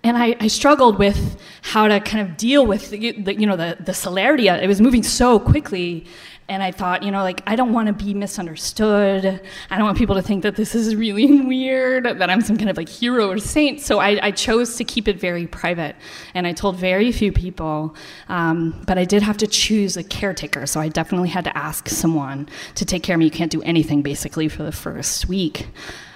and 0.09 0.17
I, 0.17 0.37
I, 0.41 0.47
struggled 0.47 0.99
with 0.99 1.39
how 1.61 1.87
to 1.87 2.01
kind 2.01 2.27
of 2.27 2.39
deal 2.39 2.65
with 2.67 2.89
the, 2.89 3.13
the, 3.13 3.39
you 3.39 3.47
know 3.47 3.57
the, 3.57 3.77
the 3.79 3.93
celerity 3.93 4.49
it. 4.49 4.67
Was 4.67 4.81
moving 4.81 5.03
so 5.03 5.39
quickly. 5.39 6.07
And 6.51 6.63
i 6.63 6.71
thought 6.71 7.03
you 7.03 7.11
know 7.11 7.21
like 7.23 7.43
i 7.47 7.55
don't 7.55 7.75
want 7.75 7.89
to 7.89 7.93
be 7.93 8.15
misunderstood. 8.15 9.43
I 9.71 9.77
don't 9.77 9.85
want 9.85 9.99
people 9.99 10.15
to 10.15 10.23
think 10.23 10.43
that 10.45 10.57
this 10.57 10.75
is 10.75 10.97
really 10.97 11.41
weird 11.47 12.05
that 12.05 12.31
i'm 12.31 12.41
some 12.41 12.57
kind 12.57 12.71
of 12.71 12.79
like 12.79 12.89
hero 12.89 13.31
or 13.31 13.37
saint. 13.39 13.83
So 13.83 13.99
i, 13.99 14.19
I 14.29 14.31
chose 14.31 14.77
to 14.77 14.85
keep 14.85 15.09
it 15.09 15.21
very 15.21 15.47
private. 15.47 15.95
And 16.33 16.47
i 16.47 16.53
told 16.53 16.77
very 16.77 17.13
few 17.13 17.33
people 17.33 17.95
um, 18.31 18.83
but 18.87 18.97
i 18.97 19.05
did 19.05 19.23
have 19.23 19.37
to 19.39 19.47
choose 19.47 19.99
a 19.99 20.03
caretaker. 20.03 20.65
So 20.65 20.81
i 20.81 20.89
definitely 20.89 21.29
had 21.29 21.45
to 21.45 21.55
ask 21.57 21.91
someone 21.91 22.49
to 22.77 22.87
take 22.87 23.03
care 23.03 23.17
of 23.17 23.19
me. 23.19 23.27
You 23.27 23.31
can't 23.31 23.53
do 23.53 23.63
anything 23.63 24.01
basically 24.01 24.49
for 24.49 24.63
the 24.63 24.73
first 24.73 25.29
week. 25.29 25.69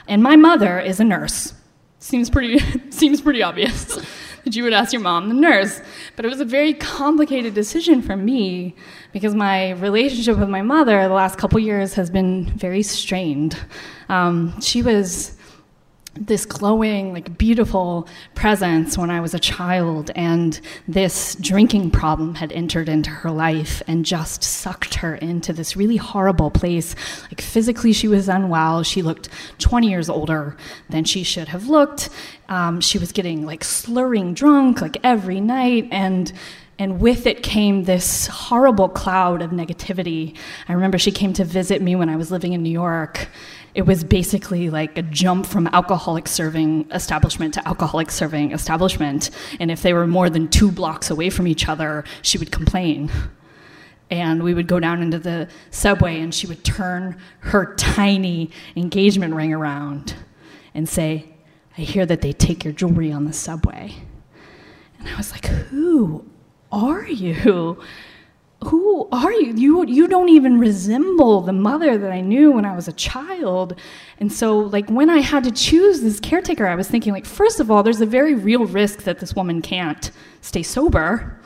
And 0.09 0.23
my 0.23 0.37
mother 0.37 0.81
is 0.81 0.99
a 0.99 1.05
nurse 1.05 1.53
Seems 2.03 2.29
pretty 2.29 2.59
seems 2.91 3.21
pretty 3.21 3.45
obvious 3.45 3.85
that 4.45 4.57
you 4.57 4.65
would 4.65 4.73
ask 4.73 4.93
your 4.93 5.01
mom, 5.01 5.29
the 5.29 5.35
nurse. 5.35 5.81
But 6.17 6.25
it 6.25 6.29
was 6.29 6.41
a 6.41 6.45
very 6.45 6.75
complicated 6.75 7.55
decision 7.55 8.03
for 8.03 8.17
me 8.17 8.75
because 9.13 9.37
my 9.37 9.71
relationship 9.75 10.37
with 10.37 10.49
my 10.49 10.63
mother 10.63 11.07
the 11.07 11.15
last 11.15 11.39
couple 11.39 11.61
years 11.61 11.95
has 11.95 12.11
been 12.11 12.47
very 12.57 12.83
strained. 12.83 13.57
Um, 14.09 14.61
she 14.61 14.83
was 14.83 15.37
this 16.15 16.45
glowing, 16.45 17.13
like 17.13 17.39
beautiful 17.39 18.07
presence 18.35 18.99
when 18.99 19.11
I 19.11 19.21
was 19.21 19.35
a 19.35 19.39
child, 19.39 20.11
and 20.15 20.61
this 20.87 21.35
drinking 21.37 21.91
problem 21.91 22.35
had 22.35 22.53
entered 22.53 22.89
into 22.89 23.11
her 23.11 23.31
life 23.31 23.83
and 23.87 24.05
just 24.05 24.43
sucked 24.43 24.95
her 24.97 25.15
into 25.17 25.53
this 25.53 25.77
really 25.77 25.97
horrible 25.97 26.51
place. 26.51 26.95
Like 27.25 27.41
physically, 27.41 27.93
she 27.93 28.09
was 28.09 28.29
unwell. 28.29 28.83
She 28.83 29.03
looked 29.03 29.29
20 29.59 29.89
years 29.89 30.09
older 30.09 30.57
than 30.91 31.05
she 31.05 31.23
should 31.23 31.49
have 31.49 31.69
looked. 31.69 32.11
Um, 32.49 32.81
she 32.81 32.99
was 32.99 33.13
getting 33.13 33.47
like 33.47 33.65
slurring 33.65 34.35
drunk 34.35 34.81
like 34.81 34.99
every 35.03 35.41
night, 35.41 35.89
and 35.91 36.33
and 36.79 37.01
with 37.01 37.27
it 37.27 37.43
came 37.43 37.85
this 37.85 38.27
horrible 38.27 38.89
cloud 38.89 39.41
of 39.41 39.51
negativity. 39.51 40.37
I 40.69 40.73
remember 40.73 40.99
she 40.99 41.13
came 41.13 41.33
to 41.35 41.45
visit 41.45 41.81
me 41.81 41.95
when 41.95 42.09
I 42.09 42.17
was 42.17 42.33
living 42.33 42.55
in 42.55 42.63
New 42.63 42.71
York, 42.71 43.29
it 43.75 43.83
was 43.83 44.05
basically 44.05 44.69
like 44.69 44.99
a 44.99 45.03
jump 45.03 45.47
from 45.47 45.67
alcoholic 45.69 46.29
serving 46.29 46.91
establishment 46.91 47.55
to 47.55 47.67
alcoholic 47.67 48.11
serving 48.11 48.53
establishment. 48.53 49.31
And 49.61 49.71
if 49.71 49.83
they 49.83 49.95
were 49.95 50.07
more 50.07 50.29
than 50.29 50.49
two 50.49 50.71
blocks 50.71 51.11
away 51.11 51.31
from 51.31 51.47
each 51.47 51.69
other, 51.69 52.05
she 52.21 52.39
would 52.39 52.53
complain. 52.53 53.11
And 54.11 54.43
we 54.43 54.53
would 54.53 54.67
go 54.67 54.79
down 54.79 55.01
into 55.01 55.19
the 55.19 55.49
subway, 55.71 56.21
and 56.21 56.35
she 56.35 56.47
would 56.47 56.65
turn 56.65 57.17
her 57.41 57.75
tiny 57.77 58.51
engagement 58.77 59.35
ring 59.35 59.55
around 59.55 60.15
and 60.75 60.87
say, 60.87 61.33
I 61.79 61.81
hear 61.81 62.05
that 62.05 62.21
they 62.21 62.35
take 62.35 62.65
your 62.65 62.75
jewelry 62.75 63.11
on 63.11 63.25
the 63.25 63.33
subway. 63.33 63.95
And 64.99 65.09
I 65.09 65.17
was 65.17 65.33
like, 65.33 65.47
Who 65.47 66.27
are 66.71 67.07
you? 67.07 67.83
Who 68.67 69.09
are 69.11 69.33
you? 69.33 69.55
You 69.55 69.87
you 69.87 70.07
don't 70.07 70.29
even 70.29 70.59
resemble 70.59 71.41
the 71.41 71.53
mother 71.53 71.99
that 71.99 72.13
I 72.13 72.21
knew 72.21 72.53
when 72.53 72.65
I 72.65 72.75
was 72.77 72.87
a 72.87 72.93
child. 72.93 73.79
And 74.19 74.33
so 74.33 74.59
like 74.59 74.89
when 74.89 75.11
I 75.11 75.19
had 75.19 75.45
to 75.45 75.51
choose 75.51 76.01
this 76.01 76.21
caretaker, 76.21 76.67
I 76.67 76.75
was 76.75 76.89
thinking 76.89 77.13
like 77.13 77.27
first 77.27 77.59
of 77.59 77.71
all, 77.71 77.83
there's 77.83 78.01
a 78.01 78.07
very 78.07 78.35
real 78.35 78.67
risk 78.67 79.03
that 79.03 79.19
this 79.19 79.35
woman 79.35 79.63
can't 79.63 80.11
stay 80.43 80.63
sober, 80.63 81.41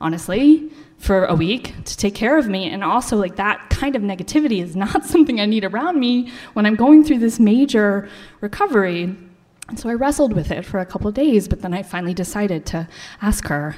honestly, 0.00 0.70
for 0.98 1.24
a 1.24 1.34
week 1.34 1.74
to 1.84 1.96
take 1.96 2.14
care 2.14 2.38
of 2.38 2.46
me. 2.46 2.70
And 2.70 2.84
also 2.84 3.16
like 3.16 3.36
that 3.36 3.68
kind 3.70 3.96
of 3.96 4.02
negativity 4.02 4.62
is 4.62 4.76
not 4.76 5.04
something 5.12 5.40
I 5.40 5.46
need 5.46 5.64
around 5.64 5.98
me 5.98 6.30
when 6.52 6.66
I'm 6.66 6.76
going 6.76 7.02
through 7.02 7.18
this 7.18 7.40
major 7.40 8.08
recovery. 8.40 9.16
And 9.68 9.78
so 9.78 9.88
I 9.88 9.94
wrestled 9.94 10.34
with 10.34 10.50
it 10.50 10.64
for 10.64 10.78
a 10.78 10.86
couple 10.86 11.10
days, 11.10 11.48
but 11.48 11.62
then 11.62 11.72
I 11.72 11.82
finally 11.82 12.14
decided 12.14 12.66
to 12.66 12.88
ask 13.22 13.46
her. 13.46 13.76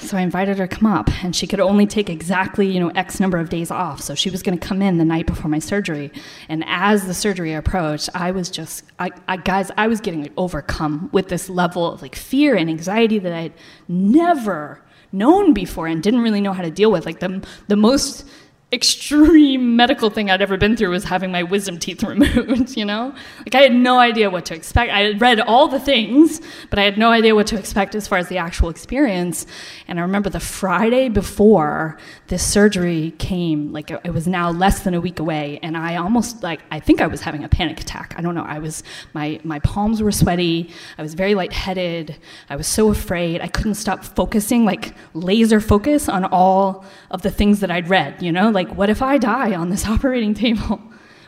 So 0.00 0.16
I 0.16 0.22
invited 0.22 0.58
her 0.58 0.66
to 0.66 0.76
come 0.76 0.86
up, 0.86 1.08
and 1.22 1.34
she 1.34 1.46
could 1.46 1.60
only 1.60 1.86
take 1.86 2.10
exactly, 2.10 2.66
you 2.66 2.80
know, 2.80 2.88
X 2.90 3.20
number 3.20 3.38
of 3.38 3.48
days 3.48 3.70
off. 3.70 4.00
So 4.00 4.14
she 4.14 4.30
was 4.30 4.42
going 4.42 4.58
to 4.58 4.66
come 4.66 4.82
in 4.82 4.98
the 4.98 5.04
night 5.04 5.26
before 5.26 5.50
my 5.50 5.58
surgery. 5.58 6.10
And 6.48 6.64
as 6.66 7.06
the 7.06 7.14
surgery 7.14 7.54
approached, 7.54 8.08
I 8.14 8.30
was 8.30 8.50
just, 8.50 8.84
I, 8.98 9.10
I 9.28 9.36
guys, 9.36 9.70
I 9.76 9.88
was 9.88 10.00
getting 10.00 10.30
overcome 10.36 11.10
with 11.12 11.28
this 11.28 11.48
level 11.48 11.92
of 11.92 12.02
like 12.02 12.14
fear 12.14 12.56
and 12.56 12.68
anxiety 12.68 13.18
that 13.18 13.32
I'd 13.32 13.52
never 13.86 14.82
known 15.12 15.52
before 15.54 15.86
and 15.86 16.02
didn't 16.02 16.20
really 16.20 16.40
know 16.40 16.52
how 16.52 16.62
to 16.62 16.70
deal 16.70 16.90
with. 16.90 17.06
Like 17.06 17.20
the 17.20 17.46
the 17.68 17.76
most 17.76 18.28
extreme 18.70 19.76
medical 19.76 20.10
thing 20.10 20.30
I'd 20.30 20.42
ever 20.42 20.58
been 20.58 20.76
through 20.76 20.90
was 20.90 21.04
having 21.04 21.32
my 21.32 21.42
wisdom 21.42 21.78
teeth 21.78 22.02
removed, 22.04 22.76
you 22.76 22.84
know? 22.84 23.14
Like 23.38 23.54
I 23.54 23.62
had 23.62 23.72
no 23.72 23.98
idea 23.98 24.28
what 24.28 24.44
to 24.46 24.54
expect. 24.54 24.92
I 24.92 25.00
had 25.00 25.20
read 25.20 25.40
all 25.40 25.68
the 25.68 25.80
things, 25.80 26.42
but 26.68 26.78
I 26.78 26.82
had 26.82 26.98
no 26.98 27.10
idea 27.10 27.34
what 27.34 27.46
to 27.48 27.58
expect 27.58 27.94
as 27.94 28.06
far 28.06 28.18
as 28.18 28.28
the 28.28 28.36
actual 28.36 28.68
experience. 28.68 29.46
And 29.86 29.98
I 29.98 30.02
remember 30.02 30.28
the 30.28 30.40
Friday 30.40 31.08
before 31.08 31.96
this 32.26 32.46
surgery 32.46 33.12
came, 33.12 33.72
like 33.72 33.90
it 33.90 34.12
was 34.12 34.26
now 34.26 34.50
less 34.50 34.80
than 34.80 34.92
a 34.92 35.00
week 35.00 35.18
away, 35.18 35.58
and 35.62 35.74
I 35.74 35.96
almost 35.96 36.42
like 36.42 36.60
I 36.70 36.78
think 36.78 37.00
I 37.00 37.06
was 37.06 37.22
having 37.22 37.44
a 37.44 37.48
panic 37.48 37.80
attack. 37.80 38.14
I 38.18 38.20
don't 38.20 38.34
know. 38.34 38.44
I 38.44 38.58
was 38.58 38.82
my 39.14 39.40
my 39.44 39.60
palms 39.60 40.02
were 40.02 40.12
sweaty. 40.12 40.70
I 40.98 41.02
was 41.02 41.14
very 41.14 41.34
lightheaded. 41.34 42.16
I 42.50 42.56
was 42.56 42.66
so 42.66 42.90
afraid. 42.90 43.40
I 43.40 43.46
couldn't 43.46 43.76
stop 43.76 44.04
focusing, 44.04 44.66
like 44.66 44.94
laser 45.14 45.60
focus 45.60 46.06
on 46.06 46.26
all 46.26 46.84
of 47.10 47.22
the 47.22 47.30
things 47.30 47.60
that 47.60 47.70
I'd 47.70 47.88
read, 47.88 48.22
you 48.22 48.30
know? 48.30 48.50
Like, 48.58 48.76
what 48.76 48.90
if 48.90 49.02
I 49.02 49.18
die 49.18 49.54
on 49.54 49.70
this 49.70 49.86
operating 49.94 50.34
table? 50.34 50.80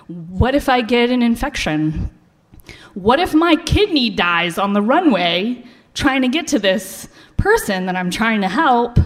What 0.09 0.57
if 0.57 0.69
I 0.69 0.81
get 0.83 1.11
an 1.11 1.23
infection? 1.23 2.11
What 2.95 3.21
if 3.21 3.33
my 3.35 3.55
kidney 3.55 4.11
dies 4.11 4.59
on 4.59 4.73
the 4.73 4.83
runway 4.83 5.65
trying 5.95 6.23
to 6.23 6.29
get 6.29 6.49
to 6.49 6.59
this 6.59 7.09
person 7.37 7.87
that 7.87 7.95
I'm 7.95 8.11
trying 8.11 8.41
to 8.41 8.49
help? 8.49 8.99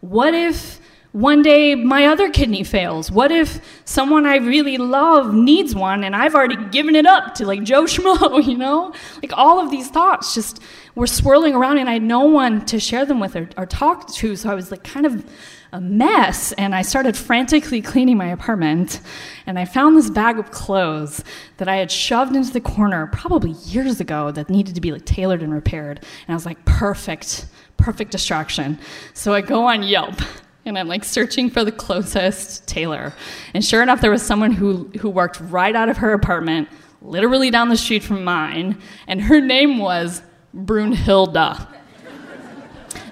What 0.00 0.34
if 0.34 0.80
one 1.12 1.40
day 1.40 1.74
my 1.74 2.04
other 2.06 2.28
kidney 2.30 2.62
fails? 2.62 3.10
What 3.10 3.32
if 3.32 3.60
someone 3.86 4.26
I 4.26 4.36
really 4.36 4.76
love 4.76 5.32
needs 5.32 5.74
one 5.74 6.04
and 6.04 6.14
I've 6.14 6.34
already 6.34 6.62
given 6.68 6.94
it 6.94 7.06
up 7.06 7.34
to 7.36 7.46
like 7.46 7.62
Joe 7.70 7.84
Schmo, 7.84 8.44
you 8.44 8.58
know? 8.58 8.92
Like 9.22 9.32
all 9.32 9.60
of 9.60 9.70
these 9.70 9.88
thoughts 9.88 10.34
just 10.34 10.60
were 10.94 11.06
swirling 11.06 11.54
around 11.54 11.78
and 11.78 11.88
I 11.88 11.94
had 11.94 12.02
no 12.02 12.26
one 12.26 12.66
to 12.66 12.78
share 12.78 13.06
them 13.06 13.18
with 13.18 13.34
or, 13.34 13.48
or 13.56 13.64
talk 13.64 14.12
to. 14.16 14.36
So 14.36 14.50
I 14.50 14.54
was 14.54 14.70
like 14.70 14.84
kind 14.84 15.06
of 15.06 15.24
a 15.72 15.80
mess 15.80 16.52
and 16.52 16.74
I 16.74 16.82
started 16.82 17.16
frantically 17.16 17.80
cleaning 17.80 18.18
my 18.18 18.28
apartment 18.28 19.00
and 19.46 19.58
I 19.58 19.64
found 19.64 19.96
this 19.96 20.10
bag 20.10 20.38
of 20.38 20.50
clothes 20.50 21.24
that 21.56 21.66
I 21.66 21.76
had 21.76 21.90
shoved 21.90 22.36
into 22.36 22.52
the 22.52 22.60
corner 22.60 23.06
probably 23.06 23.52
years 23.52 23.98
ago 23.98 24.30
that 24.32 24.50
needed 24.50 24.74
to 24.74 24.82
be 24.82 24.92
like 24.92 25.06
tailored 25.06 25.42
and 25.42 25.52
repaired 25.52 26.04
and 26.26 26.32
I 26.32 26.34
was 26.34 26.44
like 26.44 26.62
perfect 26.66 27.46
perfect 27.78 28.10
distraction. 28.12 28.78
So 29.14 29.32
I 29.32 29.40
go 29.40 29.64
on 29.66 29.82
Yelp 29.82 30.20
and 30.66 30.78
I'm 30.78 30.88
like 30.88 31.04
searching 31.04 31.48
for 31.48 31.64
the 31.64 31.72
closest 31.72 32.68
tailor 32.68 33.14
and 33.54 33.64
sure 33.64 33.82
enough 33.82 34.02
there 34.02 34.10
was 34.10 34.22
someone 34.22 34.52
who 34.52 34.90
who 35.00 35.08
worked 35.08 35.40
right 35.40 35.74
out 35.74 35.88
of 35.88 35.96
her 35.96 36.12
apartment 36.12 36.68
literally 37.00 37.50
down 37.50 37.70
the 37.70 37.78
street 37.78 38.02
from 38.02 38.24
mine 38.24 38.78
and 39.06 39.22
her 39.22 39.40
name 39.40 39.78
was 39.78 40.20
Brunhilda. 40.54 41.66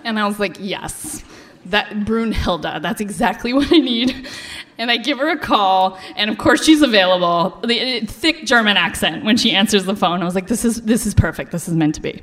And 0.04 0.18
I 0.18 0.26
was 0.26 0.38
like 0.38 0.56
yes 0.60 1.24
that 1.70 1.90
Brunhilde, 1.90 2.82
that's 2.82 3.00
exactly 3.00 3.52
what 3.54 3.72
I 3.72 3.78
need. 3.78 4.28
And 4.78 4.90
I 4.90 4.96
give 4.96 5.18
her 5.18 5.28
a 5.28 5.38
call, 5.38 5.98
and 6.16 6.30
of 6.30 6.38
course 6.38 6.64
she's 6.64 6.80
available. 6.82 7.60
The 7.66 8.02
uh, 8.02 8.06
thick 8.06 8.44
German 8.44 8.76
accent 8.76 9.24
when 9.24 9.36
she 9.36 9.52
answers 9.52 9.84
the 9.84 9.96
phone. 9.96 10.22
I 10.22 10.24
was 10.24 10.34
like, 10.34 10.48
this 10.48 10.64
is 10.64 10.82
this 10.82 11.06
is 11.06 11.14
perfect. 11.14 11.52
This 11.52 11.68
is 11.68 11.74
meant 11.74 11.94
to 11.96 12.00
be. 12.00 12.22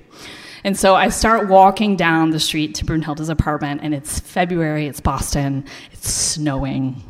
And 0.63 0.77
so 0.77 0.95
I 0.95 1.09
start 1.09 1.47
walking 1.49 1.95
down 1.95 2.31
the 2.31 2.39
street 2.39 2.73
to 2.75 2.85
Brunhilde's 2.85 3.29
apartment, 3.29 3.81
and 3.83 3.93
it's 3.93 4.19
February, 4.19 4.87
it's 4.87 4.99
Boston, 4.99 5.65
it's 5.91 6.09
snowing. 6.11 7.03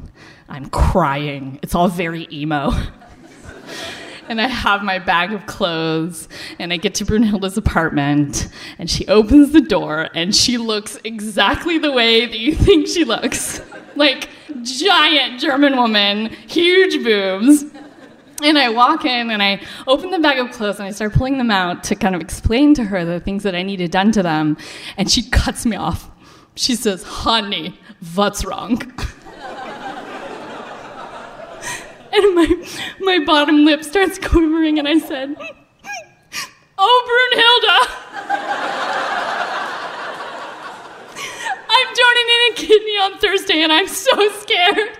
I'm 0.49 0.69
crying. 0.69 1.59
It's 1.61 1.75
all 1.75 1.87
very 1.87 2.27
emo. 2.31 2.71
and 4.29 4.41
I 4.41 4.47
have 4.47 4.83
my 4.83 4.99
bag 4.99 5.33
of 5.33 5.45
clothes, 5.45 6.27
and 6.59 6.73
I 6.73 6.77
get 6.77 6.95
to 6.95 7.05
Brunhilde's 7.05 7.57
apartment, 7.57 8.49
and 8.77 8.89
she 8.89 9.07
opens 9.07 9.51
the 9.51 9.61
door, 9.61 10.09
and 10.13 10.35
she 10.35 10.57
looks 10.57 10.97
exactly 11.03 11.77
the 11.77 11.91
way 11.91 12.25
that 12.25 12.39
you 12.39 12.53
think 12.55 12.87
she 12.87 13.03
looks 13.03 13.61
like 13.95 14.29
giant 14.61 15.39
German 15.39 15.75
woman, 15.75 16.27
huge 16.47 17.03
boobs. 17.03 17.65
And 18.43 18.57
I 18.57 18.69
walk 18.69 19.03
in 19.03 19.31
and 19.31 19.41
I 19.41 19.59
open 19.87 20.11
the 20.11 20.19
bag 20.19 20.37
of 20.37 20.51
clothes 20.51 20.77
and 20.77 20.87
I 20.87 20.91
start 20.91 21.13
pulling 21.13 21.39
them 21.39 21.49
out 21.49 21.83
to 21.85 21.95
kind 21.95 22.13
of 22.13 22.21
explain 22.21 22.75
to 22.75 22.83
her 22.83 23.03
the 23.03 23.19
things 23.19 23.41
that 23.41 23.55
I 23.55 23.63
needed 23.63 23.89
done 23.89 24.11
to 24.11 24.21
them. 24.21 24.57
And 24.95 25.09
she 25.09 25.27
cuts 25.27 25.65
me 25.65 25.75
off. 25.75 26.11
She 26.53 26.75
says, 26.75 27.01
Honey, 27.01 27.79
what's 28.13 28.45
wrong? 28.45 28.93
And 32.17 32.35
my, 32.35 32.67
my 32.99 33.25
bottom 33.25 33.65
lip 33.65 33.83
starts 33.83 34.17
quivering, 34.19 34.79
and 34.79 34.87
I 34.87 34.99
said, 34.99 35.35
Oh, 36.77 37.03
Brunhilda! 37.09 37.77
I'm 41.69 41.87
donating 41.93 42.51
a 42.51 42.53
kidney 42.55 42.97
on 42.97 43.17
Thursday, 43.19 43.61
and 43.63 43.71
I'm 43.71 43.87
so 43.87 44.29
scared. 44.39 44.97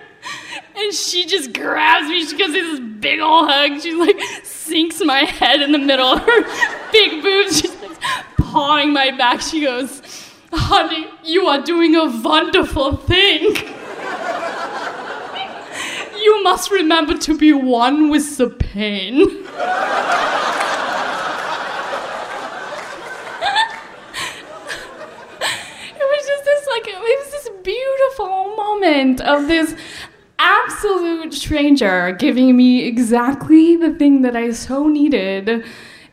And 0.76 0.92
she 0.94 1.26
just 1.26 1.52
grabs 1.52 2.08
me. 2.08 2.24
She 2.24 2.36
gives 2.36 2.52
me 2.52 2.60
this 2.60 2.80
big 2.80 3.20
old 3.20 3.48
hug. 3.48 3.80
She 3.80 3.94
like 3.94 4.20
sinks 4.44 5.00
my 5.04 5.20
head 5.20 5.60
in 5.60 5.72
the 5.72 5.78
middle 5.78 6.06
of 6.06 6.20
her 6.20 6.90
big 6.92 7.22
boobs. 7.22 7.60
She's 7.60 7.74
like 7.82 7.98
pawing 8.36 8.92
my 8.92 9.10
back. 9.10 9.40
She 9.40 9.62
goes, 9.62 10.02
Honey, 10.52 11.08
you 11.24 11.46
are 11.46 11.62
doing 11.62 11.94
a 11.96 12.04
wonderful 12.22 12.96
thing 12.96 13.54
you 16.28 16.42
must 16.42 16.70
remember 16.70 17.16
to 17.16 17.38
be 17.38 17.54
one 17.54 18.10
with 18.10 18.36
the 18.36 18.50
pain. 18.50 19.14
it 19.20 19.26
was 26.12 26.22
just 26.30 26.44
this 26.44 26.66
like 26.74 26.86
it 26.86 27.00
was 27.08 27.30
this 27.30 27.48
beautiful 27.62 28.54
moment 28.56 29.22
of 29.22 29.48
this 29.48 29.74
absolute 30.38 31.32
stranger 31.32 32.14
giving 32.18 32.54
me 32.56 32.84
exactly 32.84 33.76
the 33.76 33.94
thing 33.94 34.20
that 34.20 34.36
I 34.36 34.50
so 34.50 34.86
needed 34.86 35.64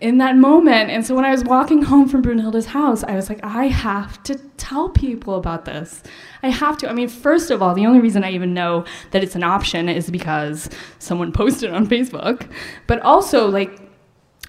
in 0.06 0.20
that 0.20 0.38
moment. 0.38 0.92
And 0.92 1.04
so 1.04 1.16
when 1.16 1.26
I 1.26 1.32
was 1.32 1.44
walking 1.44 1.82
home 1.92 2.08
from 2.08 2.22
Brunhilde's 2.22 2.68
house, 2.68 3.04
I 3.04 3.16
was 3.16 3.28
like, 3.28 3.44
I 3.44 3.66
have 3.66 4.22
to 4.26 4.36
tell 4.58 4.90
people 4.90 5.34
about 5.34 5.66
this. 5.66 6.04
I 6.44 6.50
have 6.50 6.78
to. 6.80 6.90
I 6.90 6.94
mean, 6.94 7.08
first 7.08 7.50
of 7.50 7.64
all, 7.64 7.74
the 7.74 7.88
only 7.88 8.00
reason 8.00 8.24
I 8.24 8.32
even 8.32 8.54
know 8.54 8.86
that 9.10 9.24
it's 9.24 9.34
an 9.34 9.42
option 9.42 9.90
is 9.90 10.12
because 10.12 10.70
someone 11.00 11.32
posted 11.42 11.72
on 11.72 11.88
Facebook. 11.88 12.48
But 12.86 13.02
also, 13.02 13.50
like, 13.50 13.80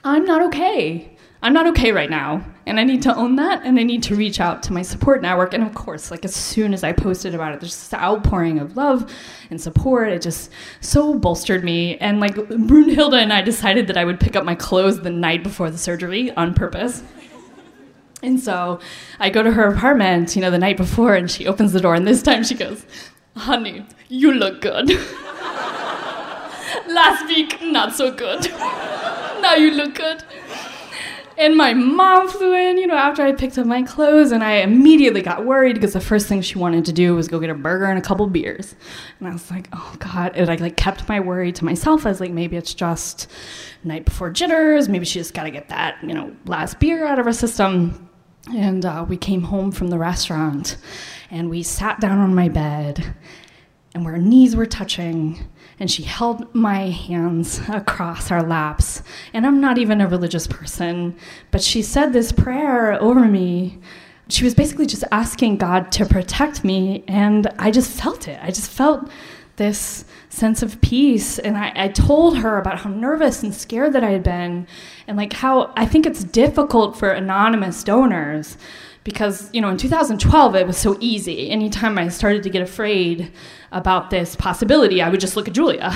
I'm 0.05 0.27
not 0.27 0.43
okay. 0.43 1.16
I'm 1.47 1.53
not 1.53 1.69
okay 1.69 1.93
right 1.93 2.11
now. 2.11 2.45
And 2.67 2.81
I 2.81 2.83
need 2.83 3.03
to 3.03 3.15
own 3.15 3.37
that 3.37 3.65
and 3.65 3.79
I 3.79 3.85
need 3.85 4.03
to 4.03 4.17
reach 4.17 4.41
out 4.41 4.65
to 4.65 4.73
my 4.73 4.83
support 4.83 5.23
network. 5.23 5.55
And 5.55 5.63
of 5.63 5.77
course, 5.77 6.11
like 6.11 6.25
as 6.25 6.35
soon 6.35 6.75
as 6.75 6.83
I 6.83 6.93
posted 6.93 7.37
about 7.37 7.55
it, 7.55 7.61
there's 7.61 7.77
this 7.77 7.95
outpouring 7.95 8.59
of 8.59 8.77
love 8.77 9.09
and 9.49 9.61
support. 9.61 10.09
It 10.09 10.23
just 10.23 10.51
so 10.81 11.15
bolstered 11.15 11.63
me. 11.63 11.99
And 11.99 12.19
like 12.19 12.35
Brunhilde 12.35 13.15
and 13.15 13.33
I 13.33 13.43
decided 13.43 13.87
that 13.87 13.97
I 13.97 14.05
would 14.05 14.19
pick 14.19 14.35
up 14.35 14.45
my 14.45 14.57
clothes 14.57 15.03
the 15.03 15.11
night 15.11 15.45
before 15.45 15.71
the 15.71 15.79
surgery 15.79 16.33
on 16.33 16.53
purpose. 16.53 17.05
And 18.25 18.41
so 18.41 18.81
I 19.21 19.31
go 19.31 19.45
to 19.45 19.53
her 19.53 19.69
apartment, 19.69 20.35
you 20.35 20.43
know, 20.43 20.51
the 20.51 20.59
night 20.59 20.79
before, 20.79 21.15
and 21.15 21.31
she 21.31 21.47
opens 21.47 21.73
the 21.73 21.81
door, 21.81 21.95
and 21.95 22.09
this 22.09 22.23
time 22.23 22.43
she 22.43 22.57
goes, 22.57 22.85
Honey, 23.37 23.87
you 24.09 24.33
look 24.33 24.63
good. 24.63 24.91
Last 26.89 27.29
week, 27.29 27.63
not 27.63 27.95
so 27.95 28.11
good. 28.11 28.51
now 29.41 29.55
you 29.55 29.71
look 29.71 29.95
good. 29.95 30.25
And 31.39 31.57
my 31.57 31.74
mom 31.74 32.28
flew 32.28 32.55
in, 32.55 32.78
you 32.78 32.87
know, 32.87 32.95
after 32.95 33.22
I 33.22 33.32
picked 33.32 33.59
up 33.59 33.66
my 33.66 33.82
clothes, 33.82 34.32
and 34.32 34.43
I 34.43 34.57
immediately 34.59 35.22
got 35.22 35.45
worried 35.45 35.74
because 35.74 35.93
the 35.93 36.01
first 36.01 36.26
thing 36.26 36.41
she 36.41 36.59
wanted 36.59 36.84
to 36.87 36.93
do 36.93 37.14
was 37.14 37.28
go 37.28 37.39
get 37.39 37.51
a 37.51 37.55
burger 37.55 37.84
and 37.87 37.99
a 37.99 38.03
couple 38.03 38.26
beers. 38.26 38.74
And 39.18 39.28
I 39.28 39.32
was 39.32 39.51
like, 39.51 39.68
oh 39.72 39.97
God. 39.99 40.32
And 40.34 40.51
I 40.51 40.57
like 40.57 40.76
kept 40.76 41.09
my 41.09 41.20
worry 41.20 41.53
to 41.53 41.64
myself. 41.64 42.07
I 42.07 42.09
was 42.09 42.20
like, 42.20 42.32
maybe 42.32 42.57
it's 42.57 42.74
just 42.74 43.30
night 43.84 44.05
before 44.05 44.30
jitters. 44.30 44.89
Maybe 44.89 45.05
she 45.05 45.18
just 45.18 45.34
got 45.34 45.45
to 45.45 45.51
get 45.51 45.68
that, 45.68 45.99
you 46.03 46.14
know, 46.14 46.34
last 46.47 46.80
beer 46.80 47.07
out 47.07 47.18
of 47.18 47.26
her 47.26 47.32
system. 47.32 48.09
And 48.55 48.84
uh, 48.84 49.05
we 49.09 49.16
came 49.16 49.43
home 49.43 49.72
from 49.72 49.89
the 49.89 49.99
restaurant 49.99 50.76
and 51.30 51.51
we 51.51 51.62
sat 51.62 52.01
down 52.01 52.18
on 52.18 52.34
my 52.34 52.49
bed 52.49 53.14
and 53.95 54.07
our 54.07 54.18
knees 54.18 54.55
were 54.55 54.66
touching 54.66 55.49
and 55.79 55.91
she 55.91 56.03
held 56.03 56.55
my 56.55 56.91
hands 56.91 57.61
across 57.68 58.31
our 58.31 58.43
laps. 58.43 59.03
And 59.33 59.47
I'm 59.47 59.61
not 59.61 59.79
even 59.79 60.01
a 60.01 60.09
religious 60.09 60.47
person, 60.47 61.16
but 61.51 61.62
she 61.62 61.83
said 61.83 62.12
this 62.12 62.33
prayer 62.33 63.01
over 63.01 63.27
me. 63.27 63.79
She 64.29 64.45
was 64.45 64.55
basically 64.55 64.87
just 64.87 65.05
asking 65.12 65.59
God 65.59 65.93
to 65.93 66.07
protect 66.07 66.64
me, 66.64 67.05
and 67.07 67.47
I 67.59 67.70
just 67.70 67.91
felt 67.91 68.27
it. 68.27 68.41
I 68.43 68.49
just 68.51 68.70
felt 68.70 69.09
this 69.57 70.05
sense 70.29 70.62
of 70.62 70.81
peace. 70.81 71.39
And 71.39 71.57
I, 71.57 71.72
I, 71.74 71.89
told 71.89 72.39
her 72.39 72.59
about 72.59 72.79
how 72.81 72.91
nervous 72.91 73.43
and 73.43 73.55
scared 73.55 73.95
that 73.95 74.05
I 74.05 74.11
had 74.11 74.22
been, 74.22 74.66
and 75.07 75.16
like 75.16 75.33
how 75.33 75.72
I 75.77 75.87
think 75.87 76.07
it's 76.07 76.24
difficult 76.24 76.99
for 76.99 77.11
anonymous 77.11 77.83
donors 77.83 78.59
because 79.07 79.49
you 79.55 79.61
know 79.61 79.71
in 79.71 79.77
2012 79.77 80.57
it 80.57 80.67
was 80.67 80.77
so 80.77 80.97
easy. 81.01 81.49
Anytime 81.49 81.97
i 81.97 82.09
started 82.09 82.43
to 82.43 82.51
get 82.51 82.61
afraid 82.61 83.33
about 83.71 84.11
this 84.11 84.35
possibility 84.35 85.01
i 85.01 85.09
would 85.09 85.21
just 85.21 85.37
look 85.37 85.49
at 85.49 85.55
julia. 85.55 85.93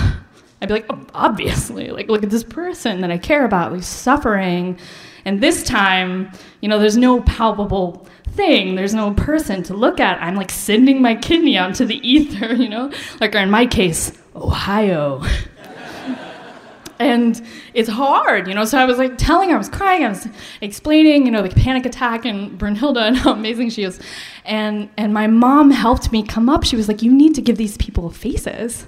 I'd 0.63 0.69
be 0.69 0.75
like 0.75 0.87
oh, 0.89 1.05
obviously 1.13 1.91
like 1.91 2.09
look 2.09 2.23
at 2.23 2.31
this 2.31 2.45
person 2.45 3.01
that 3.01 3.11
i 3.11 3.19
care 3.19 3.45
about 3.45 3.73
like 3.73 3.83
suffering. 3.83 4.79
And 5.25 5.43
this 5.43 5.65
time 5.65 6.31
you 6.61 6.69
know 6.69 6.79
there's 6.79 6.97
no 6.97 7.21
palpable 7.23 8.07
thing. 8.29 8.77
There's 8.77 8.95
no 8.95 9.13
person 9.15 9.65
to 9.65 9.75
look 9.75 9.99
at. 9.99 10.23
I'm 10.23 10.37
like 10.37 10.53
sending 10.53 11.03
my 11.03 11.17
kidney 11.17 11.59
out 11.59 11.75
to 11.75 11.85
the 11.85 11.97
ether 12.09 12.55
you 12.55 12.69
know? 12.69 12.93
Like 13.21 13.35
or 13.35 13.39
in 13.39 13.51
my 13.51 13.67
case 13.67 14.13
ohio 14.37 15.21
and 17.01 17.43
it's 17.73 17.89
hard, 17.89 18.47
you 18.47 18.55
know. 18.55 18.65
So 18.65 18.79
I 18.79 18.85
was 18.85 18.99
like 18.99 19.17
telling 19.17 19.49
her, 19.49 19.55
I 19.57 19.59
was 19.59 19.71
crying, 19.71 20.05
I 20.05 20.11
was 20.11 20.29
explaining, 20.61 21.25
you 21.25 21.33
know, 21.33 21.43
the 21.43 21.49
panic 21.49 21.87
attack 21.87 22.25
and 22.25 22.59
Brunhilde 22.59 22.99
and 22.99 23.17
how 23.17 23.33
amazing 23.33 23.71
she 23.71 23.83
is. 23.83 23.99
And 24.45 24.89
and 24.97 25.13
my 25.13 25.27
mom 25.27 25.71
helped 25.71 26.13
me 26.13 26.23
come 26.23 26.49
up. 26.49 26.63
She 26.63 26.77
was 26.77 26.87
like, 26.87 27.03
You 27.03 27.13
need 27.13 27.35
to 27.35 27.43
give 27.43 27.57
these 27.57 27.77
people 27.79 28.11
faces. 28.11 28.87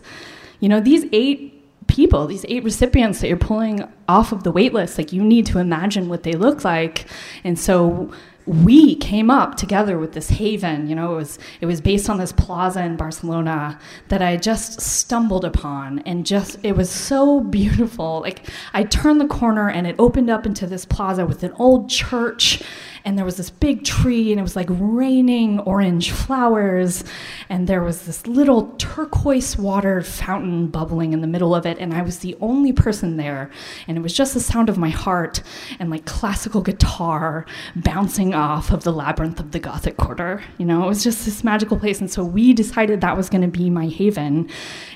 You 0.61 0.69
know, 0.69 0.79
these 0.79 1.07
eight 1.13 1.59
people, 1.89 2.27
these 2.27 2.45
eight 2.49 2.63
recipients 2.65 3.21
that 3.21 3.29
you're 3.29 3.37
pulling 3.37 3.87
off 4.09 4.33
of 4.33 4.45
the 4.45 4.53
wait 4.53 4.73
list, 4.73 4.99
like 4.99 5.13
you 5.13 5.23
need 5.23 5.47
to 5.47 5.59
imagine 5.59 6.09
what 6.09 6.23
they 6.23 6.33
look 6.33 6.65
like. 6.65 7.07
And 7.45 7.59
so 7.59 8.13
we 8.47 8.97
came 8.97 9.30
up 9.30 9.57
together 9.57 9.99
with 9.99 10.12
this 10.12 10.28
haven 10.28 10.88
you 10.88 10.95
know 10.95 11.12
it 11.12 11.16
was 11.16 11.38
it 11.61 11.66
was 11.66 11.80
based 11.80 12.11
on 12.11 12.18
this 12.18 12.32
plaza 12.32 12.82
in 12.82 12.97
barcelona 12.97 13.78
that 14.09 14.20
i 14.20 14.36
just 14.36 14.80
stumbled 14.80 15.45
upon 15.45 16.01
and 16.01 16.26
just 16.26 16.59
it 16.62 16.76
was 16.76 16.90
so 16.90 17.40
beautiful. 17.40 18.20
Like 18.20 18.49
i 18.72 18.82
turned 18.84 19.20
the 19.20 19.26
corner 19.26 19.68
and 19.70 19.86
it 19.86 19.97
opened 19.99 20.30
up 20.30 20.47
into 20.47 20.66
this 20.66 20.84
plaza 20.84 21.26
with 21.26 21.43
an 21.43 21.53
old 21.59 21.88
church 21.88 22.62
and 23.05 23.18
there 23.18 23.24
was 23.24 23.36
this 23.36 23.50
big 23.50 23.84
tree 23.84 24.30
and 24.30 24.38
it 24.38 24.42
was 24.42 24.57
like 24.57 24.68
raining 24.70 25.61
orange 25.61 26.11
flowers 26.11 27.05
and 27.48 27.66
there 27.66 27.82
was 27.82 28.07
this 28.07 28.26
little 28.26 28.74
turquoise 28.78 29.57
water 29.57 30.03
fountain 30.03 30.68
bubbling 30.68 31.12
in 31.12 31.20
the 31.20 31.26
middle 31.26 31.55
of 31.55 31.66
it 31.66 31.78
and 31.78 31.92
i 31.94 32.03
was 32.03 32.18
the 32.18 32.36
only 32.40 32.72
person 32.72 33.16
there 33.16 33.50
and 33.86 33.96
it 33.96 34.00
was 34.00 34.12
just 34.12 34.34
the 34.34 34.40
sound 34.40 34.68
of 34.68 34.78
my 34.78 34.90
heart 34.90 35.42
and 35.78 35.90
like 35.90 36.05
classical 36.05 36.61
guitar 36.61 37.46
bouncing 37.76 38.34
off 38.34 38.70
of 38.70 38.84
the 38.84 38.92
labyrinth 38.92 39.40
of 39.40 39.53
the 39.53 39.61
gothic 39.61 39.96
quarter 39.96 40.42
you 40.59 40.66
know? 40.66 40.84
It 40.84 40.88
was 40.88 41.05
just 41.05 41.24
this 41.24 41.44
magical 41.44 41.78
place 41.78 42.00
and 42.00 42.11
so 42.11 42.24
we 42.24 42.53
decided 42.53 43.00
that 43.00 43.16
was 43.16 43.28
going 43.28 43.42
to 43.42 43.48
be 43.48 43.70
my 43.70 43.86
haven 43.86 44.48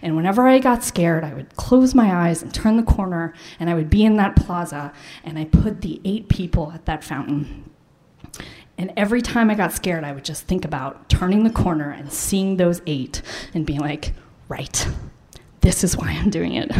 and 0.02 0.16
whenever 0.16 0.46
i 0.46 0.58
got 0.58 0.84
scared 0.84 1.24
i 1.24 1.34
would 1.34 1.54
close 1.56 1.94
my 1.94 2.14
eyes 2.14 2.42
and 2.42 2.52
turn 2.52 2.76
the 2.76 2.82
corner 2.82 3.34
and 3.58 3.70
i 3.70 3.74
would 3.74 3.90
be 3.90 4.04
in 4.04 4.16
that 4.16 4.36
plaza 4.36 4.92
and 5.24 5.38
i 5.38 5.44
put 5.44 5.80
the 5.80 6.00
eight 6.04 6.28
people 6.28 6.72
at 6.72 6.86
that 6.86 7.04
fountain 7.04 7.64
and 8.78 8.92
every 8.96 9.22
time 9.22 9.50
I 9.50 9.54
got 9.54 9.72
scared, 9.72 10.04
I 10.04 10.12
would 10.12 10.24
just 10.24 10.44
think 10.44 10.64
about 10.64 11.08
turning 11.08 11.44
the 11.44 11.50
corner 11.50 11.90
and 11.90 12.12
seeing 12.12 12.56
those 12.56 12.82
eight 12.86 13.22
and 13.54 13.64
being 13.64 13.80
like, 13.80 14.12
right, 14.48 14.86
this 15.60 15.82
is 15.82 15.96
why 15.96 16.10
I'm 16.10 16.30
doing 16.30 16.54
it. 16.54 16.70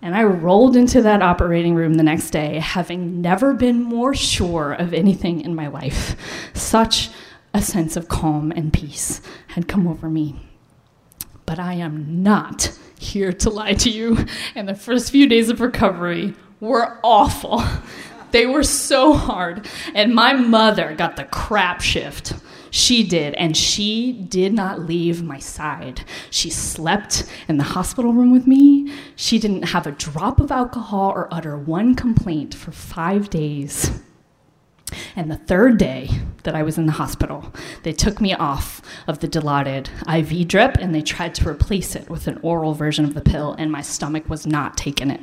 And 0.00 0.14
I 0.14 0.22
rolled 0.22 0.76
into 0.76 1.02
that 1.02 1.22
operating 1.22 1.74
room 1.74 1.94
the 1.94 2.02
next 2.02 2.30
day, 2.30 2.60
having 2.60 3.20
never 3.20 3.52
been 3.52 3.82
more 3.82 4.14
sure 4.14 4.72
of 4.72 4.94
anything 4.94 5.40
in 5.40 5.54
my 5.54 5.66
life. 5.66 6.14
Such 6.54 7.10
a 7.52 7.60
sense 7.60 7.96
of 7.96 8.08
calm 8.08 8.52
and 8.52 8.72
peace 8.72 9.20
had 9.48 9.66
come 9.66 9.88
over 9.88 10.08
me. 10.08 10.36
But 11.46 11.58
I 11.58 11.74
am 11.74 12.22
not 12.22 12.78
here 13.00 13.32
to 13.32 13.50
lie 13.50 13.74
to 13.74 13.90
you, 13.90 14.18
and 14.54 14.68
the 14.68 14.74
first 14.74 15.10
few 15.10 15.26
days 15.26 15.48
of 15.48 15.60
recovery 15.60 16.34
were 16.60 16.98
awful. 17.02 17.62
They 18.30 18.46
were 18.46 18.62
so 18.62 19.12
hard. 19.14 19.68
And 19.94 20.14
my 20.14 20.32
mother 20.32 20.94
got 20.94 21.16
the 21.16 21.24
crap 21.24 21.80
shift. 21.80 22.34
She 22.70 23.02
did, 23.02 23.34
and 23.34 23.56
she 23.56 24.12
did 24.12 24.52
not 24.52 24.80
leave 24.80 25.22
my 25.22 25.38
side. 25.38 26.02
She 26.30 26.50
slept 26.50 27.24
in 27.48 27.56
the 27.56 27.64
hospital 27.64 28.12
room 28.12 28.30
with 28.30 28.46
me. 28.46 28.92
She 29.16 29.38
didn't 29.38 29.68
have 29.68 29.86
a 29.86 29.92
drop 29.92 30.38
of 30.38 30.52
alcohol 30.52 31.10
or 31.10 31.32
utter 31.32 31.56
one 31.56 31.94
complaint 31.94 32.54
for 32.54 32.70
five 32.70 33.30
days. 33.30 34.00
And 35.16 35.30
the 35.30 35.36
third 35.36 35.78
day 35.78 36.10
that 36.44 36.54
I 36.54 36.62
was 36.62 36.78
in 36.78 36.86
the 36.86 36.92
hospital, 36.92 37.52
they 37.82 37.92
took 37.92 38.20
me 38.20 38.34
off 38.34 38.80
of 39.06 39.18
the 39.18 39.28
Dilaudid 39.28 39.88
IV 40.06 40.48
drip 40.48 40.76
and 40.78 40.94
they 40.94 41.02
tried 41.02 41.34
to 41.36 41.48
replace 41.48 41.94
it 41.94 42.08
with 42.08 42.26
an 42.26 42.38
oral 42.42 42.74
version 42.74 43.04
of 43.04 43.14
the 43.14 43.20
pill, 43.20 43.54
and 43.58 43.70
my 43.70 43.82
stomach 43.82 44.28
was 44.28 44.46
not 44.46 44.76
taking 44.76 45.10
it. 45.10 45.20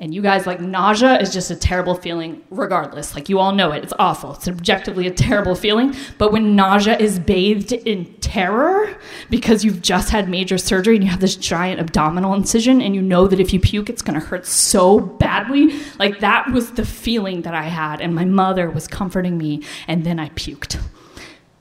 And 0.00 0.12
you 0.12 0.22
guys, 0.22 0.46
like, 0.46 0.60
nausea 0.60 1.18
is 1.20 1.32
just 1.32 1.50
a 1.50 1.56
terrible 1.56 1.94
feeling, 1.94 2.42
regardless. 2.50 3.14
Like, 3.14 3.28
you 3.28 3.38
all 3.38 3.52
know 3.52 3.70
it. 3.70 3.84
It's 3.84 3.92
awful. 3.98 4.34
It's 4.34 4.48
objectively 4.48 5.06
a 5.06 5.10
terrible 5.10 5.54
feeling. 5.54 5.94
But 6.18 6.32
when 6.32 6.56
nausea 6.56 6.98
is 6.98 7.18
bathed 7.20 7.72
in 7.72 8.12
terror 8.14 8.96
because 9.30 9.64
you've 9.64 9.82
just 9.82 10.10
had 10.10 10.28
major 10.28 10.58
surgery 10.58 10.96
and 10.96 11.04
you 11.04 11.10
have 11.10 11.20
this 11.20 11.36
giant 11.36 11.80
abdominal 11.80 12.34
incision 12.34 12.82
and 12.82 12.94
you 12.94 13.02
know 13.02 13.28
that 13.28 13.38
if 13.38 13.52
you 13.52 13.60
puke, 13.60 13.88
it's 13.88 14.02
going 14.02 14.18
to 14.18 14.26
hurt 14.26 14.46
so 14.46 14.98
badly, 14.98 15.80
like, 15.98 16.18
that 16.20 16.50
was 16.50 16.72
the 16.72 16.84
feeling 16.84 17.42
that 17.42 17.54
I 17.54 17.64
had. 17.64 18.00
And 18.00 18.14
my 18.14 18.24
mother 18.24 18.70
was 18.70 18.88
comforting 18.88 19.38
me, 19.38 19.62
and 19.86 20.04
then 20.04 20.18
I 20.18 20.28
puked. 20.30 20.80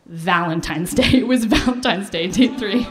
Valentine's 0.08 0.94
Day. 0.94 1.04
It 1.14 1.28
was 1.28 1.46
Valentine's 1.46 2.10
Day, 2.10 2.28
day 2.28 2.48
three. 2.58 2.88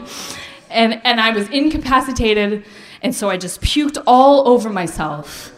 And, 0.69 1.01
and 1.05 1.19
I 1.19 1.31
was 1.31 1.47
incapacitated 1.49 2.65
and 3.03 3.13
so 3.13 3.29
I 3.29 3.37
just 3.37 3.61
puked 3.61 4.01
all 4.07 4.47
over 4.47 4.69
myself. 4.69 5.51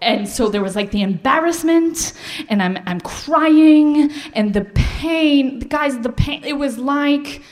And 0.00 0.28
so 0.28 0.48
there 0.48 0.62
was 0.62 0.74
like 0.76 0.90
the 0.90 1.02
embarrassment, 1.02 2.12
and 2.48 2.62
I'm, 2.62 2.78
I'm 2.86 3.00
crying, 3.00 4.10
and 4.32 4.54
the 4.54 4.64
pain. 4.64 5.60
Guys, 5.60 5.98
the 6.00 6.12
pain, 6.12 6.44
it 6.44 6.54
was 6.54 6.78
like 6.78 7.42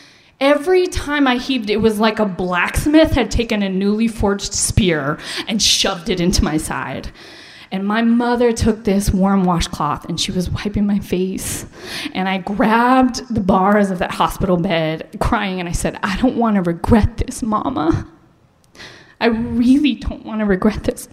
every 0.40 0.86
time 0.86 1.26
I 1.26 1.36
heaved, 1.36 1.70
it 1.70 1.78
was 1.78 1.98
like 1.98 2.18
a 2.18 2.26
blacksmith 2.26 3.12
had 3.12 3.30
taken 3.30 3.62
a 3.62 3.68
newly 3.68 4.08
forged 4.08 4.54
spear 4.54 5.18
and 5.48 5.62
shoved 5.62 6.08
it 6.08 6.20
into 6.20 6.44
my 6.44 6.56
side. 6.56 7.10
And 7.72 7.84
my 7.84 8.02
mother 8.02 8.52
took 8.52 8.84
this 8.84 9.10
warm 9.10 9.44
washcloth 9.44 10.04
and 10.04 10.20
she 10.20 10.30
was 10.30 10.48
wiping 10.48 10.86
my 10.86 11.00
face. 11.00 11.66
And 12.14 12.28
I 12.28 12.38
grabbed 12.38 13.34
the 13.34 13.40
bars 13.40 13.90
of 13.90 13.98
that 13.98 14.12
hospital 14.12 14.56
bed, 14.56 15.08
crying, 15.18 15.58
and 15.58 15.68
I 15.68 15.72
said, 15.72 15.98
I 16.02 16.16
don't 16.18 16.36
want 16.36 16.56
to 16.56 16.62
regret 16.62 17.16
this, 17.16 17.42
Mama. 17.42 18.06
I 19.20 19.26
really 19.26 19.94
don't 19.94 20.24
want 20.24 20.40
to 20.40 20.44
regret 20.44 20.84
this. 20.84 21.08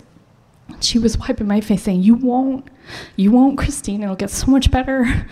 She 0.82 1.00
was 1.00 1.18
wiping 1.18 1.48
my 1.48 1.62
face, 1.62 1.84
saying, 1.84 2.04
You 2.04 2.16
won't. 2.16 2.68
You 3.16 3.32
won't, 3.32 3.58
Christine. 3.58 4.04
It'll 4.04 4.16
get 4.16 4.30
so 4.30 4.48
much 4.48 4.72
better. 4.72 5.28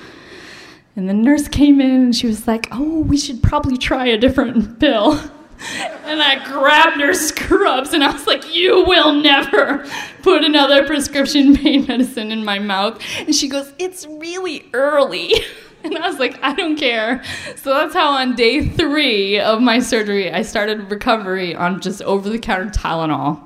And 0.96 1.08
the 1.08 1.14
nurse 1.14 1.48
came 1.48 1.80
in 1.80 1.90
and 1.90 2.16
she 2.16 2.28
was 2.28 2.48
like, 2.48 2.68
Oh, 2.72 3.00
we 3.02 3.18
should 3.18 3.42
probably 3.42 3.78
try 3.78 4.08
a 4.08 4.18
different 4.18 4.80
pill. 4.80 5.20
And 6.06 6.22
I 6.22 6.44
grabbed 6.44 7.00
her 7.00 7.14
scrubs 7.14 7.94
and 7.94 8.04
I 8.04 8.12
was 8.12 8.28
like, 8.28 8.54
You 8.54 8.84
will 8.86 9.14
never 9.14 9.88
put 10.22 10.44
another 10.44 10.86
prescription 10.86 11.56
pain 11.56 11.86
medicine 11.86 12.32
in 12.32 12.44
my 12.44 12.60
mouth. 12.60 13.02
And 13.20 13.36
she 13.36 13.48
goes, 13.48 13.72
It's 13.80 14.06
really 14.06 14.70
early. 14.74 15.34
And 15.92 15.98
I 15.98 16.08
was 16.08 16.20
like, 16.20 16.38
I 16.44 16.54
don't 16.54 16.76
care. 16.76 17.24
So 17.56 17.74
that's 17.74 17.94
how 17.94 18.12
on 18.12 18.36
day 18.36 18.68
three 18.68 19.40
of 19.40 19.62
my 19.62 19.80
surgery, 19.80 20.32
I 20.32 20.44
started 20.44 20.92
recovery 20.92 21.56
on 21.56 21.82
just 21.82 22.02
over 22.04 22.30
the 22.30 22.38
counter 22.38 22.70
Tylenol. 22.70 23.42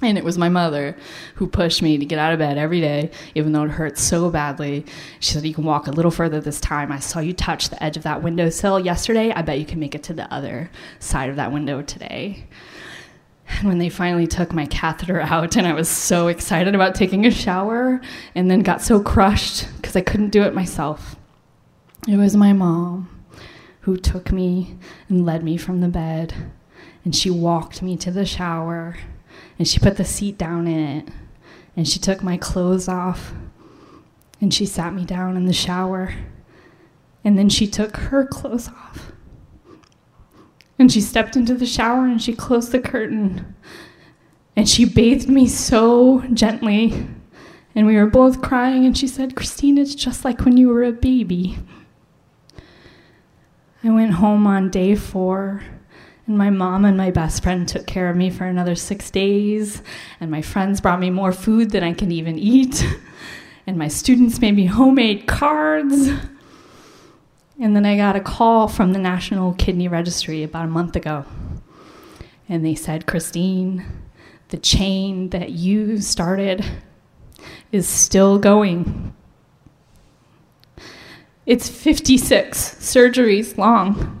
And 0.00 0.16
it 0.18 0.24
was 0.24 0.38
my 0.38 0.48
mother 0.48 0.96
who 1.36 1.46
pushed 1.46 1.82
me 1.82 1.98
to 1.98 2.04
get 2.04 2.18
out 2.18 2.32
of 2.32 2.38
bed 2.38 2.58
every 2.58 2.80
day, 2.80 3.10
even 3.34 3.52
though 3.52 3.64
it 3.64 3.70
hurt 3.70 3.98
so 3.98 4.30
badly. 4.30 4.84
She 5.20 5.32
said, 5.32 5.44
You 5.44 5.54
can 5.54 5.64
walk 5.64 5.86
a 5.86 5.92
little 5.92 6.10
further 6.10 6.40
this 6.40 6.60
time. 6.60 6.90
I 6.90 6.98
saw 6.98 7.20
you 7.20 7.32
touch 7.32 7.68
the 7.68 7.82
edge 7.82 7.96
of 7.96 8.02
that 8.02 8.22
windowsill 8.22 8.80
yesterday. 8.80 9.32
I 9.32 9.42
bet 9.42 9.60
you 9.60 9.66
can 9.66 9.78
make 9.78 9.94
it 9.94 10.02
to 10.04 10.12
the 10.12 10.32
other 10.32 10.70
side 10.98 11.30
of 11.30 11.36
that 11.36 11.52
window 11.52 11.82
today. 11.82 12.46
And 13.46 13.68
when 13.68 13.78
they 13.78 13.88
finally 13.88 14.26
took 14.26 14.52
my 14.52 14.66
catheter 14.66 15.20
out, 15.20 15.56
and 15.56 15.66
I 15.66 15.72
was 15.72 15.88
so 15.88 16.28
excited 16.28 16.74
about 16.74 16.94
taking 16.94 17.26
a 17.26 17.30
shower, 17.30 18.00
and 18.34 18.50
then 18.50 18.60
got 18.60 18.82
so 18.82 19.00
crushed 19.00 19.68
because 19.76 19.94
I 19.94 20.00
couldn't 20.00 20.30
do 20.30 20.42
it 20.42 20.54
myself. 20.54 21.16
It 22.08 22.16
was 22.16 22.36
my 22.36 22.52
mom 22.52 23.08
who 23.82 23.96
took 23.96 24.32
me 24.32 24.76
and 25.08 25.24
led 25.24 25.44
me 25.44 25.56
from 25.56 25.80
the 25.80 25.88
bed, 25.88 26.34
and 27.04 27.14
she 27.14 27.30
walked 27.30 27.80
me 27.80 27.96
to 27.98 28.10
the 28.10 28.26
shower, 28.26 28.96
and 29.58 29.68
she 29.68 29.78
put 29.78 29.96
the 29.96 30.04
seat 30.04 30.36
down 30.36 30.66
in 30.66 30.98
it, 30.98 31.08
and 31.76 31.86
she 31.88 32.00
took 32.00 32.22
my 32.22 32.36
clothes 32.36 32.88
off, 32.88 33.32
and 34.40 34.52
she 34.52 34.66
sat 34.66 34.94
me 34.94 35.04
down 35.04 35.36
in 35.36 35.46
the 35.46 35.52
shower, 35.52 36.14
and 37.24 37.38
then 37.38 37.48
she 37.48 37.68
took 37.68 37.96
her 37.96 38.26
clothes 38.26 38.68
off. 38.68 39.12
And 40.78 40.90
she 40.90 41.00
stepped 41.00 41.36
into 41.36 41.54
the 41.54 41.66
shower 41.66 42.06
and 42.06 42.20
she 42.20 42.34
closed 42.34 42.72
the 42.72 42.80
curtain. 42.80 43.54
And 44.56 44.68
she 44.68 44.84
bathed 44.84 45.28
me 45.28 45.46
so 45.46 46.22
gently. 46.32 47.06
And 47.76 47.86
we 47.86 47.94
were 47.94 48.06
both 48.06 48.42
crying. 48.42 48.84
And 48.84 48.98
she 48.98 49.06
said, 49.06 49.36
Christine, 49.36 49.78
it's 49.78 49.94
just 49.94 50.24
like 50.24 50.44
when 50.44 50.56
you 50.56 50.68
were 50.68 50.82
a 50.82 50.90
baby. 50.90 51.56
I 53.84 53.90
went 53.90 54.12
home 54.12 54.46
on 54.46 54.70
day 54.70 54.94
four. 54.94 55.62
And 56.26 56.38
my 56.38 56.50
mom 56.50 56.84
and 56.84 56.96
my 56.96 57.10
best 57.10 57.42
friend 57.42 57.66
took 57.66 57.86
care 57.86 58.08
of 58.08 58.16
me 58.16 58.30
for 58.30 58.44
another 58.44 58.76
six 58.76 59.10
days. 59.10 59.82
And 60.20 60.30
my 60.30 60.40
friends 60.40 60.80
brought 60.80 61.00
me 61.00 61.10
more 61.10 61.32
food 61.32 61.70
than 61.70 61.82
I 61.82 61.92
can 61.92 62.12
even 62.12 62.38
eat. 62.38 62.84
And 63.64 63.78
my 63.78 63.86
students 63.86 64.40
made 64.40 64.56
me 64.56 64.66
homemade 64.66 65.28
cards. 65.28 66.08
And 67.60 67.76
then 67.76 67.86
I 67.86 67.96
got 67.96 68.16
a 68.16 68.20
call 68.20 68.66
from 68.66 68.92
the 68.92 68.98
National 68.98 69.54
Kidney 69.54 69.86
Registry 69.86 70.42
about 70.42 70.64
a 70.64 70.68
month 70.68 70.96
ago. 70.96 71.24
And 72.48 72.64
they 72.64 72.74
said, 72.74 73.06
Christine, 73.06 73.86
the 74.48 74.56
chain 74.56 75.30
that 75.30 75.50
you 75.50 76.00
started 76.00 76.64
is 77.70 77.86
still 77.86 78.36
going. 78.38 79.14
It's 81.44 81.68
56 81.68 82.76
surgeries 82.76 83.58
long. 83.58 84.20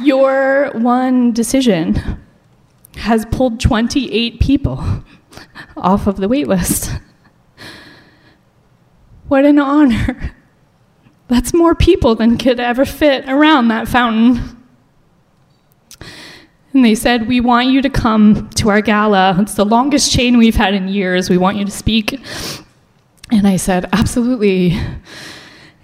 Your 0.00 0.70
one 0.74 1.32
decision 1.32 2.20
has 2.96 3.26
pulled 3.26 3.58
28 3.58 4.38
people 4.38 5.02
off 5.76 6.06
of 6.06 6.18
the 6.18 6.28
wait 6.28 6.46
list. 6.46 6.92
What 9.26 9.44
an 9.44 9.58
honor. 9.58 10.36
That's 11.28 11.54
more 11.54 11.74
people 11.74 12.14
than 12.14 12.36
could 12.36 12.60
ever 12.60 12.84
fit 12.84 13.28
around 13.28 13.68
that 13.68 13.88
fountain. 13.88 14.54
And 16.74 16.84
they 16.84 16.94
said, 16.94 17.28
We 17.28 17.40
want 17.40 17.68
you 17.68 17.80
to 17.82 17.88
come 17.88 18.50
to 18.50 18.68
our 18.68 18.80
gala. 18.80 19.36
It's 19.38 19.54
the 19.54 19.64
longest 19.64 20.12
chain 20.12 20.36
we've 20.36 20.56
had 20.56 20.74
in 20.74 20.88
years. 20.88 21.30
We 21.30 21.38
want 21.38 21.56
you 21.56 21.64
to 21.64 21.70
speak. 21.70 22.20
And 23.30 23.46
I 23.46 23.56
said, 23.56 23.88
Absolutely, 23.92 24.78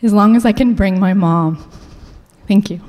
as 0.03 0.13
long 0.13 0.37
as 0.37 0.45
I 0.45 0.53
can 0.53 0.75
bring 0.75 0.99
my 0.99 1.15
mom. 1.15 1.65
Thank 2.47 2.71
you. 2.71 2.81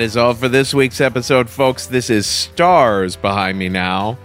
That 0.00 0.06
is 0.06 0.16
all 0.16 0.32
for 0.32 0.48
this 0.48 0.72
week's 0.72 0.98
episode, 0.98 1.50
folks. 1.50 1.86
This 1.86 2.08
is 2.08 2.26
Stars 2.26 3.16
behind 3.16 3.58
me 3.58 3.68
now. 3.68 4.16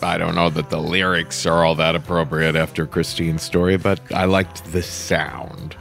I 0.00 0.16
don't 0.18 0.36
know 0.36 0.50
that 0.50 0.70
the 0.70 0.80
lyrics 0.80 1.46
are 1.46 1.64
all 1.64 1.74
that 1.74 1.96
appropriate 1.96 2.54
after 2.54 2.86
Christine's 2.86 3.42
story, 3.42 3.76
but 3.76 4.00
I 4.12 4.26
liked 4.26 4.70
the 4.70 4.82
sound. 4.84 5.74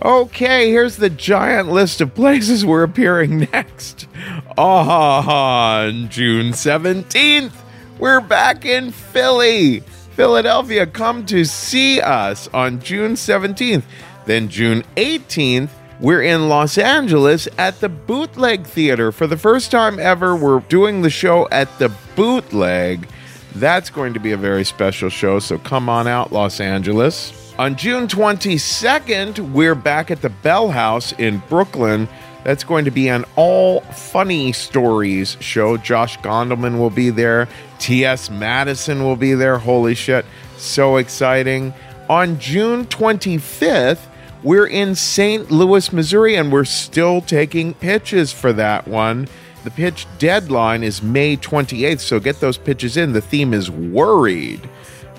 Okay, 0.00 0.70
here's 0.70 0.96
the 0.96 1.10
giant 1.10 1.70
list 1.70 2.00
of 2.00 2.14
places 2.14 2.64
we're 2.64 2.82
appearing 2.82 3.40
next. 3.52 4.08
On 4.56 6.08
June 6.08 6.52
17th, 6.52 7.52
we're 7.98 8.22
back 8.22 8.64
in 8.64 8.92
Philly. 8.92 9.80
Philadelphia, 10.16 10.86
come 10.86 11.26
to 11.26 11.44
see 11.44 12.00
us 12.00 12.48
on 12.54 12.80
June 12.80 13.12
17th. 13.12 13.82
Then 14.24 14.48
June 14.48 14.84
18th, 14.96 15.68
we're 16.00 16.22
in 16.22 16.48
Los 16.48 16.78
Angeles 16.78 17.46
at 17.58 17.80
the 17.80 17.88
Bootleg 17.88 18.66
Theater. 18.66 19.12
For 19.12 19.26
the 19.26 19.36
first 19.36 19.70
time 19.70 19.98
ever, 19.98 20.34
we're 20.34 20.60
doing 20.60 21.02
the 21.02 21.10
show 21.10 21.46
at 21.50 21.78
the 21.78 21.92
Bootleg. 22.16 23.06
That's 23.54 23.90
going 23.90 24.14
to 24.14 24.20
be 24.20 24.32
a 24.32 24.36
very 24.36 24.64
special 24.64 25.10
show, 25.10 25.38
so 25.40 25.58
come 25.58 25.88
on 25.88 26.06
out, 26.06 26.32
Los 26.32 26.60
Angeles. 26.60 27.54
On 27.58 27.76
June 27.76 28.08
22nd, 28.08 29.52
we're 29.52 29.74
back 29.74 30.10
at 30.10 30.22
the 30.22 30.30
Bell 30.30 30.70
House 30.70 31.12
in 31.12 31.42
Brooklyn. 31.50 32.08
That's 32.44 32.64
going 32.64 32.86
to 32.86 32.90
be 32.90 33.08
an 33.08 33.26
all 33.36 33.80
funny 33.80 34.52
stories 34.52 35.36
show. 35.40 35.76
Josh 35.76 36.18
Gondelman 36.20 36.78
will 36.78 36.88
be 36.88 37.10
there. 37.10 37.48
T.S. 37.78 38.30
Madison 38.30 39.02
will 39.02 39.16
be 39.16 39.34
there. 39.34 39.58
Holy 39.58 39.94
shit. 39.94 40.24
So 40.56 40.96
exciting. 40.96 41.74
On 42.08 42.38
June 42.38 42.86
25th, 42.86 44.06
we're 44.42 44.66
in 44.66 44.94
St. 44.94 45.50
Louis, 45.50 45.92
Missouri, 45.92 46.36
and 46.36 46.52
we're 46.52 46.64
still 46.64 47.20
taking 47.20 47.74
pitches 47.74 48.32
for 48.32 48.52
that 48.54 48.88
one. 48.88 49.28
The 49.64 49.70
pitch 49.70 50.06
deadline 50.18 50.82
is 50.82 51.02
May 51.02 51.36
28th, 51.36 52.00
so 52.00 52.18
get 52.18 52.40
those 52.40 52.56
pitches 52.56 52.96
in. 52.96 53.12
The 53.12 53.20
theme 53.20 53.52
is 53.52 53.70
worried. 53.70 54.68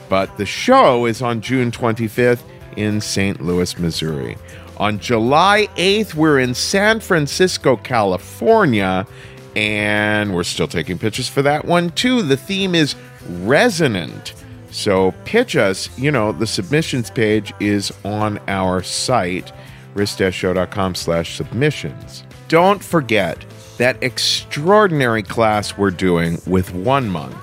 But 0.09 0.37
the 0.37 0.45
show 0.45 1.05
is 1.05 1.21
on 1.21 1.41
June 1.41 1.71
25th 1.71 2.41
in 2.75 2.99
St. 2.99 3.39
Louis, 3.41 3.77
Missouri. 3.77 4.37
On 4.77 4.97
July 4.97 5.67
8th, 5.75 6.15
we're 6.15 6.39
in 6.39 6.55
San 6.55 6.99
Francisco, 6.99 7.77
California, 7.77 9.05
and 9.55 10.33
we're 10.33 10.43
still 10.43 10.67
taking 10.67 10.97
pitches 10.97 11.29
for 11.29 11.43
that 11.43 11.65
one 11.65 11.91
too. 11.91 12.23
The 12.23 12.37
theme 12.37 12.73
is 12.73 12.95
resonant. 13.29 14.33
So 14.71 15.13
pitch 15.25 15.55
us, 15.55 15.95
you 15.97 16.11
know, 16.11 16.31
the 16.31 16.47
submissions 16.47 17.11
page 17.11 17.53
is 17.59 17.93
on 18.05 18.39
our 18.47 18.81
site, 18.81 19.51
risk-show.com 19.93 20.95
slash 20.95 21.35
submissions. 21.35 22.23
Don't 22.47 22.83
forget 22.83 23.43
that 23.77 24.01
extraordinary 24.01 25.23
class 25.23 25.77
we're 25.77 25.91
doing 25.91 26.39
with 26.47 26.73
One 26.73 27.09
Month. 27.09 27.35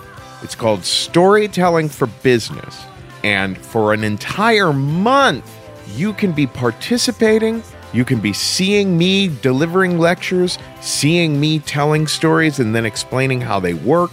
It's 0.42 0.54
called 0.54 0.84
Storytelling 0.84 1.88
for 1.88 2.06
Business. 2.22 2.84
And 3.24 3.58
for 3.58 3.92
an 3.92 4.04
entire 4.04 4.72
month, 4.72 5.50
you 5.96 6.12
can 6.12 6.32
be 6.32 6.46
participating. 6.46 7.62
You 7.92 8.04
can 8.04 8.20
be 8.20 8.32
seeing 8.32 8.96
me 8.96 9.28
delivering 9.42 9.98
lectures, 9.98 10.58
seeing 10.80 11.40
me 11.40 11.58
telling 11.58 12.06
stories, 12.06 12.60
and 12.60 12.74
then 12.74 12.86
explaining 12.86 13.40
how 13.40 13.58
they 13.58 13.74
work, 13.74 14.12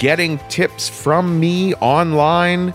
getting 0.00 0.38
tips 0.48 0.88
from 0.88 1.38
me 1.38 1.74
online. 1.74 2.74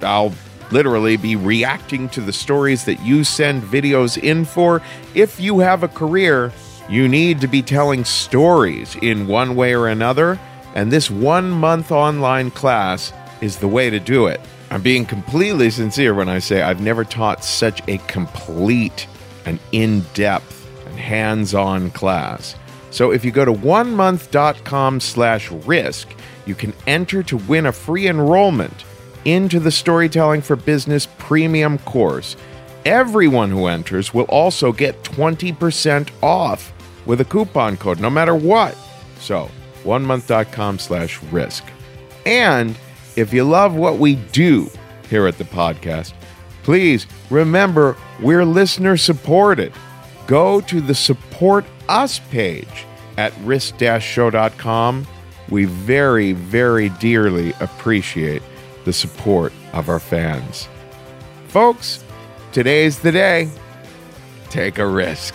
I'll 0.00 0.32
literally 0.70 1.16
be 1.16 1.34
reacting 1.34 2.08
to 2.10 2.20
the 2.20 2.32
stories 2.32 2.84
that 2.84 3.00
you 3.04 3.24
send 3.24 3.62
videos 3.64 4.16
in 4.16 4.44
for. 4.44 4.80
If 5.14 5.40
you 5.40 5.58
have 5.58 5.82
a 5.82 5.88
career, 5.88 6.52
you 6.88 7.08
need 7.08 7.40
to 7.40 7.48
be 7.48 7.60
telling 7.60 8.04
stories 8.04 8.96
in 9.02 9.26
one 9.26 9.56
way 9.56 9.74
or 9.74 9.88
another, 9.88 10.38
and 10.74 10.92
this 10.92 11.10
one 11.10 11.50
month 11.50 11.90
online 11.90 12.52
class 12.52 13.12
is 13.40 13.56
the 13.56 13.68
way 13.68 13.90
to 13.90 13.98
do 13.98 14.26
it. 14.26 14.40
I'm 14.70 14.80
being 14.80 15.04
completely 15.04 15.70
sincere 15.70 16.14
when 16.14 16.28
I 16.28 16.38
say 16.38 16.62
I've 16.62 16.80
never 16.80 17.02
taught 17.04 17.44
such 17.44 17.82
a 17.88 17.98
complete 17.98 19.08
and 19.44 19.58
in 19.72 20.04
depth 20.14 20.68
and 20.86 20.96
hands 20.96 21.52
on 21.52 21.90
class. 21.90 22.54
So 22.92 23.10
if 23.10 23.24
you 23.24 23.32
go 23.32 23.44
to 23.44 23.52
onemonth.com 23.52 25.00
slash 25.00 25.50
risk, 25.50 26.08
you 26.50 26.56
can 26.56 26.74
enter 26.88 27.22
to 27.22 27.36
win 27.36 27.66
a 27.66 27.72
free 27.72 28.08
enrollment 28.08 28.84
into 29.24 29.60
the 29.60 29.70
Storytelling 29.70 30.42
for 30.42 30.56
Business 30.56 31.06
premium 31.16 31.78
course. 31.78 32.36
Everyone 32.84 33.50
who 33.50 33.66
enters 33.66 34.12
will 34.12 34.24
also 34.24 34.72
get 34.72 35.00
20% 35.04 36.10
off 36.24 36.72
with 37.06 37.20
a 37.20 37.24
coupon 37.24 37.76
code, 37.76 38.00
no 38.00 38.10
matter 38.10 38.34
what. 38.34 38.76
So, 39.20 39.48
onemonth.com 39.84 40.80
slash 40.80 41.22
risk. 41.24 41.64
And 42.26 42.76
if 43.14 43.32
you 43.32 43.44
love 43.44 43.76
what 43.76 43.98
we 43.98 44.16
do 44.16 44.68
here 45.08 45.28
at 45.28 45.38
the 45.38 45.44
podcast, 45.44 46.14
please 46.64 47.06
remember 47.30 47.96
we're 48.20 48.44
listener 48.44 48.96
supported. 48.96 49.72
Go 50.26 50.60
to 50.62 50.80
the 50.80 50.96
support 50.96 51.64
us 51.88 52.18
page 52.18 52.86
at 53.18 53.32
risk-show.com. 53.44 55.06
We 55.50 55.64
very, 55.64 56.32
very 56.32 56.88
dearly 57.00 57.52
appreciate 57.60 58.42
the 58.84 58.92
support 58.92 59.52
of 59.72 59.88
our 59.88 59.98
fans. 59.98 60.68
Folks, 61.48 62.02
today's 62.52 63.00
the 63.00 63.12
day. 63.12 63.50
Take 64.48 64.78
a 64.78 64.86
risk. 64.86 65.34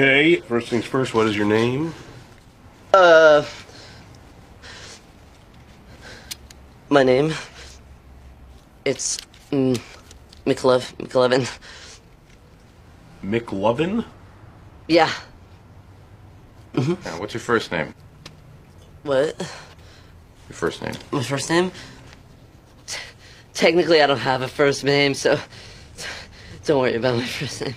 Okay, 0.00 0.36
first 0.36 0.68
things 0.68 0.86
first, 0.86 1.12
what 1.12 1.26
is 1.26 1.36
your 1.36 1.44
name? 1.44 1.92
Uh. 2.94 3.44
My 6.88 7.02
name. 7.02 7.34
It's. 8.86 9.18
Mm, 9.52 9.78
McLev. 10.46 10.94
McLevin. 10.96 11.60
McLovin? 13.22 14.06
Yeah. 14.88 15.12
Yeah, 16.74 17.18
what's 17.18 17.34
your 17.34 17.42
first 17.42 17.70
name? 17.70 17.92
What? 19.02 19.38
Your 19.38 20.56
first 20.56 20.80
name. 20.80 20.94
My 21.10 21.22
first 21.22 21.50
name? 21.50 21.72
Technically, 23.52 24.00
I 24.00 24.06
don't 24.06 24.16
have 24.16 24.40
a 24.40 24.48
first 24.48 24.82
name, 24.82 25.12
so. 25.12 25.38
Don't 26.64 26.80
worry 26.80 26.94
about 26.94 27.18
my 27.18 27.26
first 27.26 27.60
name. 27.60 27.74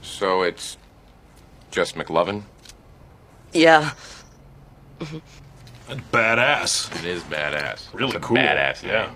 So 0.00 0.40
it's 0.40 0.78
just 1.76 1.94
McLovin? 1.94 2.42
Yeah. 3.52 3.90
That's 4.98 6.00
badass. 6.10 6.98
It 6.98 7.04
is 7.04 7.22
badass. 7.24 7.92
Really 7.92 8.06
It's 8.06 8.16
a 8.16 8.20
cool. 8.20 8.38
Badass 8.38 8.82
Yeah. 8.82 9.02
name. 9.06 9.10